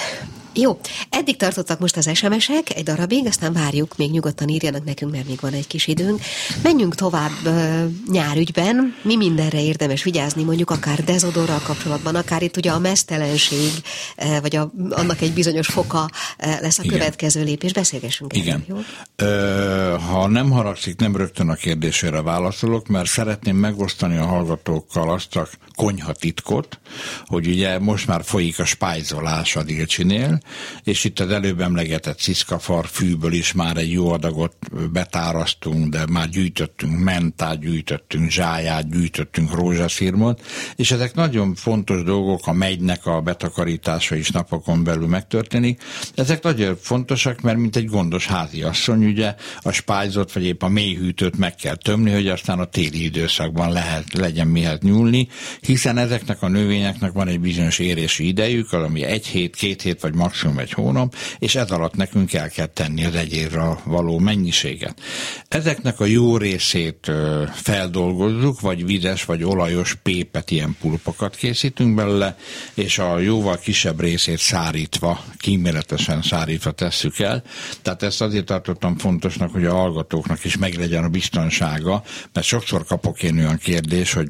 Jó, 0.55 0.79
eddig 1.09 1.37
tartottak 1.37 1.79
most 1.79 1.97
az 1.97 2.09
SMS-ek, 2.13 2.75
egy 2.75 2.83
darabig, 2.83 3.27
aztán 3.27 3.53
várjuk, 3.53 3.97
még 3.97 4.11
nyugodtan 4.11 4.47
írjanak 4.47 4.83
nekünk, 4.83 5.11
mert 5.11 5.27
még 5.27 5.39
van 5.39 5.53
egy 5.53 5.67
kis 5.67 5.87
időnk. 5.87 6.21
Menjünk 6.63 6.95
tovább 6.95 7.31
uh, 7.45 7.83
nyárügyben, 8.11 8.95
mi 9.01 9.15
mindenre 9.15 9.63
érdemes 9.63 10.03
vigyázni, 10.03 10.43
mondjuk 10.43 10.69
akár 10.69 11.03
dezodorral 11.03 11.59
kapcsolatban, 11.63 12.15
akár 12.15 12.43
itt 12.43 12.57
ugye 12.57 12.71
a 12.71 12.79
mesztelenség, 12.79 13.71
uh, 14.17 14.41
vagy 14.41 14.55
a, 14.55 14.71
annak 14.89 15.21
egy 15.21 15.33
bizonyos 15.33 15.67
foka 15.67 16.09
uh, 16.39 16.61
lesz 16.61 16.79
a 16.79 16.83
Igen. 16.83 16.97
következő 16.97 17.43
lépés. 17.43 17.73
Beszélgessünk 17.73 18.35
Igen. 18.35 18.63
Erről, 18.67 18.83
jó? 19.17 19.27
Uh, 19.27 20.01
ha 20.01 20.27
nem 20.27 20.51
haragszik, 20.51 20.99
nem 20.99 21.15
rögtön 21.15 21.49
a 21.49 21.53
kérdésére 21.53 22.21
válaszolok, 22.21 22.87
mert 22.87 23.07
szeretném 23.09 23.55
megosztani 23.55 24.17
a 24.17 24.25
hallgatókkal 24.25 25.11
azt 25.11 25.35
a 25.35 25.47
konyhatitkot, 25.75 26.79
hogy 27.25 27.47
ugye 27.47 27.79
most 27.79 28.07
már 28.07 28.23
folyik 28.23 28.59
a 28.59 28.65
spájzolás 28.65 29.55
a 29.55 29.63
Dilcsinél, 29.63 30.41
és 30.83 31.03
itt 31.03 31.19
az 31.19 31.29
előbb 31.29 31.61
emlegetett 31.61 32.19
sziszkafar 32.19 32.87
fűből 32.87 33.33
is 33.33 33.51
már 33.51 33.77
egy 33.77 33.91
jó 33.91 34.11
adagot 34.11 34.55
betárasztunk, 34.91 35.89
de 35.89 36.05
már 36.09 36.29
gyűjtöttünk 36.29 36.99
mentát, 36.99 37.59
gyűjtöttünk 37.59 38.29
zsáját, 38.29 38.89
gyűjtöttünk 38.89 39.53
rózsaszírmot, 39.53 40.41
és 40.75 40.91
ezek 40.91 41.13
nagyon 41.13 41.55
fontos 41.55 42.03
dolgok, 42.03 42.47
a 42.47 42.53
megynek 42.53 43.05
a 43.05 43.21
betakarítása 43.21 44.15
is 44.15 44.29
napokon 44.29 44.83
belül 44.83 45.07
megtörténik. 45.07 45.81
Ezek 46.15 46.43
nagyon 46.43 46.77
fontosak, 46.81 47.41
mert 47.41 47.57
mint 47.57 47.75
egy 47.75 47.85
gondos 47.85 48.27
háziasszony, 48.27 49.05
ugye 49.05 49.35
a 49.61 49.71
spájzot 49.71 50.31
vagy 50.31 50.45
épp 50.45 50.63
a 50.63 50.67
mélyhűtőt 50.67 51.37
meg 51.37 51.55
kell 51.55 51.75
tömni, 51.75 52.11
hogy 52.11 52.27
aztán 52.27 52.59
a 52.59 52.65
téli 52.65 53.03
időszakban 53.03 53.71
lehet, 53.71 54.13
legyen 54.13 54.47
mihez 54.47 54.79
nyúlni, 54.79 55.27
hiszen 55.59 55.97
ezeknek 55.97 56.41
a 56.41 56.47
növényeknek 56.47 57.11
van 57.11 57.27
egy 57.27 57.39
bizonyos 57.39 57.79
érési 57.79 58.27
idejük, 58.27 58.71
ami 58.71 59.03
egy 59.03 59.27
hét, 59.27 59.55
két 59.55 59.81
hét 59.81 60.01
vagy 60.01 60.15
maximum 60.33 60.57
egy 60.57 60.71
hónap, 60.71 61.15
és 61.39 61.55
ez 61.55 61.71
alatt 61.71 61.95
nekünk 61.95 62.33
el 62.33 62.49
kell 62.49 62.65
tenni 62.65 63.05
az 63.05 63.15
egyérre 63.15 63.77
való 63.83 64.19
mennyiséget. 64.19 65.01
Ezeknek 65.47 65.99
a 65.99 66.05
jó 66.05 66.37
részét 66.37 67.11
feldolgozzuk, 67.53 68.59
vagy 68.59 68.85
vizes, 68.85 69.25
vagy 69.25 69.43
olajos 69.43 69.95
pépet, 70.03 70.51
ilyen 70.51 70.75
pulpokat 70.81 71.35
készítünk 71.35 71.95
belőle, 71.95 72.37
és 72.73 72.99
a 72.99 73.19
jóval 73.19 73.57
kisebb 73.57 73.99
részét 73.99 74.39
szárítva, 74.39 75.23
kíméletesen 75.37 76.21
szárítva 76.21 76.71
tesszük 76.71 77.19
el. 77.19 77.43
Tehát 77.81 78.03
ezt 78.03 78.21
azért 78.21 78.45
tartottam 78.45 78.97
fontosnak, 78.97 79.51
hogy 79.51 79.65
a 79.65 79.73
hallgatóknak 79.73 80.43
is 80.43 80.57
meglegyen 80.57 81.03
a 81.03 81.09
biztonsága, 81.09 82.03
mert 82.33 82.47
sokszor 82.47 82.85
kapok 82.85 83.23
én 83.23 83.37
olyan 83.37 83.57
kérdés, 83.57 84.13
hogy 84.13 84.27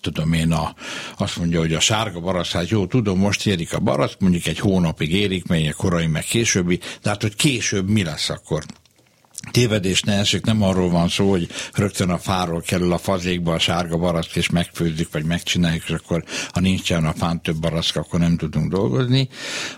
tudom 0.00 0.32
én, 0.32 0.52
a, 0.52 0.74
azt 1.18 1.36
mondja, 1.36 1.58
hogy 1.58 1.74
a 1.74 1.80
sárga 1.80 2.20
barasz, 2.20 2.52
hát 2.52 2.68
jó, 2.68 2.86
tudom, 2.86 3.18
most 3.18 3.46
érik 3.46 3.72
a 3.72 3.78
barack, 3.78 4.20
mondjuk 4.20 4.46
egy 4.46 4.58
hónapig 4.58 5.12
érik, 5.12 5.46
melyek 5.46 5.74
korai, 5.74 6.06
meg 6.06 6.24
későbbi, 6.24 6.80
tehát 7.02 7.22
hogy 7.22 7.34
később 7.34 7.88
mi 7.88 8.04
lesz 8.04 8.28
akkor? 8.28 8.64
Tévedés 9.50 10.02
ne 10.02 10.18
esik, 10.18 10.44
nem 10.44 10.62
arról 10.62 10.90
van 10.90 11.08
szó, 11.08 11.30
hogy 11.30 11.48
rögtön 11.74 12.10
a 12.10 12.18
fáról 12.18 12.60
kerül 12.60 12.92
a 12.92 12.98
fazékba 12.98 13.52
a 13.52 13.58
sárga 13.58 13.96
barack, 13.96 14.36
és 14.36 14.50
megfőzzük, 14.50 15.12
vagy 15.12 15.24
megcsináljuk, 15.24 15.82
és 15.84 15.94
akkor 15.94 16.24
ha 16.52 16.60
nincsen 16.60 17.04
a 17.04 17.12
fán 17.12 17.42
több 17.42 17.56
barack, 17.56 17.96
akkor 17.96 18.20
nem 18.20 18.36
tudunk 18.36 18.70
dolgozni, 18.70 19.28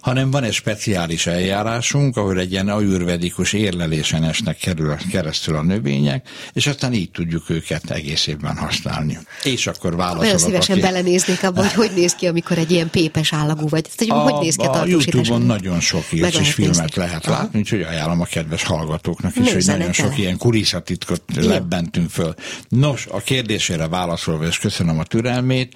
hanem 0.01 0.31
van 0.31 0.45
egy 0.45 0.53
speciális 0.53 1.27
eljárásunk, 1.27 2.17
ahol 2.17 2.39
egy 2.39 2.53
ilyen 2.53 2.69
ajurvedikus 2.69 3.53
érlelésen 3.53 4.25
esnek 4.25 4.57
kerül, 4.57 4.97
keresztül 5.11 5.57
a 5.57 5.63
növények, 5.63 6.29
és 6.53 6.67
aztán 6.67 6.93
így 6.93 7.11
tudjuk 7.11 7.51
őket 7.51 7.91
egész 7.91 8.27
évben 8.27 8.57
használni. 8.57 9.19
És 9.43 9.67
akkor 9.67 9.97
válaszolok. 9.97 10.23
Nagyon 10.23 10.39
szívesen 10.39 10.77
aki... 10.77 10.85
belenéznék 10.87 11.43
abba, 11.43 11.61
hogy 11.61 11.73
hogy 11.73 11.91
néz 11.97 12.15
ki, 12.15 12.27
amikor 12.27 12.59
egy 12.59 12.71
ilyen 12.71 12.91
pépes 12.91 13.33
állagú 13.33 13.69
vagy. 13.69 13.89
hogy 13.97 14.11
a, 14.11 14.15
hogy 14.15 14.43
néz 14.43 14.57
ki 14.57 14.65
a, 14.65 14.81
a 14.81 14.87
YouTube-on 14.87 15.43
nagyon 15.43 15.81
sok 15.81 16.05
írt 16.13 16.39
és 16.39 16.53
filmet 16.53 16.77
nézni. 16.77 17.01
lehet 17.01 17.27
látni, 17.27 17.59
úgyhogy 17.59 17.83
ajánlom 17.83 18.21
a 18.21 18.25
kedves 18.25 18.63
hallgatóknak 18.63 19.37
is, 19.37 19.52
hogy 19.53 19.67
nagyon 19.67 19.93
sok 19.93 20.19
ilyen 20.19 20.39
kulisszatitkot 20.39 21.23
lebbentünk 21.35 22.11
föl. 22.11 22.35
Nos, 22.69 23.07
a 23.07 23.19
kérdésére 23.19 23.89
válaszolva, 23.89 24.47
és 24.47 24.59
köszönöm 24.59 24.99
a 24.99 25.05
türelmét, 25.05 25.75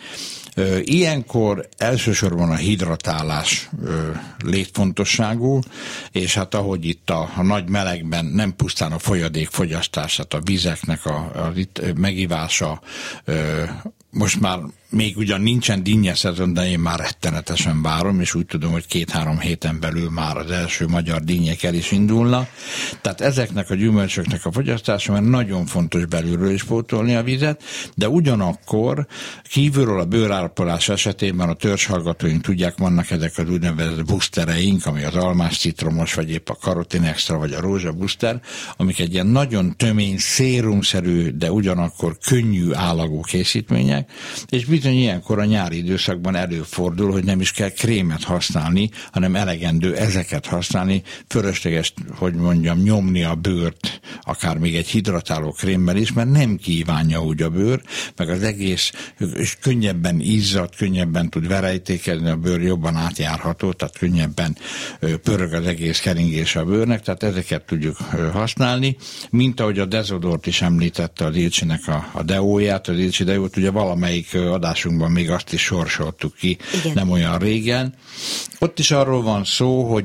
Ilyenkor 0.80 1.68
elsősorban 1.76 2.50
a 2.50 2.54
hidratálás 2.54 3.70
létfontosságú, 4.44 5.60
és 6.12 6.34
hát 6.34 6.54
ahogy 6.54 6.84
itt 6.84 7.10
a, 7.10 7.30
a 7.36 7.42
nagy 7.42 7.68
melegben 7.68 8.24
nem 8.24 8.56
pusztán 8.56 8.92
a 8.92 8.98
folyadék 8.98 9.48
fogyasztását, 9.48 10.34
a 10.34 10.40
vizeknek 10.40 11.06
a, 11.06 11.30
a, 11.34 11.38
a 11.38 11.52
megívása, 11.94 12.80
most 14.16 14.40
már 14.40 14.58
még 14.90 15.16
ugyan 15.16 15.40
nincsen 15.40 15.82
dinnye 15.82 16.14
szezon, 16.14 16.52
de 16.52 16.68
én 16.68 16.78
már 16.78 16.98
rettenetesen 16.98 17.82
várom, 17.82 18.20
és 18.20 18.34
úgy 18.34 18.46
tudom, 18.46 18.72
hogy 18.72 18.86
két-három 18.86 19.38
héten 19.38 19.80
belül 19.80 20.10
már 20.10 20.36
az 20.36 20.50
első 20.50 20.86
magyar 20.86 21.20
dinnyek 21.20 21.62
el 21.62 21.74
is 21.74 21.92
indulnak. 21.92 22.48
Tehát 23.00 23.20
ezeknek 23.20 23.70
a 23.70 23.74
gyümölcsöknek 23.74 24.44
a 24.44 24.52
fogyasztása, 24.52 25.12
mert 25.12 25.24
nagyon 25.24 25.66
fontos 25.66 26.04
belülről 26.04 26.50
is 26.50 26.64
pótolni 26.64 27.14
a 27.14 27.22
vizet, 27.22 27.62
de 27.94 28.08
ugyanakkor 28.08 29.06
kívülről 29.48 30.00
a 30.00 30.04
bőrápolás 30.04 30.88
esetében 30.88 31.48
a 31.48 31.54
törzshallgatóink 31.54 32.42
tudják, 32.42 32.78
vannak 32.78 33.10
ezek 33.10 33.38
az 33.38 33.50
úgynevezett 33.50 34.04
boostereink, 34.04 34.86
ami 34.86 35.04
az 35.04 35.14
almás 35.14 35.58
citromos, 35.58 36.14
vagy 36.14 36.30
épp 36.30 36.48
a 36.48 36.56
karotin 36.60 37.02
extra, 37.02 37.38
vagy 37.38 37.52
a 37.52 37.60
rózsa 37.60 37.92
booster, 37.92 38.40
amik 38.76 38.98
egy 38.98 39.12
ilyen 39.12 39.26
nagyon 39.26 39.76
tömény, 39.76 40.18
szérumszerű, 40.18 41.30
de 41.30 41.52
ugyanakkor 41.52 42.18
könnyű 42.18 42.72
állagú 42.72 43.20
készítmények, 43.20 44.05
és 44.48 44.64
bizony 44.64 44.96
ilyenkor 44.96 45.38
a 45.38 45.44
nyári 45.44 45.76
időszakban 45.76 46.34
előfordul, 46.34 47.10
hogy 47.10 47.24
nem 47.24 47.40
is 47.40 47.52
kell 47.52 47.70
krémet 47.70 48.22
használni, 48.22 48.90
hanem 49.12 49.36
elegendő 49.36 49.96
ezeket 49.96 50.46
használni, 50.46 51.02
fölösleges, 51.28 51.92
hogy 52.14 52.34
mondjam, 52.34 52.78
nyomni 52.78 53.22
a 53.22 53.34
bőrt, 53.34 54.00
akár 54.22 54.58
még 54.58 54.76
egy 54.76 54.88
hidratáló 54.88 55.50
krémmel 55.52 55.96
is, 55.96 56.12
mert 56.12 56.30
nem 56.30 56.56
kívánja 56.56 57.22
úgy 57.22 57.42
a 57.42 57.50
bőr, 57.50 57.80
meg 58.16 58.28
az 58.28 58.42
egész, 58.42 58.92
és 59.34 59.56
könnyebben 59.60 60.20
izzad, 60.20 60.76
könnyebben 60.76 61.30
tud 61.30 61.48
verejtékezni, 61.48 62.28
a 62.28 62.36
bőr 62.36 62.62
jobban 62.62 62.96
átjárható, 62.96 63.72
tehát 63.72 63.98
könnyebben 63.98 64.56
pörög 65.22 65.52
az 65.52 65.66
egész 65.66 66.00
keringés 66.00 66.56
a 66.56 66.64
bőrnek, 66.64 67.02
tehát 67.02 67.22
ezeket 67.22 67.66
tudjuk 67.66 67.96
használni, 68.32 68.96
mint 69.30 69.60
ahogy 69.60 69.78
a 69.78 69.84
dezodort 69.84 70.46
is 70.46 70.62
említette 70.62 71.24
az 71.24 71.36
Ilcsinek 71.36 71.88
a, 71.88 72.10
a 72.12 72.22
deóját, 72.22 72.88
az 72.88 72.98
Ilcsi 72.98 73.24
deót, 73.24 73.56
ugye 73.56 73.70
valamelyik 73.96 74.34
adásunkban 74.34 75.10
még 75.10 75.30
azt 75.30 75.52
is 75.52 75.62
sorsoltuk 75.62 76.34
ki, 76.34 76.58
Igen. 76.74 76.92
nem 76.94 77.10
olyan 77.10 77.38
régen. 77.38 77.94
Ott 78.58 78.78
is 78.78 78.90
arról 78.90 79.22
van 79.22 79.44
szó, 79.44 79.92
hogy 79.92 80.04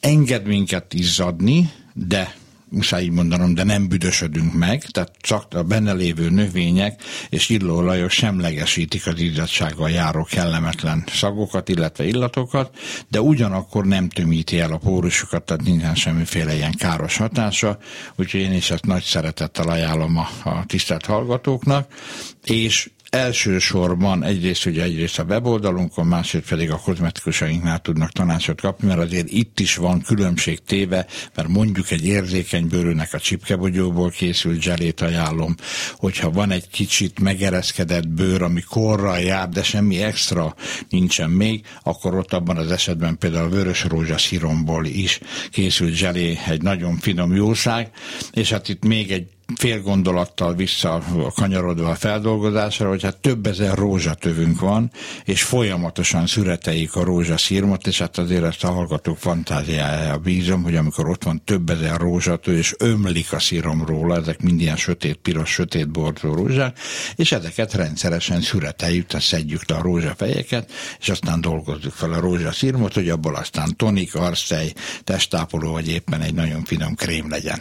enged 0.00 0.46
minket 0.46 0.94
izzadni, 0.94 1.70
de 1.94 2.34
muszáj 2.72 3.02
így 3.02 3.10
mondanom, 3.10 3.54
de 3.54 3.64
nem 3.64 3.88
büdösödünk 3.88 4.52
meg, 4.52 4.84
tehát 4.84 5.12
csak 5.20 5.54
a 5.54 5.62
benne 5.62 5.92
lévő 5.92 6.30
növények 6.30 7.02
és 7.28 7.48
illóolajok 7.48 8.10
semlegesítik 8.10 9.06
az 9.06 9.20
izzadsággal 9.20 9.90
járó 9.90 10.26
kellemetlen 10.30 11.04
szagokat, 11.12 11.68
illetve 11.68 12.04
illatokat, 12.04 12.76
de 13.08 13.20
ugyanakkor 13.20 13.84
nem 13.84 14.08
tömíti 14.08 14.58
el 14.60 14.72
a 14.72 14.78
pórusokat, 14.78 15.42
tehát 15.42 15.62
nincsen 15.62 15.94
semmiféle 15.94 16.54
ilyen 16.54 16.74
káros 16.78 17.16
hatása, 17.16 17.78
úgyhogy 18.16 18.40
én 18.40 18.52
is 18.52 18.70
ezt 18.70 18.86
nagy 18.86 19.02
szeretettel 19.02 19.68
ajánlom 19.68 20.16
a, 20.16 20.28
a 20.48 20.64
tisztelt 20.66 21.06
hallgatóknak, 21.06 21.92
és 22.44 22.90
elsősorban 23.12 24.24
egyrészt 24.24 24.66
ugye 24.66 24.82
egyrészt 24.82 25.18
a 25.18 25.22
weboldalunkon, 25.22 26.06
másrészt 26.06 26.48
pedig 26.48 26.70
a 26.70 26.76
kozmetikusainknál 26.76 27.78
tudnak 27.78 28.10
tanácsot 28.10 28.60
kapni, 28.60 28.88
mert 28.88 29.00
azért 29.00 29.30
itt 29.30 29.60
is 29.60 29.76
van 29.76 30.00
különbség 30.00 30.58
téve, 30.64 31.06
mert 31.34 31.48
mondjuk 31.48 31.90
egy 31.90 32.06
érzékeny 32.06 32.68
bőrűnek 32.68 33.14
a 33.14 33.18
csipkebogyóból 33.18 34.10
készült 34.10 34.62
zselét 34.62 35.00
ajánlom, 35.00 35.54
hogyha 35.96 36.30
van 36.30 36.50
egy 36.50 36.68
kicsit 36.68 37.20
megereszkedett 37.20 38.08
bőr, 38.08 38.42
ami 38.42 38.60
korral 38.60 39.18
jár, 39.18 39.48
de 39.48 39.62
semmi 39.62 40.02
extra 40.02 40.54
nincsen 40.88 41.30
még, 41.30 41.66
akkor 41.82 42.14
ott 42.14 42.32
abban 42.32 42.56
az 42.56 42.70
esetben 42.70 43.18
például 43.18 43.46
a 43.46 43.54
vörös 43.54 43.84
rózsaszíromból 43.84 44.84
is 44.84 45.20
készült 45.50 45.94
zselé 45.94 46.38
egy 46.48 46.62
nagyon 46.62 46.96
finom 46.96 47.34
jószág, 47.34 47.90
és 48.32 48.50
hát 48.50 48.68
itt 48.68 48.84
még 48.84 49.10
egy 49.10 49.26
fél 49.54 49.80
gondolattal 49.80 50.54
vissza 50.54 51.02
kanyarodva 51.34 51.88
a 51.88 51.94
feldolgozásra, 51.94 52.88
hogy 52.88 53.02
hát 53.02 53.16
több 53.16 53.46
ezer 53.46 53.74
rózsatövünk 53.74 54.60
van, 54.60 54.90
és 55.24 55.42
folyamatosan 55.42 56.26
szüreteik 56.26 56.94
a 56.96 57.04
rózsaszírmot, 57.04 57.86
és 57.86 57.98
hát 57.98 58.18
azért 58.18 58.44
ezt 58.44 58.64
a 58.64 58.70
hallgatók 58.70 59.18
fantáziájára 59.18 60.18
bízom, 60.18 60.62
hogy 60.62 60.76
amikor 60.76 61.08
ott 61.08 61.24
van 61.24 61.42
több 61.44 61.70
ezer 61.70 62.00
rózsatő, 62.00 62.56
és 62.56 62.74
ömlik 62.78 63.32
a 63.32 63.38
szírom 63.38 63.84
róla, 63.86 64.16
ezek 64.16 64.42
mind 64.42 64.60
ilyen 64.60 64.76
sötét, 64.76 65.16
piros, 65.16 65.50
sötét 65.50 65.90
borzó 65.90 66.34
rózsák, 66.34 66.78
és 67.16 67.32
ezeket 67.32 67.74
rendszeresen 67.74 68.40
szüreteljük, 68.40 69.06
tehát 69.06 69.24
szedjük 69.24 69.68
le 69.68 69.76
a 69.76 69.82
rózsafejeket, 69.82 70.70
és 71.00 71.08
aztán 71.08 71.40
dolgozzuk 71.40 71.92
fel 71.92 72.12
a 72.12 72.20
rózsaszírmot, 72.20 72.94
hogy 72.94 73.08
abból 73.08 73.34
aztán 73.34 73.76
tonik, 73.76 74.14
arszej, 74.14 74.72
testápoló, 75.04 75.72
vagy 75.72 75.88
éppen 75.88 76.20
egy 76.20 76.34
nagyon 76.34 76.64
finom 76.64 76.94
krém 76.94 77.30
legyen. 77.30 77.60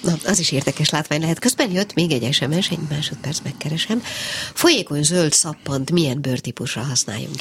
Na, 0.00 0.12
az 0.24 0.38
is 0.38 0.52
érdekes 0.52 0.90
látvány 0.90 1.20
lehet. 1.20 1.38
Közben 1.38 1.70
jött 1.70 1.94
még 1.94 2.12
egy 2.12 2.32
SMS, 2.32 2.70
egy 2.70 2.78
másodperc 2.88 3.38
megkeresem. 3.44 4.02
Folyékony 4.54 5.02
zöld 5.02 5.32
szappant 5.32 5.90
milyen 5.90 6.20
bőrtípusra 6.20 6.82
használjunk? 6.82 7.34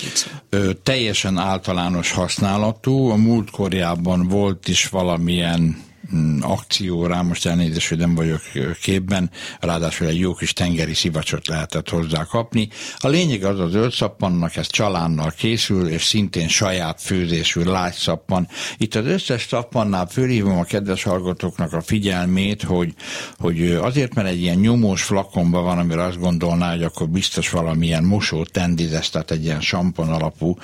Ö, 0.50 0.72
teljesen 0.84 1.38
általános 1.38 2.12
használatú. 2.12 3.10
A 3.10 3.16
múltkorjában 3.16 4.28
volt 4.28 4.68
is 4.68 4.88
valamilyen 4.88 5.90
Mm, 6.16 6.42
akcióra, 6.42 7.24
most 7.24 7.46
elnézést, 7.46 7.90
hogy 7.90 7.98
nem 7.98 8.16
vagyok 8.16 8.42
képben, 8.82 9.32
ráadásul 9.60 10.08
egy 10.08 10.20
jó 10.20 10.34
kis 10.34 10.54
tengeri 10.54 10.94
szivacsot 10.94 11.48
lehetett 11.48 11.90
hozzá 11.90 12.24
kapni. 12.24 12.70
A 12.98 13.08
lényeg 13.08 13.44
az 13.44 13.60
az 13.60 13.72
zöld 13.72 13.92
szappannak, 13.92 14.56
ez 14.56 14.68
csalánnal 14.68 15.32
készül, 15.38 15.88
és 15.88 16.04
szintén 16.04 16.48
saját 16.48 17.02
főzésű 17.02 17.64
lágy 17.64 17.94
szappan. 17.94 18.48
Itt 18.78 18.96
az 18.96 19.06
összes 19.06 19.46
szappannál 19.50 20.08
fölhívom 20.08 20.58
a 20.58 20.64
kedves 20.64 21.04
hallgatóknak 21.04 21.74
a 21.74 21.82
figyelmét, 21.82 22.64
hogy, 22.64 22.94
hogy 23.38 23.72
azért, 23.72 24.14
mert 24.14 24.28
egy 24.28 24.42
ilyen 24.42 24.58
nyomós 24.58 25.04
flakonban 25.04 25.64
van, 25.64 25.78
amire 25.78 26.04
azt 26.04 26.20
gondolná, 26.20 26.72
hogy 26.72 26.84
akkor 26.84 27.10
biztos 27.10 27.50
valamilyen 27.50 28.04
mosó 28.04 28.44
tendizes, 28.44 29.10
tehát 29.10 29.32
egy 29.32 29.44
ilyen 29.44 29.62
sampon 29.62 30.10
alapú 30.10 30.58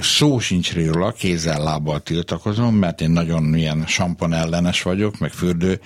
szó 0.00 0.38
sincs 0.38 0.72
róla, 0.74 1.12
kézzel 1.12 1.62
lábbal 1.62 2.00
tiltakozom, 2.00 2.74
mert 2.74 3.00
én 3.00 3.10
nagyon 3.10 3.54
ilyen 3.54 3.84
sampon 3.86 4.32
ellenes 4.32 4.79
ellenes 4.80 4.82
vagyok, 4.82 5.18
meg 5.18 5.32
fürdő 5.32 5.80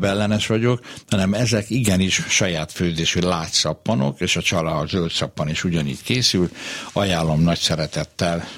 ellenes 0.00 0.46
vagyok, 0.46 0.80
hanem 1.08 1.34
ezek 1.34 1.70
igenis 1.70 2.22
saját 2.28 2.72
főzésű 2.72 3.20
lágyszappanok, 3.20 4.20
és 4.20 4.36
a 4.36 4.42
csala 4.42 4.78
a 4.78 4.86
zöld 4.86 5.10
szappan 5.10 5.48
is 5.48 5.64
ugyanígy 5.64 6.02
készül. 6.02 6.50
Ajánlom 6.92 7.40
nagy 7.42 7.58
szeretettel 7.58 8.48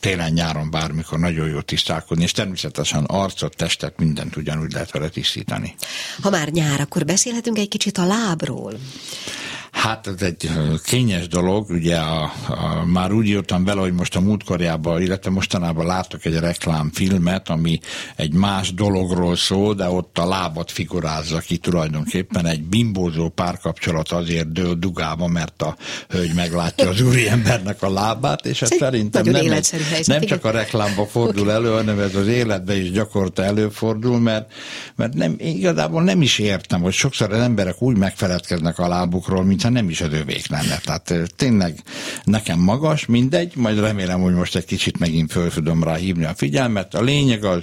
télen-nyáron 0.00 0.70
bármikor 0.70 1.18
nagyon 1.18 1.48
jó 1.48 1.60
tisztálkodni, 1.60 2.22
és 2.22 2.32
természetesen 2.32 3.04
arcot, 3.04 3.56
testet, 3.56 3.98
mindent 3.98 4.36
ugyanúgy 4.36 4.72
lehet 4.72 4.90
vele 4.90 5.08
tisztítani. 5.08 5.74
Ha 6.22 6.30
már 6.30 6.48
nyár, 6.48 6.80
akkor 6.80 7.04
beszélhetünk 7.04 7.58
egy 7.58 7.68
kicsit 7.68 7.98
a 7.98 8.06
lábról. 8.06 8.74
Hát 9.72 10.06
ez 10.06 10.22
egy 10.22 10.50
kényes 10.84 11.28
dolog, 11.28 11.70
ugye 11.70 11.96
a, 11.96 12.22
a, 12.48 12.84
már 12.86 13.12
úgy 13.12 13.26
írtam 13.26 13.64
vele, 13.64 13.80
hogy 13.80 13.92
most 13.92 14.16
a 14.16 14.20
múltkorjában, 14.20 15.02
illetve 15.02 15.30
mostanában 15.30 15.86
látok 15.86 16.24
egy 16.24 16.38
reklámfilmet, 16.38 17.48
ami 17.48 17.80
egy 18.16 18.32
más 18.32 18.74
dologról 18.74 19.36
szól, 19.36 19.74
de 19.74 19.88
ott 19.88 20.18
a 20.18 20.28
lábat 20.28 20.70
figurázza 20.70 21.38
ki 21.38 21.56
tulajdonképpen 21.56 22.46
egy 22.46 22.62
bimbózó 22.62 23.28
párkapcsolat 23.28 24.08
azért 24.08 24.52
dől 24.52 24.74
dugába, 24.74 25.26
mert 25.26 25.62
a 25.62 25.76
hölgy 26.08 26.34
meglátja 26.34 26.88
az 26.88 27.00
úriembernek 27.00 27.82
a 27.82 27.90
lábát, 27.90 28.46
és 28.46 28.62
ez 28.62 28.70
szerintem 28.78 29.24
nem, 29.24 29.52
egy, 29.52 29.70
nem 30.06 30.20
csak 30.20 30.44
a 30.44 30.50
reklámba 30.50 31.06
fordul 31.06 31.42
okay. 31.42 31.54
elő, 31.54 31.70
hanem 31.70 31.98
ez 31.98 32.14
az 32.14 32.26
életben 32.26 32.76
is 32.76 32.90
gyakorta 32.90 33.44
előfordul, 33.44 34.20
mert, 34.20 34.52
mert 34.96 35.14
nem, 35.14 35.34
igazából 35.38 36.02
nem 36.02 36.22
is 36.22 36.38
értem, 36.38 36.80
hogy 36.80 36.92
sokszor 36.92 37.32
az 37.32 37.40
emberek 37.40 37.82
úgy 37.82 37.96
megfeledkeznek 37.96 38.78
a 38.78 38.88
lábukról, 38.88 39.44
mintha 39.62 39.80
nem 39.80 39.90
is 39.90 40.00
az 40.00 40.20
övék 40.20 40.46
lenne. 40.46 40.78
Tehát 40.78 41.32
tényleg 41.36 41.82
nekem 42.24 42.58
magas, 42.58 43.06
mindegy, 43.06 43.52
majd 43.56 43.78
remélem, 43.78 44.20
hogy 44.20 44.34
most 44.34 44.56
egy 44.56 44.64
kicsit 44.64 44.98
megint 44.98 45.32
föl 45.32 45.50
tudom 45.50 45.84
rá 45.84 45.94
hívni 45.94 46.24
a 46.24 46.34
figyelmet. 46.34 46.94
A 46.94 47.02
lényeg 47.02 47.44
az, 47.44 47.62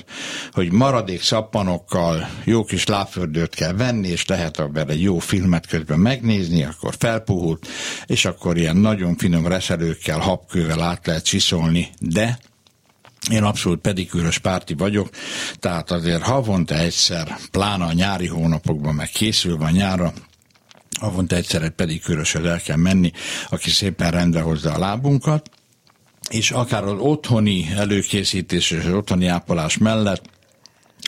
hogy 0.52 0.72
maradék 0.72 1.22
szappanokkal 1.22 2.30
jó 2.44 2.64
kis 2.64 2.86
lábfördőt 2.86 3.56
kell 3.56 3.74
venni, 3.74 4.08
és 4.08 4.26
lehet 4.26 4.64
egy 4.88 5.02
jó 5.02 5.20
filmet 5.20 5.68
közben 5.68 6.00
megnézni, 6.00 6.64
akkor 6.64 6.96
felpuhult, 6.98 7.68
és 8.06 8.26
akkor 8.26 8.58
ilyen 8.58 8.78
nagyon 8.78 9.16
finom 9.16 9.48
reszelőkkel, 9.48 10.20
habkővel 10.20 10.82
át 10.82 11.06
lehet 11.06 11.26
csiszolni, 11.26 11.90
de 12.00 12.40
én 13.32 13.44
abszolút 13.44 13.80
pedikűrös 13.80 14.38
párti 14.38 14.74
vagyok, 14.74 15.10
tehát 15.60 15.92
azért 15.92 16.22
havonta 16.22 16.76
egyszer, 16.76 17.38
plána 17.52 17.86
a 17.86 17.94
nyári 17.94 18.28
hónapokban 18.28 18.96
meg 18.96 19.10
készülve 19.10 19.66
a 19.66 19.70
nyára, 19.70 20.14
Avonta 21.00 21.36
egyszer 21.36 21.62
egy 21.64 21.70
pedikőrösöd 21.70 22.46
el 22.46 22.62
kell 22.62 22.78
menni, 22.78 23.12
aki 23.50 23.70
szépen 23.70 24.12
rendbe 24.12 24.42
hozza 24.42 24.74
a 24.74 24.80
lábunkat, 24.80 25.50
és 26.30 26.52
akár 26.52 26.84
az 26.84 27.00
otthoni 27.00 27.70
előkészítés 27.76 28.72
és 28.72 28.84
az 28.86 28.94
otthoni 28.94 29.28
ápolás 29.28 29.78
mellett 29.78 30.30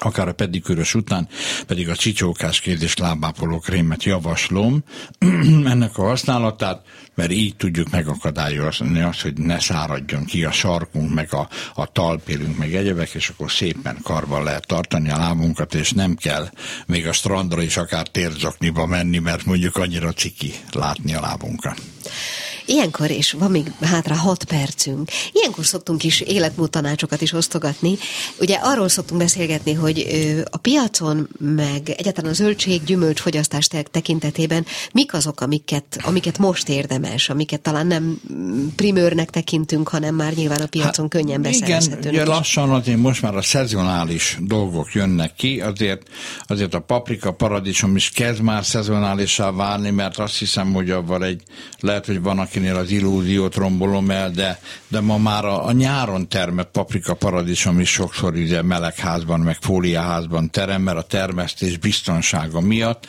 akár 0.03 0.27
a 0.27 0.33
pedikőrös 0.33 0.93
után, 0.95 1.27
pedig 1.67 1.89
a 1.89 1.95
csicsókás 1.95 2.59
kérdés 2.59 2.97
lábápoló 2.97 3.59
krémet 3.59 4.03
javaslom 4.03 4.83
ennek 5.73 5.97
a 5.97 6.03
használatát, 6.03 6.81
mert 7.15 7.31
így 7.31 7.55
tudjuk 7.55 7.89
megakadályozni 7.89 9.01
azt, 9.01 9.21
hogy 9.21 9.37
ne 9.37 9.59
száradjon 9.59 10.25
ki 10.25 10.43
a 10.43 10.51
sarkunk, 10.51 11.13
meg 11.13 11.33
a, 11.33 11.49
a 11.73 11.91
talpélünk, 11.91 12.57
meg 12.57 12.75
egyebek, 12.75 13.09
és 13.13 13.29
akkor 13.29 13.51
szépen 13.51 13.97
karban 14.03 14.43
lehet 14.43 14.67
tartani 14.67 15.11
a 15.11 15.17
lábunkat, 15.17 15.73
és 15.73 15.91
nem 15.91 16.15
kell 16.15 16.49
még 16.85 17.07
a 17.07 17.13
strandra 17.13 17.61
is 17.61 17.77
akár 17.77 18.07
térzakniba 18.07 18.85
menni, 18.85 19.17
mert 19.17 19.45
mondjuk 19.45 19.75
annyira 19.75 20.11
ciki 20.11 20.53
látni 20.71 21.13
a 21.13 21.21
lábunkat. 21.21 21.81
Ilyenkor, 22.65 23.11
és 23.11 23.31
van 23.31 23.51
még 23.51 23.71
hátra 23.81 24.15
hat 24.15 24.43
percünk, 24.43 25.09
ilyenkor 25.31 25.65
szoktunk 25.65 26.03
is 26.03 26.21
életmódtanácsokat 26.21 27.21
is 27.21 27.33
osztogatni. 27.33 27.97
Ugye 28.39 28.55
arról 28.55 28.89
szoktunk 28.89 29.19
beszélgetni, 29.21 29.73
hogy 29.73 30.07
a 30.51 30.57
piacon, 30.57 31.29
meg 31.39 31.89
egyáltalán 31.89 32.31
a 32.31 32.33
zöldség, 32.33 32.83
gyümölcs 32.83 33.19
fogyasztás 33.19 33.67
tekintetében 33.91 34.65
mik 34.93 35.13
azok, 35.13 35.41
amiket, 35.41 35.97
amiket 36.01 36.37
most 36.37 36.69
érdemes, 36.69 37.29
amiket 37.29 37.61
talán 37.61 37.87
nem 37.87 38.21
primőrnek 38.75 39.29
tekintünk, 39.29 39.87
hanem 39.87 40.15
már 40.15 40.33
nyilván 40.33 40.61
a 40.61 40.65
piacon 40.65 41.07
hát, 41.09 41.09
könnyen 41.09 41.41
beszerezhetőnek. 41.41 42.11
Igen, 42.11 42.13
ugye 42.13 42.25
lassan 42.25 42.69
azért 42.69 42.97
most 42.97 43.21
már 43.21 43.35
a 43.35 43.41
szezonális 43.41 44.37
dolgok 44.39 44.93
jönnek 44.93 45.33
ki, 45.33 45.61
azért, 45.61 46.01
azért 46.47 46.73
a 46.73 46.79
paprika, 46.79 47.31
paradicsom 47.31 47.95
is 47.95 48.09
kezd 48.09 48.41
már 48.41 48.65
szezonálissá 48.65 49.51
válni, 49.51 49.89
mert 49.89 50.17
azt 50.17 50.37
hiszem, 50.37 50.73
hogy 50.73 50.89
avval 50.89 51.25
egy, 51.25 51.41
lehet, 51.79 52.05
hogy 52.05 52.21
van, 52.21 52.39
akinél 52.51 52.75
az 52.75 52.91
illúziót 52.91 53.55
rombolom 53.55 54.09
el, 54.09 54.31
de, 54.31 54.59
de 54.87 54.99
ma 54.99 55.17
már 55.17 55.45
a, 55.45 55.65
a 55.65 55.71
nyáron 55.71 56.27
termett 56.27 56.71
paprika, 56.71 57.13
paradicsom 57.13 57.79
is 57.79 57.89
sokszor 57.89 58.33
ugye 58.33 58.61
melegházban, 58.61 59.39
meg 59.39 59.57
fóliaházban 59.61 60.49
terem, 60.49 60.81
mert 60.81 60.97
a 60.97 61.01
termesztés 61.01 61.77
biztonsága 61.77 62.59
miatt. 62.59 63.07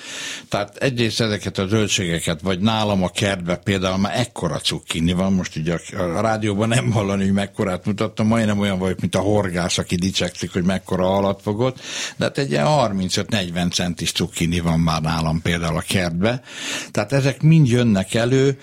Tehát 0.49 0.77
egyrészt 0.77 1.21
ezeket 1.21 1.59
a 1.59 1.67
zöldségeket, 1.67 2.41
vagy 2.41 2.61
nálam 2.61 3.03
a 3.03 3.09
kertbe 3.09 3.57
például 3.57 3.97
már 3.97 4.19
ekkora 4.19 4.59
cukkini 4.59 5.13
van, 5.13 5.33
most 5.33 5.57
ugye 5.57 5.79
a, 5.93 6.03
a 6.03 6.21
rádióban 6.21 6.69
nem 6.69 6.91
hallani, 6.91 7.23
hogy 7.23 7.33
mekkorát 7.33 7.87
mutattam, 7.87 8.27
majdnem 8.27 8.59
olyan 8.59 8.79
vagyok, 8.79 9.01
mint 9.01 9.15
a 9.15 9.21
horgász, 9.21 9.79
aki 9.79 9.95
dicsekszik, 9.95 10.53
hogy 10.53 10.65
mekkora 10.65 11.17
alatt 11.17 11.43
fogott, 11.43 11.81
de 12.17 12.25
hát 12.25 12.39
egy 12.39 12.51
ilyen 12.51 12.67
35-40 12.69 13.73
centis 13.73 14.13
cukkini 14.13 14.61
van 14.61 14.81
már 14.81 15.01
nálam 15.01 15.43
például 15.43 15.77
a 15.77 15.85
kertbe. 15.89 16.43
Tehát 16.91 17.13
ezek 17.13 17.43
mind 17.43 17.69
jönnek 17.69 18.15
elő, 18.15 18.59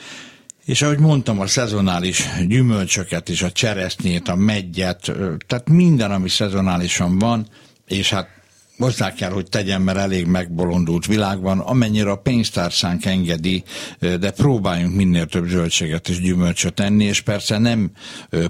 és 0.70 0.82
ahogy 0.82 1.00
mondtam, 1.00 1.40
a 1.40 1.48
szezonális 1.48 2.30
gyümölcsöket 2.48 3.30
és 3.30 3.42
a 3.42 3.52
cseresznyét, 3.52 4.28
a 4.28 4.36
meggyet, 4.36 5.12
tehát 5.48 5.70
minden, 5.70 6.12
ami 6.12 6.30
szezonálisan 6.30 7.18
van, 7.18 7.48
és 7.88 8.10
hát 8.10 8.30
hozzá 8.80 9.14
kell, 9.14 9.32
hogy 9.32 9.50
tegyen, 9.50 9.82
mert 9.82 9.98
elég 9.98 10.26
megbolondult 10.26 11.06
világban, 11.06 11.60
amennyire 11.60 12.12
a 12.12 12.16
pénztárcánk 12.16 13.06
engedi, 13.06 13.64
de 14.00 14.32
próbáljunk 14.32 14.96
minél 14.96 15.26
több 15.26 15.48
zöldséget 15.48 16.10
és 16.10 16.22
gyümölcsöt 16.22 16.80
enni, 16.80 17.04
és 17.04 17.22
persze 17.22 17.58
nem 17.58 17.92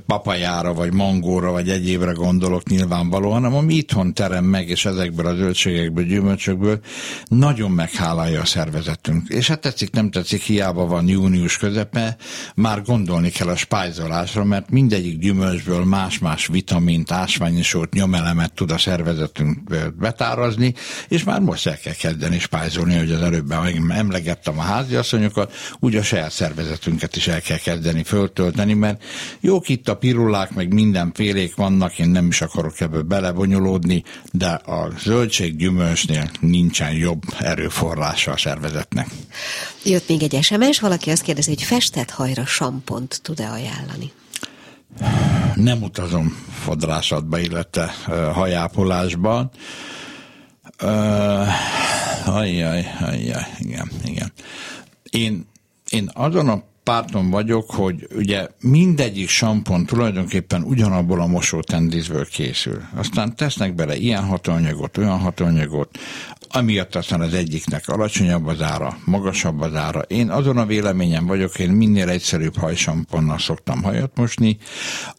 papajára, 0.05 0.73
vagy 0.73 0.93
mangóra, 0.93 1.51
vagy 1.51 1.69
egyébre 1.69 2.11
gondolok 2.11 2.69
nyilvánvalóan, 2.69 3.33
hanem 3.33 3.55
ami 3.55 3.73
itthon 3.73 4.13
terem 4.13 4.45
meg, 4.45 4.69
és 4.69 4.85
ezekből 4.85 5.25
a 5.25 5.35
zöldségekből, 5.35 6.05
gyümölcsökből 6.05 6.79
nagyon 7.27 7.71
meghálálja 7.71 8.41
a 8.41 8.45
szervezetünk. 8.45 9.27
És 9.27 9.47
hát 9.47 9.61
tetszik, 9.61 9.91
nem 9.91 10.11
tetszik, 10.11 10.41
hiába 10.41 10.85
van 10.85 11.07
június 11.07 11.57
közepe, 11.57 12.17
már 12.55 12.81
gondolni 12.81 13.29
kell 13.29 13.47
a 13.47 13.55
spájzolásra, 13.55 14.43
mert 14.43 14.69
mindegyik 14.69 15.19
gyümölcsből 15.19 15.85
más-más 15.85 16.47
vitamint, 16.47 17.11
ásványosót, 17.11 17.93
nyomelemet 17.93 18.53
tud 18.53 18.71
a 18.71 18.77
szervezetünk 18.77 19.57
betárazni, 20.19 20.73
és 21.07 21.23
már 21.23 21.39
most 21.39 21.67
el 21.67 21.77
kell 21.77 21.93
kezdeni 21.93 22.39
spájzolni, 22.39 22.97
hogy 22.97 23.11
az 23.11 23.21
előbb 23.21 23.51
emlegettem 23.89 24.59
a 24.59 24.61
háziasszonyokat, 24.61 25.53
úgy 25.79 25.95
a 25.95 26.03
saját 26.03 26.31
szervezetünket 26.31 27.15
is 27.15 27.27
el 27.27 27.41
kell 27.41 27.57
kezdeni 27.57 28.03
föltölteni, 28.03 28.73
mert 28.73 29.03
jók 29.39 29.69
itt 29.69 29.89
a 29.89 29.95
pirulák, 29.95 30.53
meg 30.53 30.73
mindenfélék 30.73 31.55
vannak, 31.55 31.99
én 31.99 32.09
nem 32.09 32.27
is 32.27 32.41
akarok 32.41 32.79
ebből 32.79 33.01
belebonyolódni, 33.01 34.03
de 34.31 34.47
a 34.47 34.91
zöldség 34.99 35.55
gyümölcsnél 35.55 36.29
nincsen 36.39 36.91
jobb 36.91 37.21
erőforrása 37.39 38.31
a 38.31 38.37
szervezetnek. 38.37 39.07
Jött 39.83 40.07
még 40.07 40.23
egy 40.23 40.43
SMS, 40.43 40.79
valaki 40.79 41.09
azt 41.09 41.21
kérdezi, 41.21 41.49
hogy 41.49 41.63
festett 41.63 42.09
hajra 42.09 42.45
sampont 42.45 43.19
tud-e 43.21 43.49
ajánlani? 43.49 44.11
Nem 45.55 45.83
utazom 45.83 46.37
fodrászatba, 46.63 47.39
illetve 47.39 47.93
hajápolásban. 48.33 49.51
Uh, 50.81 51.47
ajjaj, 52.25 52.85
ajjaj, 53.01 53.43
igen, 53.59 53.89
igen. 54.05 54.31
Én, 55.09 55.45
én 55.89 56.09
azon 56.13 56.49
a 56.49 56.63
párton 56.83 57.29
vagyok, 57.29 57.71
hogy 57.71 58.07
ugye 58.15 58.47
mindegyik 58.61 59.29
sampon 59.29 59.85
tulajdonképpen 59.85 60.63
ugyanabból 60.63 61.21
a 61.21 61.27
mosótendízből 61.27 62.25
készül. 62.25 62.81
Aztán 62.95 63.35
tesznek 63.35 63.75
bele 63.75 63.95
ilyen 63.95 64.23
hatóanyagot, 64.23 64.97
olyan 64.97 65.19
hatóanyagot, 65.19 65.97
amiatt 66.51 66.95
aztán 66.95 67.21
az 67.21 67.33
egyiknek 67.33 67.87
alacsonyabb 67.87 68.45
az 68.45 68.61
ára, 68.61 68.97
magasabb 69.05 69.61
az 69.61 69.75
ára. 69.75 69.99
Én 69.99 70.29
azon 70.29 70.57
a 70.57 70.65
véleményem 70.65 71.25
vagyok, 71.25 71.59
én 71.59 71.69
minél 71.69 72.09
egyszerűbb 72.09 72.57
hajsamponnal 72.57 73.39
szoktam 73.39 73.83
hajat 73.83 74.11
mosni. 74.15 74.57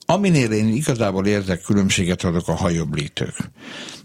Aminél 0.06 0.50
én 0.52 0.68
igazából 0.68 1.26
érzek 1.26 1.62
különbséget 1.62 2.24
adok 2.24 2.48
a 2.48 2.54
hajoblítők 2.54 3.50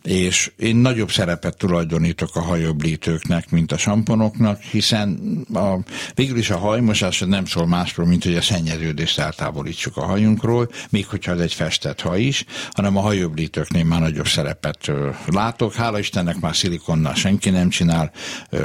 és 0.06 0.52
én 0.58 0.76
nagyobb 0.76 1.12
szerepet 1.12 1.58
tulajdonítok 1.58 2.36
a 2.36 2.42
hajoblítőknek, 2.42 3.50
mint 3.50 3.72
a 3.72 3.78
samponoknak, 3.78 4.62
hiszen 4.62 5.20
a, 5.54 5.78
végül 6.14 6.38
is 6.38 6.50
a 6.50 6.58
hajmosás 6.58 7.20
nem 7.20 7.46
szól 7.46 7.68
másról, 7.68 8.06
mint 8.06 8.24
hogy 8.24 8.36
a 8.36 8.42
szennyeződést 8.42 9.20
eltávolítsuk 9.20 9.98
a 9.98 10.06
hajunkról, 10.06 10.70
még 10.90 11.08
hogyha 11.08 11.32
ez 11.32 11.40
egy 11.40 11.54
festett 11.54 12.02
haj 12.02 12.22
is, 12.22 12.46
hanem 12.72 12.98
a 12.98 13.02
hajoblítőknél 13.02 13.84
már 13.84 14.00
nagyobb 14.00 14.28
szerepet 14.28 14.92
látok. 15.26 15.74
Hála 15.74 16.00
Istennek 16.00 16.40
már 16.40 16.56
szilikonnal 16.56 17.15
senki 17.16 17.50
nem 17.50 17.70
csinál 17.70 18.12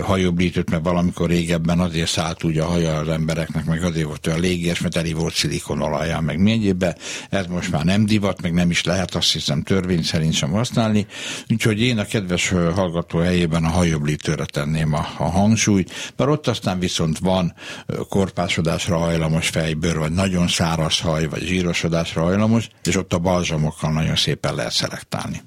hajoblítőt, 0.03 0.71
mert 0.71 0.85
valamikor 0.85 1.29
régebben 1.29 1.81
azért 1.81 2.09
szállt 2.11 2.45
úgy 2.45 2.59
a 2.59 2.65
haja 2.65 2.97
az 2.97 3.09
embereknek, 3.09 3.65
meg 3.65 3.83
azért 3.83 4.07
volt 4.07 4.27
olyan 4.27 4.41
légies, 4.41 4.81
mert 4.81 4.97
elég 4.97 5.17
volt 5.17 5.35
szilikonolaján, 5.35 6.25
meg 6.25 6.39
mi 6.39 6.51
egyébben. 6.51 6.97
Ez 7.31 7.47
most 7.47 7.71
már 7.71 7.85
nem 7.85 8.07
divat, 8.07 8.43
meg 8.43 8.53
nem 8.53 8.71
is 8.71 8.85
lehet 8.85 9.15
azt 9.15 9.33
hiszem 9.33 9.63
törvény 9.63 10.03
szerint 10.03 10.33
sem 10.33 10.51
használni. 10.51 11.07
Úgyhogy 11.49 11.81
én 11.81 11.99
a 11.99 12.05
kedves 12.05 12.49
hallgató 12.49 13.19
helyében 13.19 13.65
a 13.65 13.69
hajoblítőre 13.69 14.45
tenném 14.45 14.93
a, 14.93 15.07
a 15.19 15.31
hangsúlyt, 15.31 16.13
mert 16.17 16.31
ott 16.31 16.47
aztán 16.47 16.79
viszont 16.79 17.19
van 17.19 17.55
korpásodásra 18.09 18.99
hajlamos 18.99 19.49
fejbőr, 19.49 19.99
vagy 19.99 20.13
nagyon 20.13 20.49
száraz 20.49 21.01
haj, 21.01 21.27
vagy 21.27 21.43
zsírosodásra 21.43 22.23
hajlamos, 22.23 22.69
és 22.85 22.97
ott 22.97 23.13
a 23.13 23.19
balzsamokkal 23.19 23.93
nagyon 23.93 24.17
szépen 24.17 24.55
lehet 24.55 24.73
szelektálni. 24.73 25.43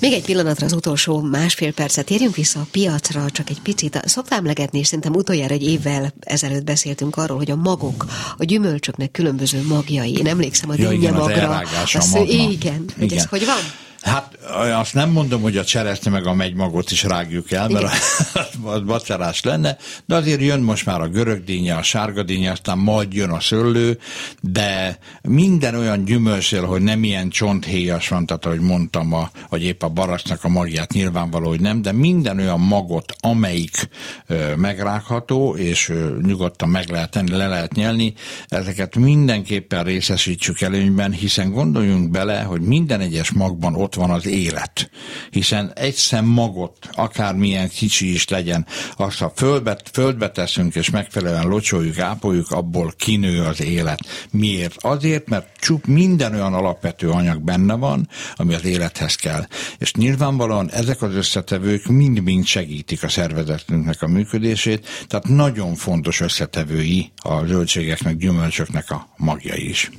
Még 0.00 0.12
egy 0.12 0.24
pillanatra 0.24 0.66
az 0.66 0.72
utolsó 0.72 1.20
másfél 1.20 1.72
percet 1.72 2.04
térjünk 2.04 2.36
vissza 2.36 2.60
a 2.60 2.66
piacra, 2.70 3.30
csak 3.30 3.50
egy 3.50 3.60
picit. 3.60 4.02
Szoktam 4.04 4.38
emlegetni, 4.38 4.78
és 4.78 4.86
szerintem 4.86 5.14
utoljára 5.14 5.54
egy 5.54 5.62
évvel 5.62 6.12
ezelőtt 6.20 6.64
beszéltünk 6.64 7.16
arról, 7.16 7.36
hogy 7.36 7.50
a 7.50 7.56
magok, 7.56 8.06
a 8.36 8.44
gyümölcsöknek 8.44 9.10
különböző 9.10 9.62
magjai. 9.66 10.16
Én 10.16 10.26
emlékszem 10.26 10.70
a 10.70 10.74
ja, 10.76 10.88
dinnye 10.88 10.94
igen, 10.94 11.14
magra. 11.14 11.62
Az 11.84 11.94
a 11.94 12.18
magna. 12.18 12.32
Igen, 12.32 12.50
igen. 12.50 12.84
Hogy 12.98 13.12
ez 13.12 13.24
hogy 13.24 13.44
van? 13.44 13.90
Hát 14.02 14.38
azt 14.72 14.94
nem 14.94 15.10
mondom, 15.10 15.42
hogy 15.42 15.56
a 15.56 15.64
cseresznye 15.64 16.10
meg 16.10 16.26
a 16.26 16.34
megymagot 16.34 16.90
is 16.90 17.02
rágjuk 17.02 17.52
el, 17.52 17.68
mert 17.68 17.92
az 18.64 18.80
macerás 18.84 19.42
lenne, 19.42 19.76
de 20.06 20.14
azért 20.14 20.40
jön 20.40 20.60
most 20.60 20.86
már 20.86 21.00
a 21.00 21.08
görögdínye, 21.08 21.74
a 21.74 21.82
sárgadínye, 21.82 22.50
aztán 22.50 22.78
majd 22.78 23.12
jön 23.12 23.30
a 23.30 23.40
szőlő, 23.40 23.98
de 24.40 24.98
minden 25.22 25.74
olyan 25.74 26.04
gyümölcsél, 26.04 26.64
hogy 26.64 26.82
nem 26.82 27.04
ilyen 27.04 27.28
csonthéjas 27.28 28.08
van, 28.08 28.26
tehát 28.26 28.46
ahogy 28.46 28.60
mondtam, 28.60 29.12
a, 29.12 29.30
vagy 29.48 29.62
épp 29.62 29.82
a 29.82 29.88
barasznak 29.88 30.44
a 30.44 30.48
magját 30.48 30.92
nyilvánvaló, 30.92 31.48
hogy 31.48 31.60
nem, 31.60 31.82
de 31.82 31.92
minden 31.92 32.38
olyan 32.38 32.60
magot, 32.60 33.14
amelyik 33.20 33.88
ö, 34.26 34.54
megrágható, 34.56 35.56
és 35.56 35.88
ö, 35.88 36.16
nyugodtan 36.22 36.68
meg 36.68 36.88
lehet 36.88 37.10
tenni, 37.10 37.30
le 37.30 37.46
lehet 37.46 37.74
nyelni, 37.74 38.14
ezeket 38.48 38.96
mindenképpen 38.96 39.84
részesítsük 39.84 40.60
előnyben, 40.60 41.12
hiszen 41.12 41.50
gondoljunk 41.50 42.10
bele, 42.10 42.40
hogy 42.40 42.60
minden 42.60 43.00
egyes 43.00 43.30
magban 43.30 43.74
ott 43.74 43.91
van 43.94 44.10
az 44.10 44.26
élet. 44.26 44.90
Hiszen 45.30 45.72
egy 45.74 45.94
szem 45.94 46.24
magot, 46.24 46.88
akármilyen 46.92 47.68
kicsi 47.68 48.12
is 48.12 48.28
legyen, 48.28 48.66
azt 48.96 49.18
ha 49.18 49.32
földbe, 49.36 49.76
földbe 49.92 50.30
teszünk 50.30 50.74
és 50.74 50.90
megfelelően 50.90 51.46
locsoljuk, 51.46 51.98
ápoljuk, 51.98 52.50
abból 52.50 52.92
kinő 52.96 53.42
az 53.42 53.62
élet. 53.62 54.00
Miért? 54.30 54.76
Azért, 54.78 55.28
mert 55.28 55.46
csup 55.60 55.86
minden 55.86 56.34
olyan 56.34 56.54
alapvető 56.54 57.10
anyag 57.10 57.42
benne 57.42 57.74
van, 57.74 58.08
ami 58.36 58.54
az 58.54 58.64
élethez 58.64 59.14
kell. 59.14 59.46
És 59.78 59.92
nyilvánvalóan 59.94 60.70
ezek 60.70 61.02
az 61.02 61.14
összetevők 61.14 61.86
mind-mind 61.86 62.46
segítik 62.46 63.02
a 63.02 63.08
szervezetünknek 63.08 64.02
a 64.02 64.06
működését, 64.06 64.86
tehát 65.06 65.28
nagyon 65.28 65.74
fontos 65.74 66.20
összetevői 66.20 67.12
a 67.16 67.46
zöldségeknek, 67.46 68.16
gyümölcsöknek 68.16 68.90
a 68.90 69.08
magjai 69.16 69.68
is. 69.68 69.90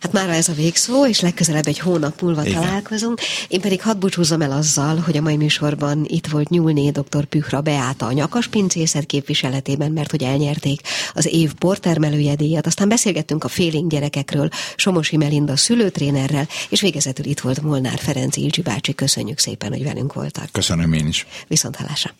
Hát 0.00 0.12
már 0.12 0.28
ez 0.28 0.48
a 0.48 0.52
végszó, 0.52 1.06
és 1.06 1.20
legközelebb 1.20 1.66
egy 1.66 1.78
hónap 1.78 2.20
múlva 2.20 2.44
Igen. 2.44 2.60
találkozunk. 2.60 3.20
Én 3.48 3.60
pedig 3.60 3.82
hadd 3.82 3.98
búcsúzom 3.98 4.40
el 4.40 4.52
azzal, 4.52 4.96
hogy 4.96 5.16
a 5.16 5.20
mai 5.20 5.36
műsorban 5.36 6.04
itt 6.08 6.26
volt 6.26 6.48
Nyúlné 6.48 6.90
dr. 6.90 7.24
Pühra 7.24 7.60
Beáta 7.60 8.06
a 8.06 8.12
nyakas 8.12 8.46
pincészet 8.46 9.06
képviseletében, 9.06 9.92
mert 9.92 10.10
hogy 10.10 10.22
elnyerték 10.22 10.80
az 11.14 11.26
év 11.26 11.52
portermelője 11.52 12.34
díjat. 12.34 12.66
Aztán 12.66 12.88
beszélgettünk 12.88 13.44
a 13.44 13.48
félénk 13.48 13.90
gyerekekről, 13.90 14.48
Somosi 14.76 15.16
Melinda 15.16 15.56
szülőtrénerrel, 15.56 16.48
és 16.68 16.80
végezetül 16.80 17.24
itt 17.24 17.40
volt 17.40 17.62
Molnár 17.62 17.98
Ferenc 17.98 18.36
Ilcsi 18.36 18.62
bácsi. 18.62 18.94
Köszönjük 18.94 19.38
szépen, 19.38 19.68
hogy 19.70 19.82
velünk 19.82 20.12
voltak. 20.12 20.48
Köszönöm 20.52 20.92
én 20.92 21.06
is. 21.06 21.26
Viszont 21.48 21.76
hallásra. 21.76 22.10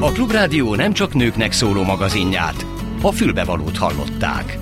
A 0.00 0.12
Klubrádió 0.12 0.74
nem 0.74 0.92
csak 0.92 1.14
nőknek 1.14 1.52
szóló 1.52 1.82
magazinját, 1.82 2.66
a 3.02 3.12
fülbevalót 3.12 3.76
hallották. 3.76 4.58